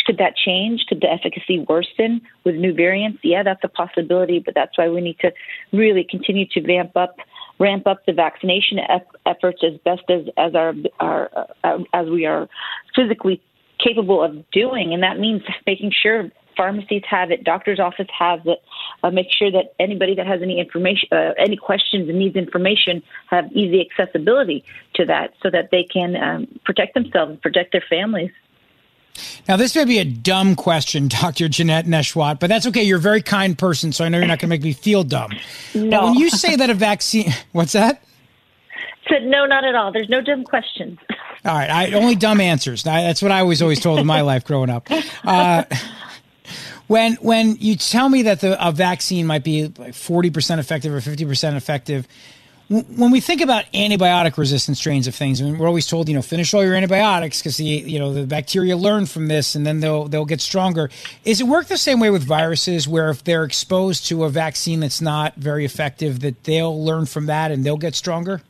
[0.05, 0.85] could that change?
[0.89, 3.21] Could the efficacy worsen with new variants?
[3.23, 5.33] Yeah, that's a possibility, but that's why we need to
[5.73, 7.17] really continue to ramp up
[7.59, 8.79] ramp up the vaccination
[9.27, 11.31] efforts as best as as our, our
[11.63, 12.49] uh, as we are
[12.95, 13.41] physically
[13.79, 18.59] capable of doing, and that means making sure pharmacies have it, doctor's office has it.
[19.03, 23.03] Uh, make sure that anybody that has any information, uh, any questions and needs information,
[23.29, 24.63] have easy accessibility
[24.95, 28.31] to that, so that they can um, protect themselves, and protect their families.
[29.49, 31.49] Now, this may be a dumb question, Dr.
[31.49, 32.83] Janette Nesheiwat, but that's okay.
[32.83, 35.05] You're a very kind person, so I know you're not going to make me feel
[35.05, 35.33] dumb.
[35.75, 35.91] No.
[35.91, 38.03] But when you say that a vaccine, what's that?
[39.09, 39.93] Said no, not at all.
[39.93, 40.99] There's no dumb questions.
[41.45, 42.83] All right, I, only dumb answers.
[42.83, 44.87] That's what I was always told in my life growing up.
[45.25, 45.65] Uh,
[46.87, 50.93] when when you tell me that the a vaccine might be like forty percent effective
[50.93, 52.07] or fifty percent effective,
[52.71, 56.23] when we think about antibiotic resistant strains of things, and we're always told, you know,
[56.23, 59.81] finish all your antibiotics because the you know the bacteria learn from this and then
[59.81, 60.89] they'll they'll get stronger.
[61.25, 64.79] Is it work the same way with viruses, where if they're exposed to a vaccine
[64.79, 68.41] that's not very effective, that they'll learn from that and they'll get stronger?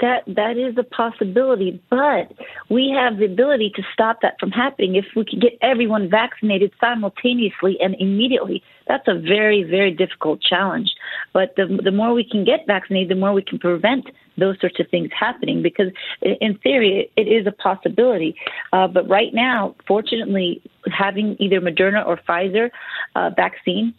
[0.00, 2.32] that that is a possibility, but
[2.68, 6.70] we have the ability to stop that from happening if we can get everyone vaccinated
[6.78, 8.62] simultaneously and immediately.
[8.86, 10.90] That's a very very difficult challenge,
[11.32, 14.06] but the the more we can get vaccinated, the more we can prevent
[14.38, 15.90] those sorts of things happening because
[16.20, 18.36] in theory it is a possibility
[18.72, 20.60] uh, but right now fortunately
[20.92, 22.70] having either moderna or pfizer
[23.14, 23.94] uh, vaccine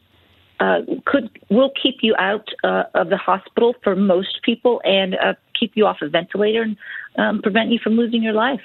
[0.60, 5.34] uh, could will keep you out uh, of the hospital for most people and uh,
[5.60, 6.78] keep you off a ventilator and
[7.18, 8.62] um, prevent you from losing your life.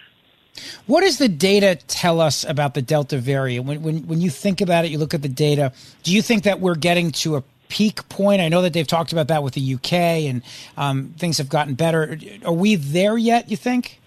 [0.86, 3.66] What does the data tell us about the Delta variant?
[3.66, 5.72] When, when, when you think about it, you look at the data,
[6.02, 8.42] do you think that we're getting to a peak point?
[8.42, 10.42] I know that they've talked about that with the UK and
[10.76, 12.18] um, things have gotten better.
[12.44, 14.01] Are we there yet, you think?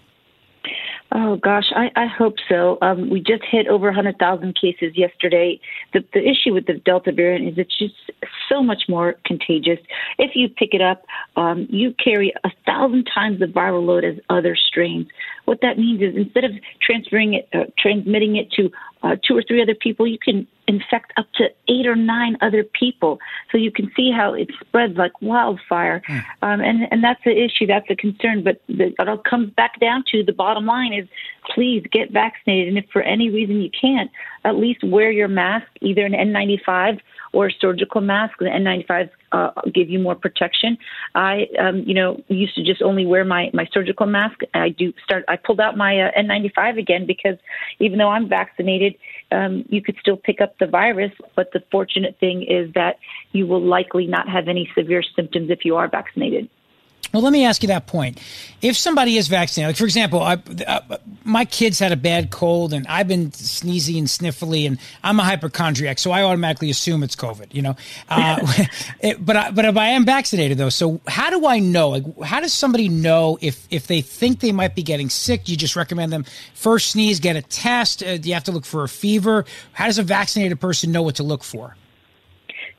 [1.12, 2.78] Oh gosh, I, I hope so.
[2.82, 5.60] Um, we just hit over 100,000 cases yesterday.
[5.92, 7.94] The, the issue with the Delta variant is it's just
[8.48, 9.78] so much more contagious.
[10.18, 11.04] If you pick it up,
[11.36, 15.06] um, you carry a thousand times the viral load as other strains.
[15.44, 16.50] What that means is instead of
[16.82, 18.70] transferring it, uh, transmitting it to
[19.06, 22.64] uh, two or three other people, you can infect up to eight or nine other
[22.64, 23.20] people.
[23.52, 26.02] So you can see how it spreads like wildfire.
[26.08, 26.24] Mm.
[26.42, 28.42] Um, and, and that's the issue, that's the concern.
[28.42, 31.06] But the, it all comes back down to the bottom line is
[31.54, 32.68] please get vaccinated.
[32.68, 34.10] And if for any reason you can't,
[34.44, 37.00] at least wear your mask, either an N95
[37.36, 38.38] or surgical mask.
[38.38, 40.78] The N95s uh, give you more protection.
[41.14, 44.40] I, um, you know, used to just only wear my, my surgical mask.
[44.54, 45.24] I do start.
[45.28, 47.36] I pulled out my uh, N95 again because
[47.78, 48.94] even though I'm vaccinated,
[49.32, 51.12] um, you could still pick up the virus.
[51.34, 52.96] But the fortunate thing is that
[53.32, 56.48] you will likely not have any severe symptoms if you are vaccinated.
[57.12, 58.20] Well, let me ask you that point.
[58.62, 62.72] If somebody is vaccinated, like for example, I, uh, my kids had a bad cold
[62.72, 67.16] and I've been sneezy and sniffly and I'm a hypochondriac, so I automatically assume it's
[67.16, 67.76] COVID, you know.
[68.08, 68.64] Uh,
[69.00, 71.90] it, but I, but if I am vaccinated though, so how do I know?
[71.90, 75.44] Like, how does somebody know if if they think they might be getting sick?
[75.44, 76.24] Do you just recommend them
[76.54, 78.02] first sneeze, get a test?
[78.02, 79.44] Uh, do you have to look for a fever?
[79.72, 81.76] How does a vaccinated person know what to look for?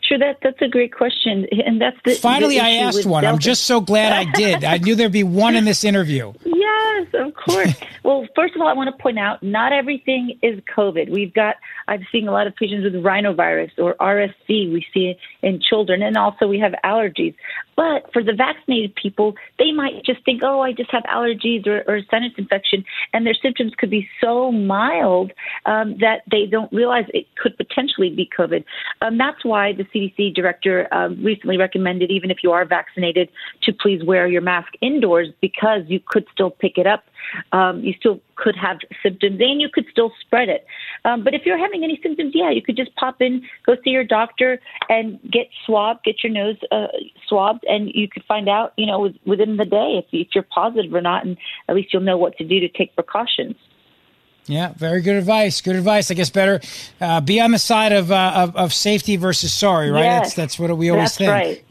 [0.07, 3.23] Sure, that that's a great question, and that's the finally the I asked one.
[3.23, 3.33] Delta.
[3.33, 4.63] I'm just so glad I did.
[4.63, 6.33] I knew there'd be one in this interview.
[6.57, 7.75] Yes, of course.
[8.03, 11.09] well, first of all, I want to point out not everything is COVID.
[11.09, 11.55] We've got
[11.87, 14.73] I'm seeing a lot of patients with rhinovirus or RSV.
[14.73, 17.35] We see in children, and also we have allergies.
[17.77, 21.83] But for the vaccinated people, they might just think, oh, I just have allergies or,
[21.87, 22.83] or sinus infection,
[23.13, 25.31] and their symptoms could be so mild
[25.65, 28.65] um, that they don't realize it could potentially be COVID.
[29.01, 33.29] Um, that's why the CDC director um, recently recommended, even if you are vaccinated,
[33.63, 37.03] to please wear your mask indoors because you could still pick it up
[37.51, 40.65] um, you still could have symptoms and you could still spread it.
[41.05, 43.89] Um, but if you're having any symptoms, yeah, you could just pop in, go see
[43.89, 44.59] your doctor,
[44.89, 46.87] and get swabbed, get your nose uh,
[47.27, 50.93] swabbed, and you could find out, you know, within the day if, if you're positive
[50.93, 51.37] or not, and
[51.67, 53.55] at least you'll know what to do to take precautions.
[54.45, 55.59] Yeah, very good advice.
[55.59, 56.09] Good advice.
[56.09, 56.61] I guess better
[57.01, 60.03] uh, be on the side of, uh, of, of safety versus sorry, right?
[60.03, 61.31] Yes, that's that's what we always that's think.
[61.31, 61.65] Right.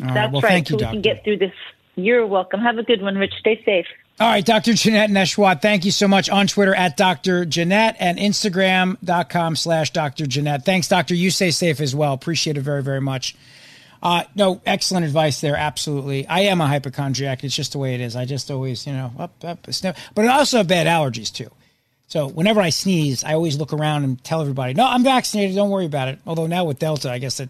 [0.00, 0.14] All right.
[0.14, 0.48] That's Well, right.
[0.48, 0.94] thank you, so we doctor.
[0.94, 1.52] can get through this.
[1.96, 2.60] You're welcome.
[2.60, 3.34] Have a good one, Rich.
[3.40, 3.86] Stay safe.
[4.20, 4.74] All right, Dr.
[4.74, 7.44] Janette Nesheiwat, thank you so much on Twitter at Dr.
[7.44, 10.26] Jeanette and Instagram.com slash Dr.
[10.26, 10.64] Jeanette.
[10.64, 11.16] Thanks, Doctor.
[11.16, 12.12] You stay safe as well.
[12.12, 13.34] Appreciate it very, very much.
[14.00, 15.56] Uh, no, excellent advice there.
[15.56, 16.28] Absolutely.
[16.28, 17.42] I am a hypochondriac.
[17.42, 18.14] It's just the way it is.
[18.14, 19.96] I just always, you know, up, up, sniff.
[20.14, 21.50] But I also have bad allergies too.
[22.06, 25.56] So whenever I sneeze, I always look around and tell everybody, no, I'm vaccinated.
[25.56, 26.20] Don't worry about it.
[26.24, 27.48] Although now with Delta, I guess that,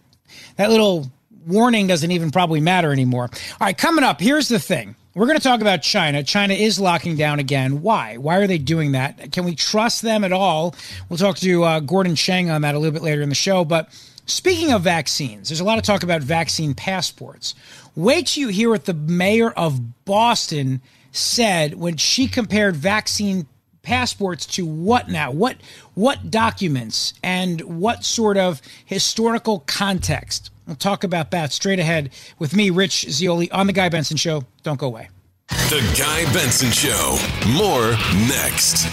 [0.57, 1.11] that little
[1.47, 3.25] warning doesn't even probably matter anymore.
[3.61, 4.95] All right, coming up, here's the thing.
[5.17, 6.25] We're going to talk about China.
[6.25, 7.83] China is locking down again.
[7.83, 8.17] Why?
[8.17, 9.31] Why are they doing that?
[9.31, 10.75] Can we trust them at all?
[11.09, 13.65] We'll talk to uh, Gordon Chang on that a little bit later in the show.
[13.65, 13.89] But
[14.27, 17.55] speaking of vaccines, there's a lot of talk about vaccine passports.
[17.95, 20.81] Wait till you hear what the mayor of Boston
[21.13, 23.47] said when she compared vaccine
[23.83, 25.31] passports to what now?
[25.31, 25.59] What
[25.95, 30.51] what documents and what sort of historical context?
[30.67, 34.45] We'll talk about that straight ahead with me, Rich Zeoli, on the Guy Benson Show.
[34.63, 35.09] Don't go away.
[35.49, 37.19] The Guy Benson Show.
[37.53, 37.91] More
[38.29, 38.89] next.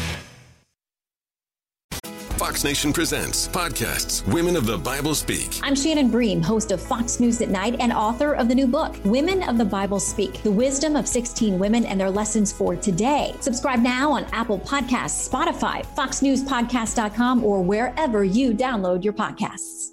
[2.41, 5.59] Fox Nation Presents podcasts Women of the Bible Speak.
[5.61, 8.95] I'm Shannon Bream, host of Fox News at Night and author of the new book,
[9.05, 13.35] Women of the Bible Speak The Wisdom of 16 Women and Their Lessons for Today.
[13.41, 19.91] Subscribe now on Apple Podcasts, Spotify, FoxNewsPodcast.com, or wherever you download your podcasts.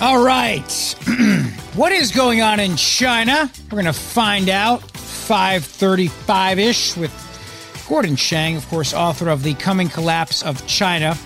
[0.00, 0.96] All right.
[1.74, 3.48] what is going on in China?
[3.70, 9.88] We're going to find out 535-ish with Gordon Chang, of course, author of The Coming
[9.88, 11.16] Collapse of China.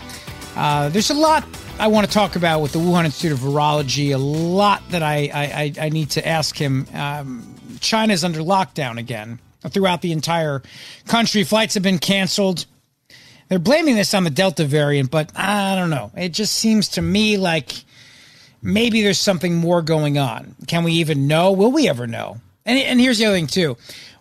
[0.54, 4.14] Uh, there's a lot I want to talk about with the Wuhan Institute of Virology,
[4.14, 6.86] a lot that I, I, I need to ask him.
[6.92, 9.38] Um, is under lockdown again
[9.68, 10.62] throughout the entire
[11.06, 11.44] country.
[11.44, 12.66] Flights have been canceled.
[13.48, 16.10] They're blaming this on the Delta variant, but I don't know.
[16.16, 17.72] It just seems to me like
[18.62, 20.54] maybe there's something more going on.
[20.66, 21.52] Can we even know?
[21.52, 22.40] Will we ever know?
[22.64, 23.76] And, and here's the other thing, too.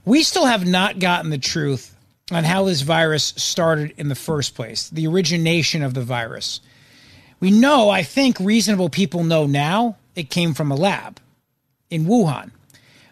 [0.05, 1.95] We still have not gotten the truth
[2.31, 6.61] on how this virus started in the first place, the origination of the virus.
[7.39, 11.19] We know, I think reasonable people know now, it came from a lab
[11.89, 12.51] in Wuhan.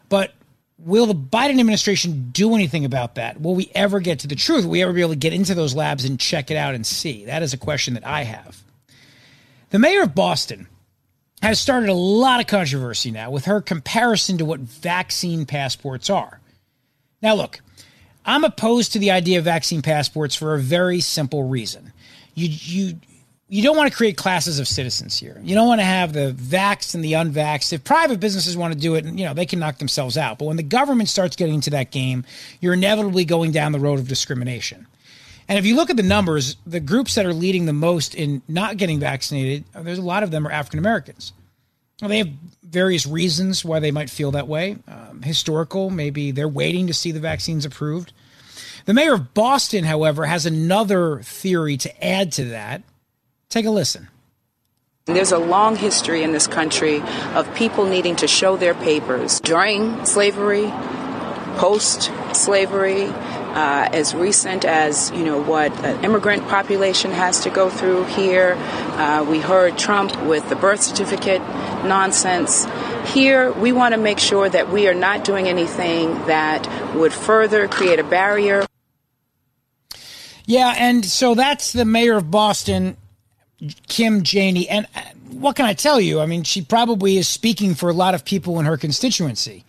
[0.10, 0.34] But
[0.78, 3.40] will the Biden administration do anything about that?
[3.40, 4.66] Will we ever get to the truth?
[4.66, 6.86] Will we ever be able to get into those labs and check it out and
[6.86, 7.26] see?
[7.26, 8.64] That is a question that I have.
[9.70, 10.68] The mayor of Boston
[11.42, 16.40] has started a lot of controversy now with her comparison to what vaccine passports are.
[17.22, 17.60] Now, look,
[18.26, 21.94] I'm opposed to the idea of vaccine passports for a very simple reason.
[22.34, 23.00] You, you,
[23.48, 25.40] you don't want to create classes of citizens here.
[25.44, 27.74] You don't want to have the vaxxed and the unvaxxed.
[27.74, 30.40] If private businesses want to do it, you know, they can knock themselves out.
[30.40, 32.26] But when the government starts getting into that game,
[32.60, 34.88] you're inevitably going down the road of discrimination.
[35.48, 38.42] And if you look at the numbers, the groups that are leading the most in
[38.48, 41.34] not getting vaccinated, there's a lot of them are African Americans.
[42.02, 42.30] Well, they have
[42.64, 44.78] various reasons why they might feel that way.
[44.88, 48.12] Um, historical, maybe they're waiting to see the vaccines approved.
[48.86, 52.84] The mayor of Boston, however, has another theory to add to that.
[53.50, 54.10] Take a listen.
[55.06, 57.02] There's a long history in this country
[57.36, 60.72] of people needing to show their papers during slavery,
[61.58, 63.14] post slavery,
[63.56, 68.56] uh, as recent as you know what an immigrant population has to go through here.
[68.58, 71.42] Uh, we heard Trump with the birth certificate
[71.86, 72.68] nonsense.
[73.14, 77.68] Here, we want to make sure that we are not doing anything that would further
[77.68, 78.66] create a barrier.
[80.46, 82.98] Yeah, and so that's the mayor of Boston,
[83.88, 84.68] Kim Janey.
[84.68, 85.02] And uh,
[85.32, 86.20] what can I tell you?
[86.20, 89.64] I mean, she probably is speaking for a lot of people in her constituency.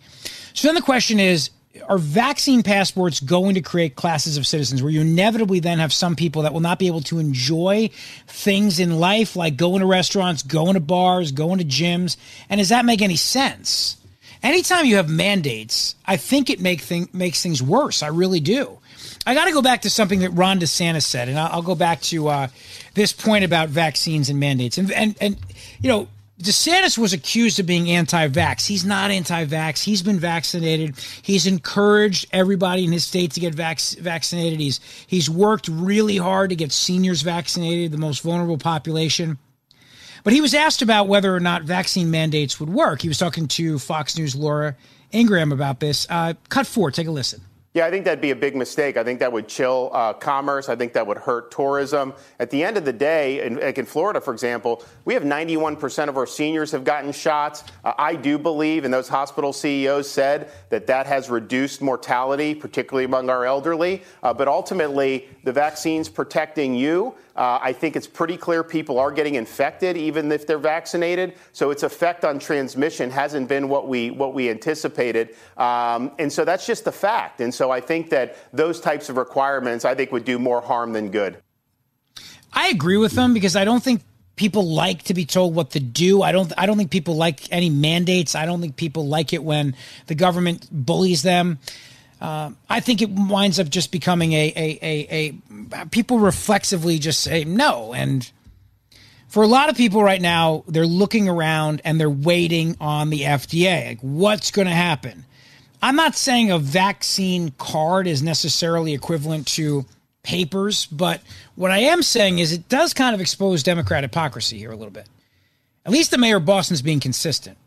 [0.53, 1.51] So then the question is
[1.87, 6.15] are vaccine passports going to create classes of citizens where you inevitably then have some
[6.15, 7.89] people that will not be able to enjoy
[8.27, 12.17] things in life like going to restaurants, going to bars, going to gyms?
[12.49, 13.97] And does that make any sense?
[14.43, 18.03] Anytime you have mandates, I think it make thing, makes things worse.
[18.03, 18.77] I really do.
[19.25, 21.75] I got to go back to something that Ron DeSantis said, and I'll, I'll go
[21.75, 22.47] back to uh,
[22.93, 24.77] this point about vaccines and mandates.
[24.77, 25.37] And, and, and,
[25.81, 26.07] you know,
[26.41, 28.67] DeSantis was accused of being anti vax.
[28.67, 29.83] He's not anti vax.
[29.83, 30.95] He's been vaccinated.
[31.23, 34.59] He's encouraged everybody in his state to get vac- vaccinated.
[34.59, 39.39] He's, he's worked really hard to get seniors vaccinated, the most vulnerable population.
[40.23, 43.01] But he was asked about whether or not vaccine mandates would work.
[43.01, 44.75] He was talking to Fox News' Laura
[45.11, 46.05] Ingraham about this.
[46.07, 47.41] Uh, cut four, take a listen.
[47.77, 48.97] Yeah, I think that'd be a big mistake.
[48.97, 50.67] I think that would chill uh, commerce.
[50.67, 52.15] I think that would hurt tourism.
[52.39, 56.09] At the end of the day, in, like in Florida, for example, we have 91%
[56.09, 57.63] of our seniors have gotten shots.
[57.83, 63.05] Uh, I do believe, and those hospital CEOs said that that has reduced mortality, particularly
[63.05, 64.01] among our elderly.
[64.23, 67.13] Uh, but ultimately, the vaccine's protecting you.
[67.37, 71.35] Uh, I think it's pretty clear people are getting infected even if they're vaccinated.
[71.53, 76.43] So its effect on transmission hasn't been what we what we anticipated, um, and so
[76.43, 77.41] that's just the fact.
[77.41, 80.93] And so I think that those types of requirements I think would do more harm
[80.93, 81.37] than good.
[82.53, 84.01] I agree with them because I don't think
[84.35, 86.21] people like to be told what to do.
[86.21, 88.35] I don't I don't think people like any mandates.
[88.35, 91.59] I don't think people like it when the government bullies them.
[92.19, 95.39] Uh, I think it winds up just becoming a, a, a,
[95.73, 97.93] a, people reflexively just say no.
[97.93, 98.29] And
[99.27, 103.21] for a lot of people right now, they're looking around and they're waiting on the
[103.21, 103.89] FDA.
[103.89, 105.25] Like, what's going to happen?
[105.81, 109.85] I'm not saying a vaccine card is necessarily equivalent to
[110.23, 111.21] papers, but
[111.55, 114.91] what I am saying is it does kind of expose Democrat hypocrisy here a little
[114.91, 115.07] bit.
[115.85, 117.57] At least the mayor of Boston's being consistent.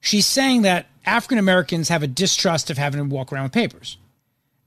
[0.00, 3.98] She's saying that African Americans have a distrust of having to walk around with papers.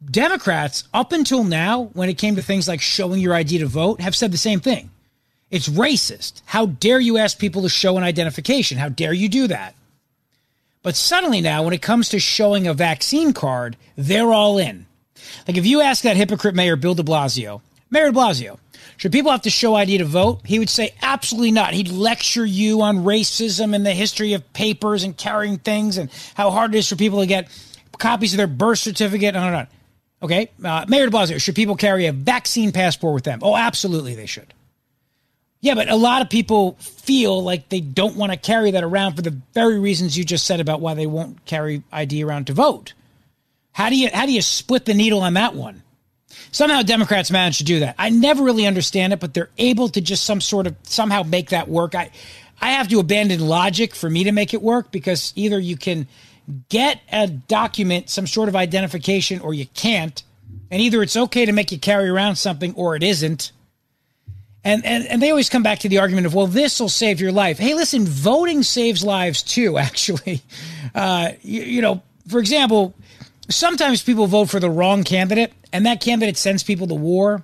[0.03, 4.01] Democrats, up until now, when it came to things like showing your ID to vote,
[4.01, 4.89] have said the same thing.
[5.49, 6.41] It's racist.
[6.45, 8.77] How dare you ask people to show an identification?
[8.77, 9.75] How dare you do that?
[10.81, 14.85] But suddenly now, when it comes to showing a vaccine card, they're all in.
[15.47, 18.57] Like if you ask that hypocrite mayor, Bill de Blasio, Mayor de Blasio,
[18.97, 20.41] should people have to show ID to vote?
[20.45, 21.73] He would say absolutely not.
[21.73, 26.51] He'd lecture you on racism and the history of papers and carrying things and how
[26.51, 27.49] hard it is for people to get
[27.97, 29.35] copies of their birth certificate.
[29.35, 29.67] On and on.
[30.21, 33.39] Okay, uh, Mayor de Blasio, should people carry a vaccine passport with them?
[33.41, 34.53] Oh, absolutely, they should.
[35.59, 39.15] Yeah, but a lot of people feel like they don't want to carry that around
[39.15, 42.53] for the very reasons you just said about why they won't carry ID around to
[42.53, 42.93] vote.
[43.73, 45.82] How do you how do you split the needle on that one?
[46.53, 47.95] Somehow Democrats manage to do that.
[47.97, 51.49] I never really understand it, but they're able to just some sort of somehow make
[51.49, 51.95] that work.
[51.95, 52.11] I
[52.61, 56.07] I have to abandon logic for me to make it work because either you can
[56.69, 60.23] get a document, some sort of identification, or you can't.
[60.69, 63.51] And either it's okay to make you carry around something or it isn't.
[64.63, 67.19] And, and, and they always come back to the argument of, well, this will save
[67.19, 67.57] your life.
[67.57, 70.41] Hey, listen, voting saves lives too, actually.
[70.93, 72.93] Uh, you, you know, for example,
[73.49, 77.43] sometimes people vote for the wrong candidate and that candidate sends people to war.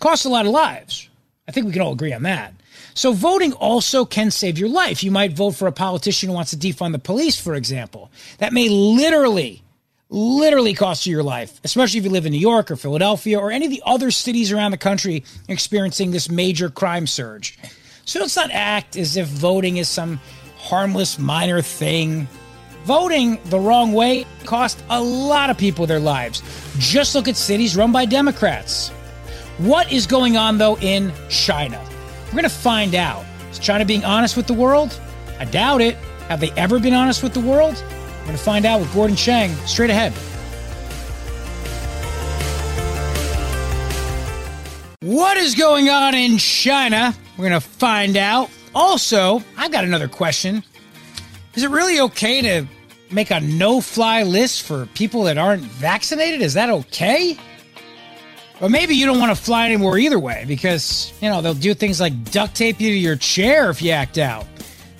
[0.00, 1.08] Costs a lot of lives.
[1.48, 2.52] I think we can all agree on that.
[2.94, 5.02] So voting also can save your life.
[5.02, 8.10] You might vote for a politician who wants to defund the police, for example.
[8.38, 9.62] That may literally,
[10.08, 13.50] literally cost you your life, especially if you live in New York or Philadelphia or
[13.50, 17.58] any of the other cities around the country experiencing this major crime surge.
[18.04, 20.20] So let's not act as if voting is some
[20.56, 22.28] harmless minor thing.
[22.86, 26.40] Voting the wrong way cost a lot of people their lives.
[26.78, 28.90] Just look at cities run by Democrats.
[29.58, 31.84] What is going on, though, in China?
[32.26, 33.24] We're going to find out.
[33.50, 35.00] Is China being honest with the world?
[35.40, 35.96] I doubt it.
[36.28, 37.74] Have they ever been honest with the world?
[38.20, 40.12] We're going to find out with Gordon Chang straight ahead.
[45.00, 47.12] What is going on in China?
[47.36, 48.48] We're going to find out.
[48.76, 50.62] Also, I've got another question.
[51.56, 52.66] Is it really okay to
[53.10, 56.42] make a no fly list for people that aren't vaccinated?
[56.42, 57.36] Is that okay?
[58.58, 61.74] But maybe you don't want to fly anymore either way because, you know, they'll do
[61.74, 64.46] things like duct tape you to your chair if you act out.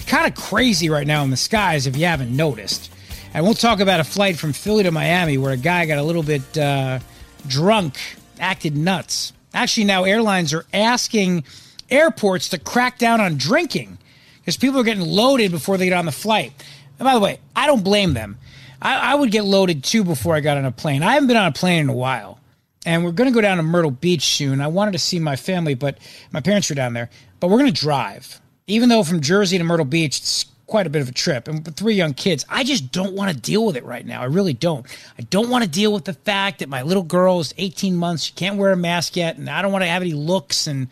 [0.06, 2.92] Kind of crazy right now in the skies if you haven't noticed.
[3.32, 6.02] And we'll talk about a flight from Philly to Miami where a guy got a
[6.02, 7.00] little bit uh,
[7.46, 7.98] drunk,
[8.38, 9.32] acted nuts.
[9.54, 11.44] Actually, now airlines are asking
[11.90, 13.98] airports to crack down on drinking
[14.38, 16.52] because people are getting loaded before they get on the flight.
[16.98, 18.38] And by the way, I don't blame them.
[18.80, 21.02] I, I would get loaded too before I got on a plane.
[21.02, 22.38] I haven't been on a plane in a while
[22.86, 24.60] and we're going to go down to Myrtle Beach soon.
[24.60, 25.98] I wanted to see my family, but
[26.30, 27.10] my parents are down there.
[27.40, 30.90] But we're going to drive, even though from Jersey to Myrtle Beach it's quite a
[30.90, 31.48] bit of a trip.
[31.48, 34.22] And with three young kids, I just don't want to deal with it right now.
[34.22, 34.86] I really don't.
[35.18, 38.24] I don't want to deal with the fact that my little girl is 18 months,
[38.24, 40.88] she can't wear a mask yet, and I don't want to have any looks, and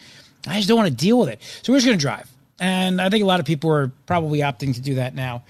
[0.46, 1.40] I just don't want to deal with it.
[1.62, 2.28] So we're just going to drive.
[2.58, 5.44] And I think a lot of people are probably opting to do that now.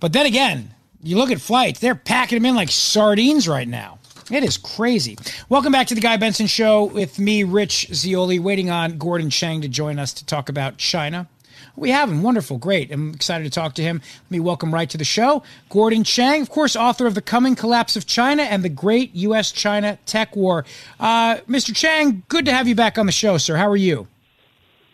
[0.00, 3.98] But then again, you look at flights, they're packing them in like sardines right now.
[4.30, 5.18] It is crazy.
[5.48, 9.60] Welcome back to the Guy Benson Show with me, Rich Zeoli, waiting on Gordon Chang
[9.60, 11.28] to join us to talk about China.
[11.76, 12.22] We have him.
[12.22, 12.58] Wonderful.
[12.58, 12.92] Great.
[12.92, 14.00] I'm excited to talk to him.
[14.24, 17.54] Let me welcome right to the show Gordon Chang, of course, author of The Coming
[17.54, 19.52] Collapse of China and the Great U.S.
[19.52, 20.64] China Tech War.
[20.98, 21.74] Uh, Mr.
[21.74, 23.56] Chang, good to have you back on the show, sir.
[23.56, 24.06] How are you?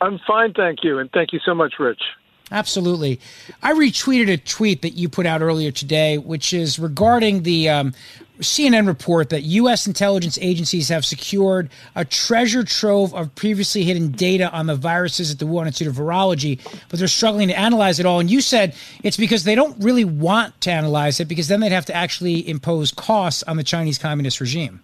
[0.00, 0.98] I'm fine, thank you.
[0.98, 2.02] And thank you so much, Rich.
[2.50, 3.18] Absolutely.
[3.62, 7.92] I retweeted a tweet that you put out earlier today, which is regarding the um,
[8.40, 9.86] CNN report that U.S.
[9.86, 15.38] intelligence agencies have secured a treasure trove of previously hidden data on the viruses at
[15.40, 18.20] the Wuhan Institute of Virology, but they're struggling to analyze it all.
[18.20, 21.72] And you said it's because they don't really want to analyze it because then they'd
[21.72, 24.80] have to actually impose costs on the Chinese Communist regime.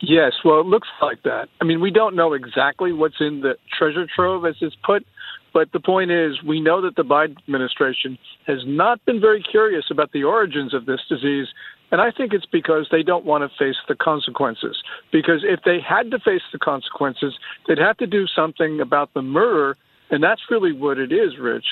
[0.00, 1.48] Yes, well, it looks like that.
[1.60, 5.06] I mean, we don't know exactly what's in the treasure trove, as it's put,
[5.54, 9.86] but the point is, we know that the Biden administration has not been very curious
[9.90, 11.46] about the origins of this disease
[11.94, 14.76] and I think it's because they don't want to face the consequences.
[15.12, 17.34] Because if they had to face the consequences,
[17.68, 19.76] they'd have to do something about the murder.
[20.10, 21.66] And that's really what it is, Rich.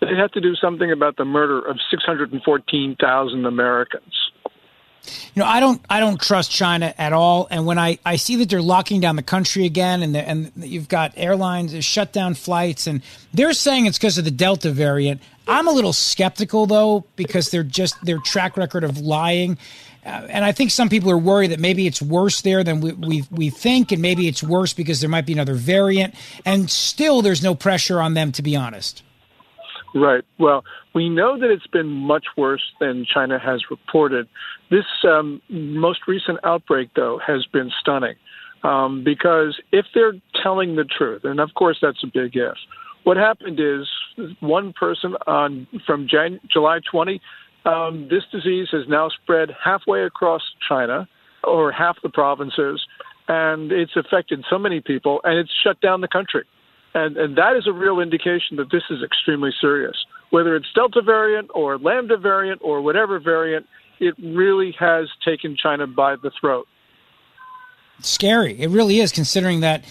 [0.00, 4.14] They'd have to do something about the murder of 614,000 Americans.
[5.34, 7.48] You know, I don't, I don't trust China at all.
[7.50, 10.52] And when I, I see that they're locking down the country again, and the, and
[10.56, 13.02] you've got airlines shut down flights, and
[13.32, 15.20] they're saying it's because of the Delta variant.
[15.46, 19.56] I'm a little skeptical though because they're just their track record of lying.
[20.04, 22.92] Uh, and I think some people are worried that maybe it's worse there than we,
[22.92, 26.14] we, we think, and maybe it's worse because there might be another variant.
[26.46, 29.02] And still, there's no pressure on them, to be honest.
[29.94, 30.24] Right.
[30.38, 30.64] Well,
[30.98, 34.26] we know that it's been much worse than China has reported.
[34.68, 38.16] This um, most recent outbreak, though, has been stunning
[38.64, 42.58] um, because if they're telling the truth, and of course that's a big if,
[43.04, 43.86] what happened is
[44.40, 47.20] one person on from Jan- July 20,
[47.64, 51.08] um, this disease has now spread halfway across China.
[51.44, 52.84] or half the provinces,
[53.28, 56.44] and it's affected so many people, and it's shut down the country.
[56.94, 59.96] And, and that is a real indication that this is extremely serious.
[60.30, 63.66] Whether it's Delta variant or Lambda variant or whatever variant,
[63.98, 66.68] it really has taken China by the throat.
[68.00, 68.60] Scary.
[68.60, 69.84] It really is, considering that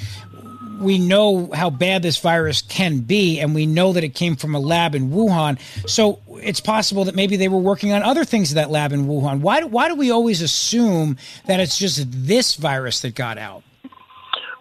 [0.79, 4.55] we know how bad this virus can be, and we know that it came from
[4.55, 5.59] a lab in Wuhan.
[5.89, 9.07] So it's possible that maybe they were working on other things in that lab in
[9.07, 9.41] Wuhan.
[9.41, 13.63] Why, do, why do we always assume that it's just this virus that got out?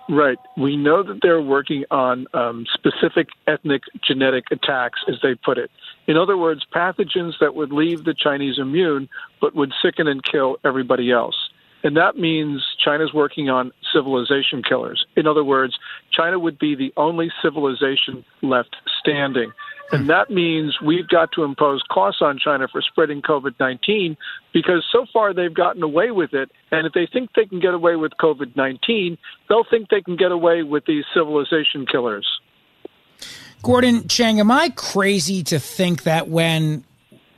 [0.09, 0.39] Right.
[0.57, 5.71] We know that they're working on um, specific ethnic genetic attacks, as they put it.
[6.07, 9.09] In other words, pathogens that would leave the Chinese immune
[9.41, 11.35] but would sicken and kill everybody else.
[11.83, 15.07] And that means China's working on civilization killers.
[15.17, 15.79] In other words,
[16.13, 19.53] China would be the only civilization left standing.
[19.93, 24.17] And that means we've got to impose costs on China for spreading COVID 19
[24.53, 26.51] because so far they've gotten away with it.
[26.71, 29.17] And if they think they can get away with COVID 19,
[29.49, 32.27] they'll think they can get away with these civilization killers.
[33.63, 36.85] Gordon Chang, am I crazy to think that when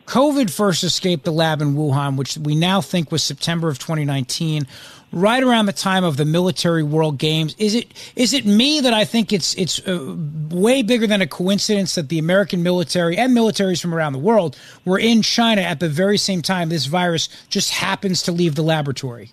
[0.07, 4.67] COVID first escaped the lab in Wuhan, which we now think was September of 2019,
[5.13, 7.55] right around the time of the military world games.
[7.59, 10.17] Is it is it me that I think it's it's uh,
[10.51, 14.57] way bigger than a coincidence that the American military and militaries from around the world
[14.85, 18.63] were in China at the very same time this virus just happens to leave the
[18.63, 19.31] laboratory?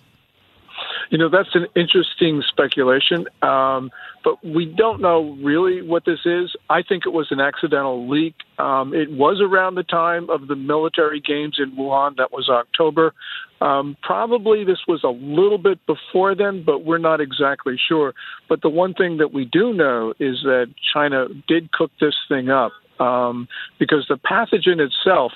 [1.10, 3.92] You know, that's an interesting speculation, um,
[4.24, 6.54] but we don't know really what this is.
[6.68, 8.34] I think it was an accidental leak.
[8.58, 12.16] Um, it was around the time of the military games in Wuhan.
[12.16, 13.14] That was October.
[13.60, 18.14] Um, probably this was a little bit before then, but we're not exactly sure.
[18.48, 22.48] But the one thing that we do know is that China did cook this thing
[22.48, 25.32] up um, because the pathogen itself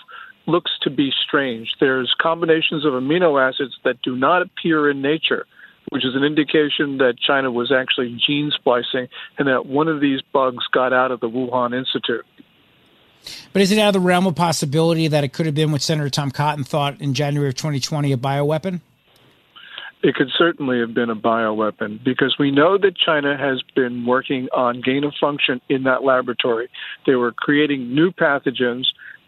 [0.46, 1.74] looks to be strange.
[1.78, 5.46] There's combinations of amino acids that do not appear in nature
[5.90, 10.20] which is an indication that China was actually gene splicing and that one of these
[10.32, 12.24] bugs got out of the Wuhan Institute.
[13.52, 15.82] But is it out of the realm of possibility that it could have been what
[15.82, 18.80] Senator Tom Cotton thought in January of 2020 a bioweapon?
[20.02, 24.48] It could certainly have been a bioweapon because we know that China has been working
[24.54, 26.70] on gain of function in that laboratory.
[27.06, 28.86] They were creating new pathogens,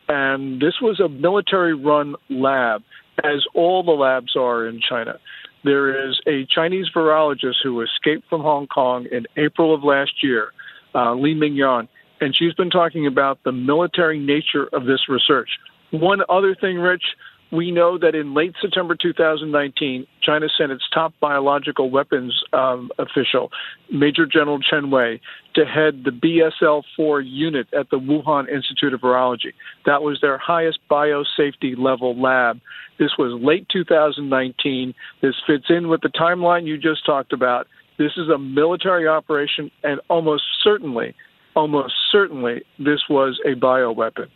[0.08, 2.82] and this was a military run lab,
[3.22, 5.18] as all the labs are in China.
[5.62, 10.52] There is a Chinese virologist who escaped from Hong Kong in April of last year,
[10.94, 11.88] uh, Li-Meng Yan,
[12.22, 15.50] and she's been talking about the military nature of this research.
[15.90, 17.02] One other thing, Rich,
[17.50, 23.50] we know that in late September 2019, China sent its top biological weapons um, official,
[23.90, 25.20] Major General Chen Wei,
[25.56, 29.52] to head the BSL 4 unit at the Wuhan Institute of Virology.
[29.84, 32.60] That was their highest biosafety level lab.
[33.00, 34.94] This was late 2019.
[35.20, 37.66] This fits in with the timeline you just talked about.
[37.98, 41.14] This is a military operation, and almost certainly
[41.54, 44.28] almost certainly this was a bioweapon.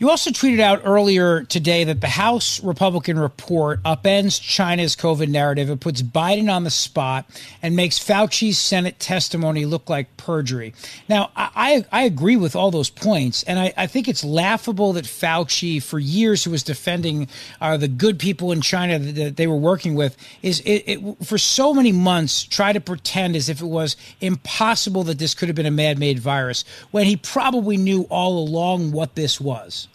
[0.00, 5.70] You also tweeted out earlier today that the House Republican report upends China's COVID narrative.
[5.70, 7.28] It puts Biden on the spot
[7.64, 10.72] and makes Fauci's Senate testimony look like perjury.
[11.08, 15.04] Now, I, I agree with all those points, and I, I think it's laughable that
[15.04, 17.26] Fauci, for years, who was defending
[17.60, 21.38] uh, the good people in China that, they were working with, is it, it, for
[21.38, 25.56] so many months try to pretend as if it was impossible that this could have
[25.56, 29.87] been a man-made virus when he probably knew all along what this was.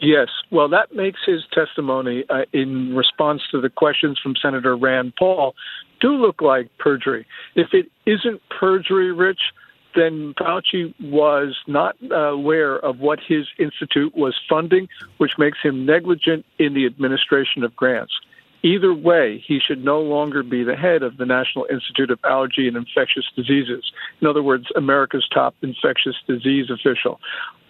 [0.00, 0.28] Yes.
[0.50, 5.54] Well, that makes his testimony uh, in response to the questions from Senator Rand Paul
[6.00, 7.26] do look like perjury.
[7.54, 9.40] If it isn't perjury, Rich,
[9.94, 15.86] then Fauci was not uh, aware of what his institute was funding, which makes him
[15.86, 18.12] negligent in the administration of grants.
[18.62, 22.66] Either way, he should no longer be the head of the National Institute of Allergy
[22.66, 23.90] and Infectious Diseases.
[24.20, 27.20] In other words, America's top infectious disease official.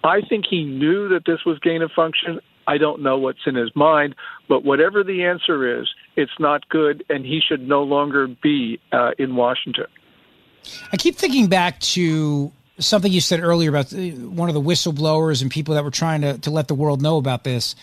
[0.07, 2.41] I think he knew that this was gain of function.
[2.69, 4.15] I don't know what's in his mind,
[4.49, 9.11] but whatever the answer is, it's not good, and he should no longer be uh,
[9.19, 9.87] in Washington.
[10.93, 15.43] I keep thinking back to something you said earlier about uh, one of the whistleblowers
[15.43, 17.74] and people that were trying to, to let the world know about this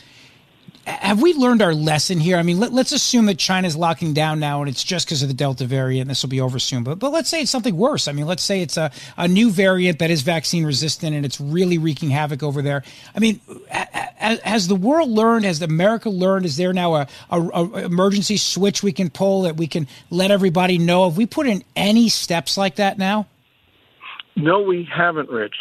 [0.86, 2.38] have we learned our lesson here?
[2.38, 5.30] I mean, let, us assume that China's locking down now and it's just because of
[5.30, 6.10] the Delta variant.
[6.10, 6.84] This will be over soon.
[6.84, 8.08] But, but let's say it's something worse.
[8.08, 11.40] I mean, let's say it's a, a new variant that is vaccine resistant and it's
[11.40, 12.84] really wreaking havoc over there.
[13.16, 13.40] I mean,
[13.70, 15.46] has the world learned?
[15.46, 16.46] Has America learned?
[16.46, 20.32] Is there now a, a, a emergency switch we can pull that we can let
[20.32, 21.08] everybody know?
[21.08, 23.28] Have we put in any steps like that now?
[24.36, 25.56] No, we haven't, Rich,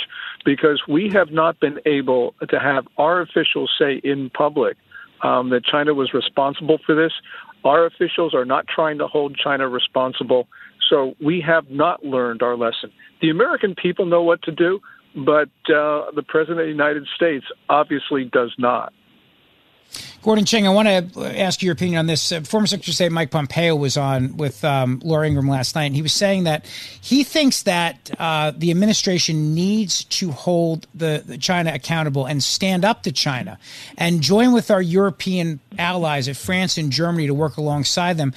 [0.44, 4.76] because we have not been able to have our officials say in public–
[5.22, 7.12] um, that China was responsible for this.
[7.64, 10.48] Our officials are not trying to hold China responsible.
[10.90, 12.90] So we have not learned our lesson.
[13.20, 14.80] The American people know what to do,
[15.14, 18.92] but uh, the President of the United States obviously does not.
[20.22, 22.30] Gordon Chang, I want to ask your opinion on this.
[22.30, 25.86] Uh, former Secretary of State Mike Pompeo was on with um, Laura Ingraham last night,
[25.86, 26.64] and he was saying that
[27.00, 32.84] he thinks that uh, the administration needs to hold the, the, China accountable and stand
[32.84, 33.58] up to China
[33.98, 38.32] and join with our European allies at France and Germany to work alongside them.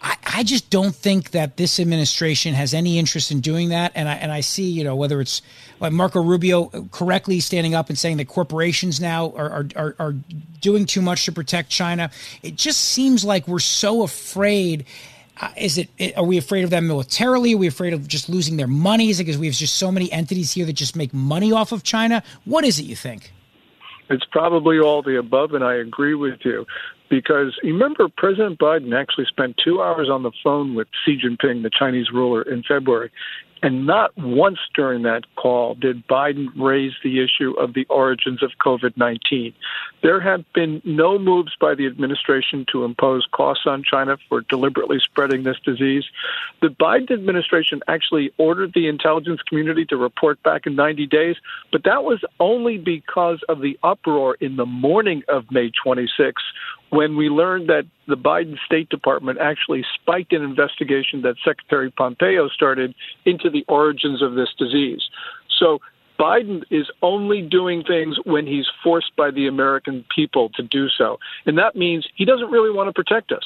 [0.00, 3.92] I, I, just don't think that this administration has any interest in doing that.
[3.94, 5.42] And I, and I see, you know, whether it's
[5.80, 10.14] like Marco Rubio correctly standing up and saying that corporations now are, are, are
[10.60, 12.10] doing too much to protect China.
[12.42, 14.84] It just seems like we're so afraid.
[15.40, 17.54] Uh, is it, are we afraid of them militarily?
[17.54, 20.52] Are we afraid of just losing their it because we have just so many entities
[20.52, 22.22] here that just make money off of China?
[22.44, 23.32] What is it you think?
[24.10, 26.66] It's probably all the above, and I agree with you
[27.08, 31.70] because remember President Biden actually spent two hours on the phone with Xi Jinping, the
[31.70, 33.10] Chinese ruler, in February,
[33.62, 38.52] and not once during that call did Biden raise the issue of the origins of
[38.64, 39.52] COVID 19.
[40.02, 44.98] There have been no moves by the administration to impose costs on China for deliberately
[45.02, 46.04] spreading this disease.
[46.62, 51.36] The Biden administration actually ordered the intelligence community to report back in 90 days,
[51.72, 56.42] but that was only because of the uproar in the morning of May 26
[56.90, 62.48] when we learned that the Biden State Department actually spiked an investigation that Secretary Pompeo
[62.48, 62.94] started
[63.24, 65.02] into the origins of this disease.
[65.58, 65.80] So
[66.18, 71.18] Biden is only doing things when he's forced by the American people to do so.
[71.46, 73.44] And that means he doesn't really want to protect us.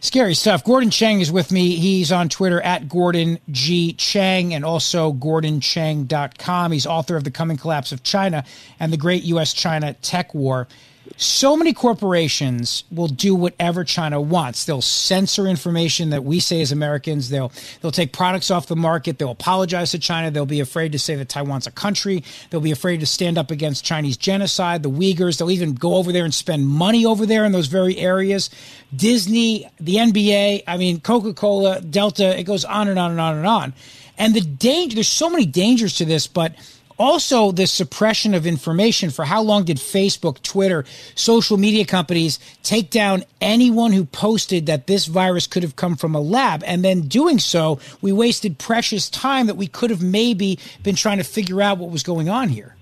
[0.00, 0.64] Scary stuff.
[0.64, 1.76] Gordon Chang is with me.
[1.76, 3.92] He's on Twitter at Gordon G.
[3.92, 6.72] Chang and also GordonChang.com.
[6.72, 8.44] He's author of The Coming Collapse of China
[8.80, 9.52] and the Great U.S.
[9.52, 10.66] China Tech War
[11.16, 14.64] so many corporations will do whatever China wants.
[14.64, 17.30] They'll censor information that we say as Americans.
[17.30, 19.18] They'll they'll take products off the market.
[19.18, 20.30] They'll apologize to China.
[20.30, 22.22] They'll be afraid to say that Taiwan's a country.
[22.50, 25.38] They'll be afraid to stand up against Chinese genocide, the Uyghurs.
[25.38, 28.50] They'll even go over there and spend money over there in those very areas.
[28.94, 33.46] Disney, the NBA, I mean Coca-Cola, Delta, it goes on and on and on and
[33.46, 33.74] on.
[34.18, 36.54] And the danger there's so many dangers to this, but
[36.98, 39.10] also the suppression of information.
[39.10, 44.86] For how long did facebook twitter social media companies take down anyone who posted that
[44.86, 46.62] this virus could have come from a lab?
[46.64, 51.18] And then doing so we wasted precious time that we could have maybe been trying
[51.18, 52.76] to figure out what was going on here.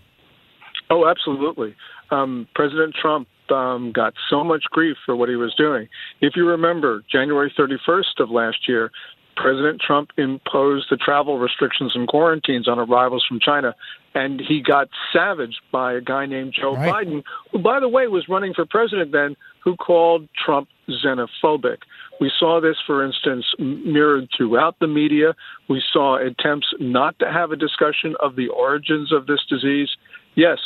[0.90, 1.74] Oh absolutely.
[2.10, 5.88] Um, president trump um, got so much grief for what he was doing.
[6.20, 8.90] If you remember, January 31st of last year,
[9.36, 13.74] President Trump imposed the travel restrictions and quarantines on arrivals from China,
[14.14, 17.06] and he got savaged by a guy named Joe right.
[17.06, 21.78] Biden, who, by the way, was running for president then, who called Trump xenophobic.
[22.20, 25.34] We saw this, for instance, mirrored throughout the media.
[25.68, 29.88] We saw attempts not to have a discussion of the origins of this disease.
[30.34, 30.58] Yes,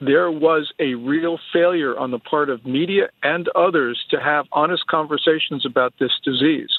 [0.00, 4.86] there was a real failure on the part of media and others to have honest
[4.86, 6.70] conversations about this disease.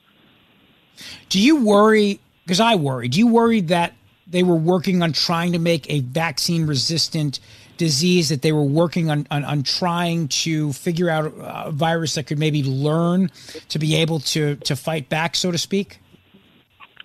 [1.29, 2.19] Do you worry?
[2.45, 3.07] Because I worry.
[3.07, 3.93] Do you worry that
[4.27, 7.39] they were working on trying to make a vaccine resistant
[7.77, 12.27] disease that they were working on, on, on trying to figure out a virus that
[12.27, 13.31] could maybe learn
[13.69, 15.99] to be able to, to fight back, so to speak?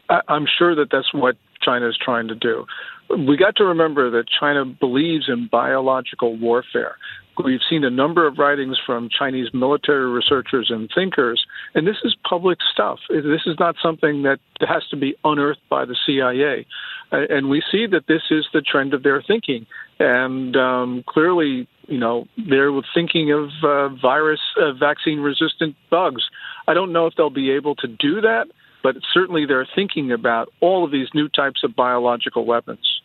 [0.08, 2.66] I'm sure that that's what China is trying to do.
[3.10, 6.96] We got to remember that China believes in biological warfare.
[7.44, 11.44] We've seen a number of writings from Chinese military researchers and thinkers,
[11.74, 12.98] and this is public stuff.
[13.08, 16.66] This is not something that has to be unearthed by the CIA.
[17.12, 19.66] And we see that this is the trend of their thinking.
[19.98, 26.22] And um, clearly, you know, they're thinking of uh, virus uh, vaccine resistant bugs.
[26.66, 28.46] I don't know if they'll be able to do that,
[28.82, 32.97] but certainly they're thinking about all of these new types of biological weapons.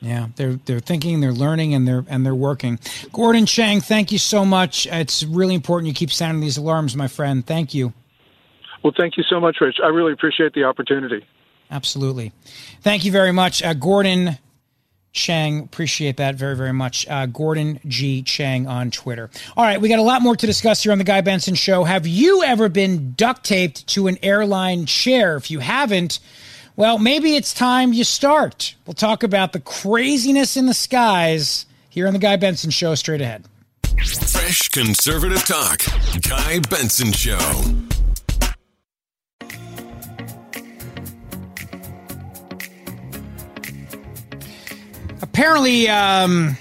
[0.00, 2.78] Yeah, they're they're thinking, they're learning, and they're and they're working.
[3.12, 4.86] Gordon Chang, thank you so much.
[4.86, 7.44] It's really important you keep sounding these alarms, my friend.
[7.44, 7.92] Thank you.
[8.82, 9.78] Well, thank you so much, Rich.
[9.82, 11.26] I really appreciate the opportunity.
[11.70, 12.32] Absolutely,
[12.82, 14.38] thank you very much, uh, Gordon
[15.12, 15.64] Chang.
[15.64, 17.04] Appreciate that very very much.
[17.08, 19.30] Uh, Gordon G Chang on Twitter.
[19.56, 21.82] All right, we got a lot more to discuss here on the Guy Benson Show.
[21.82, 25.34] Have you ever been duct taped to an airline chair?
[25.34, 26.20] If you haven't
[26.78, 28.76] well, maybe it's time you start.
[28.86, 33.20] We'll talk about the craziness in the skies here on the Guy Benson Show straight
[33.20, 33.46] ahead.
[33.96, 35.80] Fresh conservative talk.
[36.20, 37.36] Guy Benson Show.
[45.20, 46.56] Apparently, um,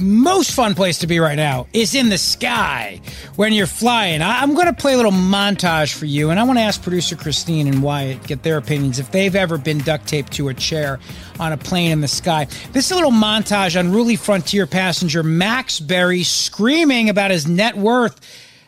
[0.00, 3.00] most fun place to be right now is in the sky
[3.36, 4.22] when you're flying.
[4.22, 6.82] I, am going to play a little montage for you, and I want to ask
[6.82, 10.54] producer Christine and Wyatt get their opinions if they've ever been duct taped to a
[10.54, 10.98] chair
[11.38, 12.46] on a plane in the sky.
[12.72, 17.76] This is a little montage on unruly frontier passenger Max Berry screaming about his net
[17.76, 18.20] worth.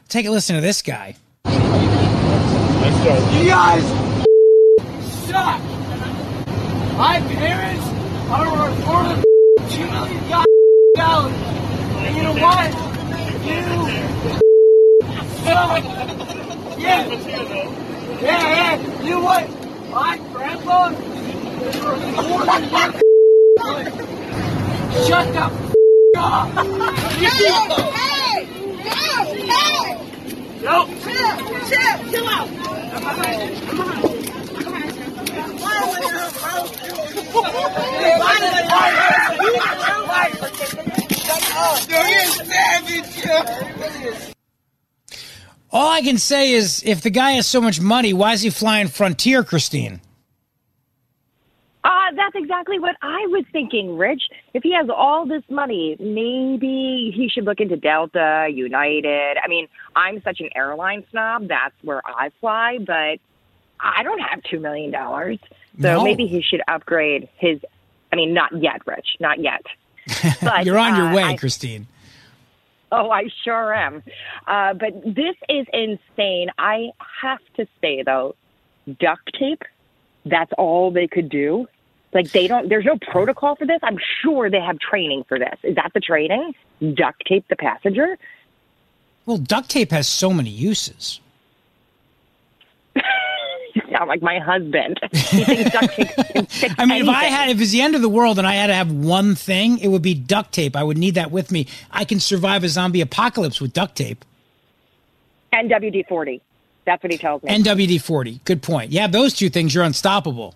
[0.08, 1.16] Take a listen to this guy.
[1.46, 1.50] You
[3.50, 3.84] guys
[5.26, 5.60] suck.
[6.96, 7.84] My parents
[8.30, 9.24] are worth more than
[9.70, 10.44] two million
[10.94, 11.32] dollars.
[11.34, 12.70] And you know what?
[13.44, 13.62] You
[15.42, 15.84] suck.
[16.78, 17.06] Yeah.
[18.22, 19.02] Yeah, yeah.
[19.02, 19.44] You know what?
[19.90, 20.90] My grandpa.
[25.06, 25.40] Shut the
[26.16, 26.48] up.
[27.18, 27.34] Hey,
[28.04, 28.44] hey,
[28.84, 29.88] hey, hey.
[30.62, 30.88] Nope.
[31.02, 31.32] Chill,
[31.68, 32.48] chill, chill out.
[32.94, 34.23] Come on, come on.
[45.70, 48.50] All I can say is if the guy has so much money, why is he
[48.50, 50.00] flying Frontier, Christine?
[51.82, 54.22] Uh, that's exactly what I was thinking, Rich.
[54.54, 59.36] If he has all this money, maybe he should look into Delta, United.
[59.42, 59.66] I mean,
[59.96, 61.48] I'm such an airline snob.
[61.48, 63.18] That's where I fly, but
[63.84, 64.92] I don't have $2 million.
[64.92, 65.38] So
[65.76, 66.04] No.
[66.04, 67.60] maybe he should upgrade his.
[68.12, 69.16] I mean, not yet, Rich.
[69.20, 69.62] Not yet.
[70.42, 71.86] But, You're on your uh, way, I- Christine.
[72.92, 74.02] Oh, I sure am.
[74.46, 76.50] Uh, but this is insane.
[76.58, 76.90] I
[77.22, 78.36] have to say, though,
[79.00, 79.62] duct tape,
[80.24, 81.66] that's all they could do.
[82.12, 83.80] Like, they don't, there's no protocol for this.
[83.82, 85.58] I'm sure they have training for this.
[85.64, 86.54] Is that the training?
[86.94, 88.16] Duct tape the passenger?
[89.26, 91.18] Well, duct tape has so many uses.
[93.82, 95.00] You sound like my husband.
[95.10, 97.96] He thinks duct tape can fix I mean, if I had, if it's the end
[97.96, 100.76] of the world and I had to have one thing, it would be duct tape.
[100.76, 101.66] I would need that with me.
[101.90, 104.24] I can survive a zombie apocalypse with duct tape.
[105.52, 106.40] And WD 40.
[106.84, 107.50] That's what he tells me.
[107.50, 108.40] And WD 40.
[108.44, 108.92] Good point.
[108.92, 110.54] Yeah, those two things, you're unstoppable.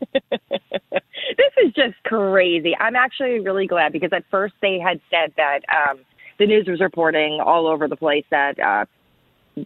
[0.30, 2.76] this is just crazy.
[2.78, 5.98] I'm actually really glad because at first they had said that um,
[6.38, 8.84] the news was reporting all over the place that uh,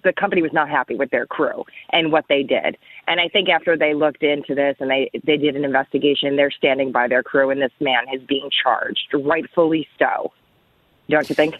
[0.02, 2.76] the company was not happy with their crew and what they did.
[3.06, 6.50] And I think after they looked into this and they they did an investigation, they're
[6.50, 10.32] standing by their crew, and this man is being charged, rightfully so.
[11.08, 11.56] Don't you think?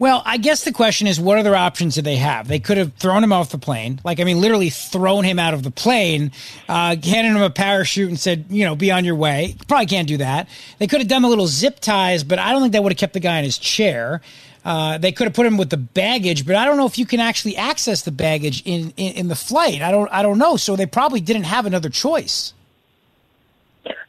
[0.00, 2.48] Well, I guess the question is, what other options did they have?
[2.48, 5.52] They could have thrown him off the plane, like I mean, literally thrown him out
[5.52, 6.32] of the plane,
[6.70, 9.56] uh, handed him a parachute, and said, you know, be on your way.
[9.68, 10.48] Probably can't do that.
[10.78, 12.98] They could have done the little zip ties, but I don't think that would have
[12.98, 14.22] kept the guy in his chair.
[14.64, 17.06] Uh, they could have put him with the baggage, but I don't know if you
[17.06, 19.80] can actually access the baggage in, in, in the flight.
[19.80, 20.56] I don't I don't know.
[20.56, 22.52] So they probably didn't have another choice.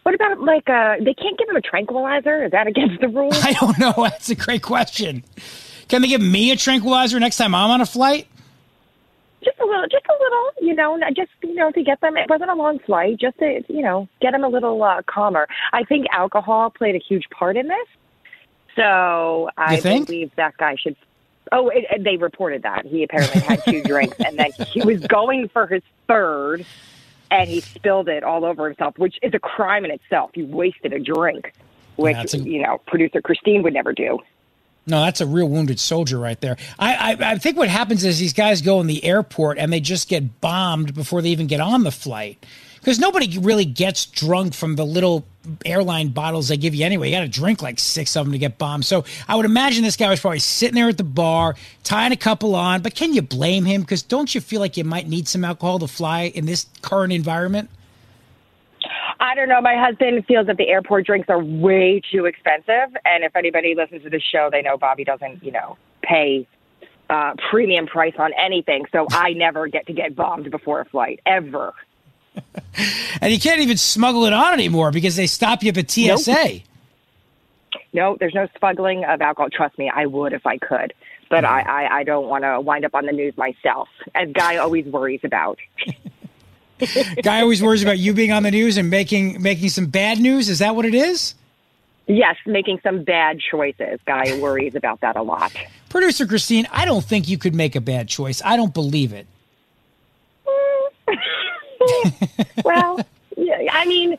[0.04, 2.46] What about like uh, they can't give him a tranquilizer?
[2.46, 3.42] Is that against the rules?
[3.44, 3.94] I don't know.
[3.98, 5.24] That's a great question.
[5.88, 8.28] Can they give me a tranquilizer next time I'm on a flight?
[9.44, 12.18] just a little, just a little, you know, just you know to get them.
[12.18, 15.48] It wasn't a long flight, just to you know get them a little uh, calmer.
[15.74, 17.88] I think alcohol played a huge part in this.
[18.76, 20.08] So I think?
[20.08, 20.96] believe that guy should.
[21.52, 25.00] Oh, it, it- they reported that he apparently had two drinks, and then he was
[25.08, 26.66] going for his third,
[27.30, 30.32] and he spilled it all over himself, which is a crime in itself.
[30.36, 31.54] You wasted a drink,
[31.98, 34.20] which that's a- you know producer Christine would never do.
[34.88, 36.58] No, that's a real wounded soldier right there.
[36.80, 39.80] I, I I think what happens is these guys go in the airport and they
[39.80, 42.44] just get bombed before they even get on the flight.
[42.82, 45.24] Because nobody really gets drunk from the little
[45.66, 47.10] airline bottles they give you anyway.
[47.10, 48.86] You got to drink like six of them to get bombed.
[48.86, 52.18] So I would imagine this guy was probably sitting there at the bar, tying a
[52.18, 52.82] couple on.
[52.82, 53.82] But can you blame him?
[53.82, 57.14] Because don't you feel like you might need some alcohol to fly in this current
[57.14, 57.70] environment?
[59.20, 59.62] I don't know.
[59.62, 64.02] My husband feels that the airport drinks are way too expensive, and if anybody listens
[64.02, 66.48] to the show, they know Bobby doesn't, you know, pay
[67.12, 68.86] uh, premium price on anything.
[68.92, 71.74] So I never get to get bombed before a flight ever.
[73.22, 76.62] And you can't even smuggle it on anymore because they stop you at TSA.
[77.94, 79.50] No, there's no smuggling of alcohol.
[79.50, 80.94] Trust me, I would if I could,
[81.30, 84.58] but I, I, I don't want to wind up on the news myself, as Guy
[84.58, 85.60] always worries about.
[87.24, 90.50] Guy always worries about you being on the news and making making some bad news.
[90.50, 91.36] Is that what it is?
[92.08, 94.00] Yes, making some bad choices.
[94.06, 95.54] Guy worries about that a lot.
[95.90, 98.42] Producer Christine, I don't think you could make a bad choice.
[98.44, 99.28] I don't believe it.
[102.66, 103.00] well,
[103.72, 104.18] I mean,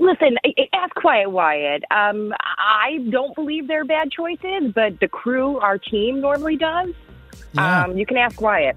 [0.00, 0.36] listen,
[0.72, 1.84] ask Quiet Wyatt.
[1.90, 6.90] Um, I don't believe they're bad choices, but the crew, our team, normally does.
[7.54, 7.84] Yeah.
[7.84, 8.76] Um, you can ask Wyatt.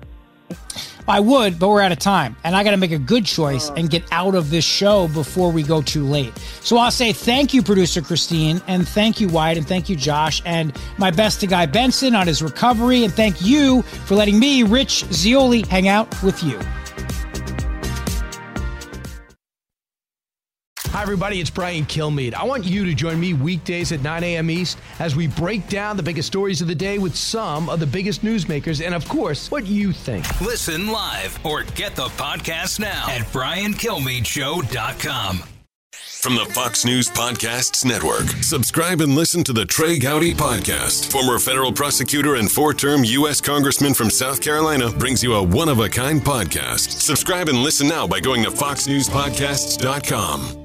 [1.07, 2.35] I would, but we're out of time.
[2.43, 5.51] And I got to make a good choice and get out of this show before
[5.51, 6.35] we go too late.
[6.61, 10.41] So I'll say thank you, producer Christine, and thank you, Wyatt, and thank you, Josh,
[10.45, 13.03] and my best to Guy Benson on his recovery.
[13.03, 16.59] And thank you for letting me, Rich Zeoli, hang out with you.
[20.95, 21.41] Hi, everybody.
[21.41, 22.33] It's Brian Kilmeade.
[22.33, 24.49] I want you to join me weekdays at 9 a.m.
[24.49, 27.85] East as we break down the biggest stories of the day with some of the
[27.85, 30.39] biggest newsmakers and, of course, what you think.
[30.39, 35.43] Listen live or get the podcast now at briankilmeadshow.com.
[36.21, 41.11] From the Fox News Podcasts Network, subscribe and listen to the Trey Gowdy Podcast.
[41.11, 43.41] Former federal prosecutor and four term U.S.
[43.41, 47.01] Congressman from South Carolina brings you a one of a kind podcast.
[47.01, 50.64] Subscribe and listen now by going to FoxNewsPodcasts.com.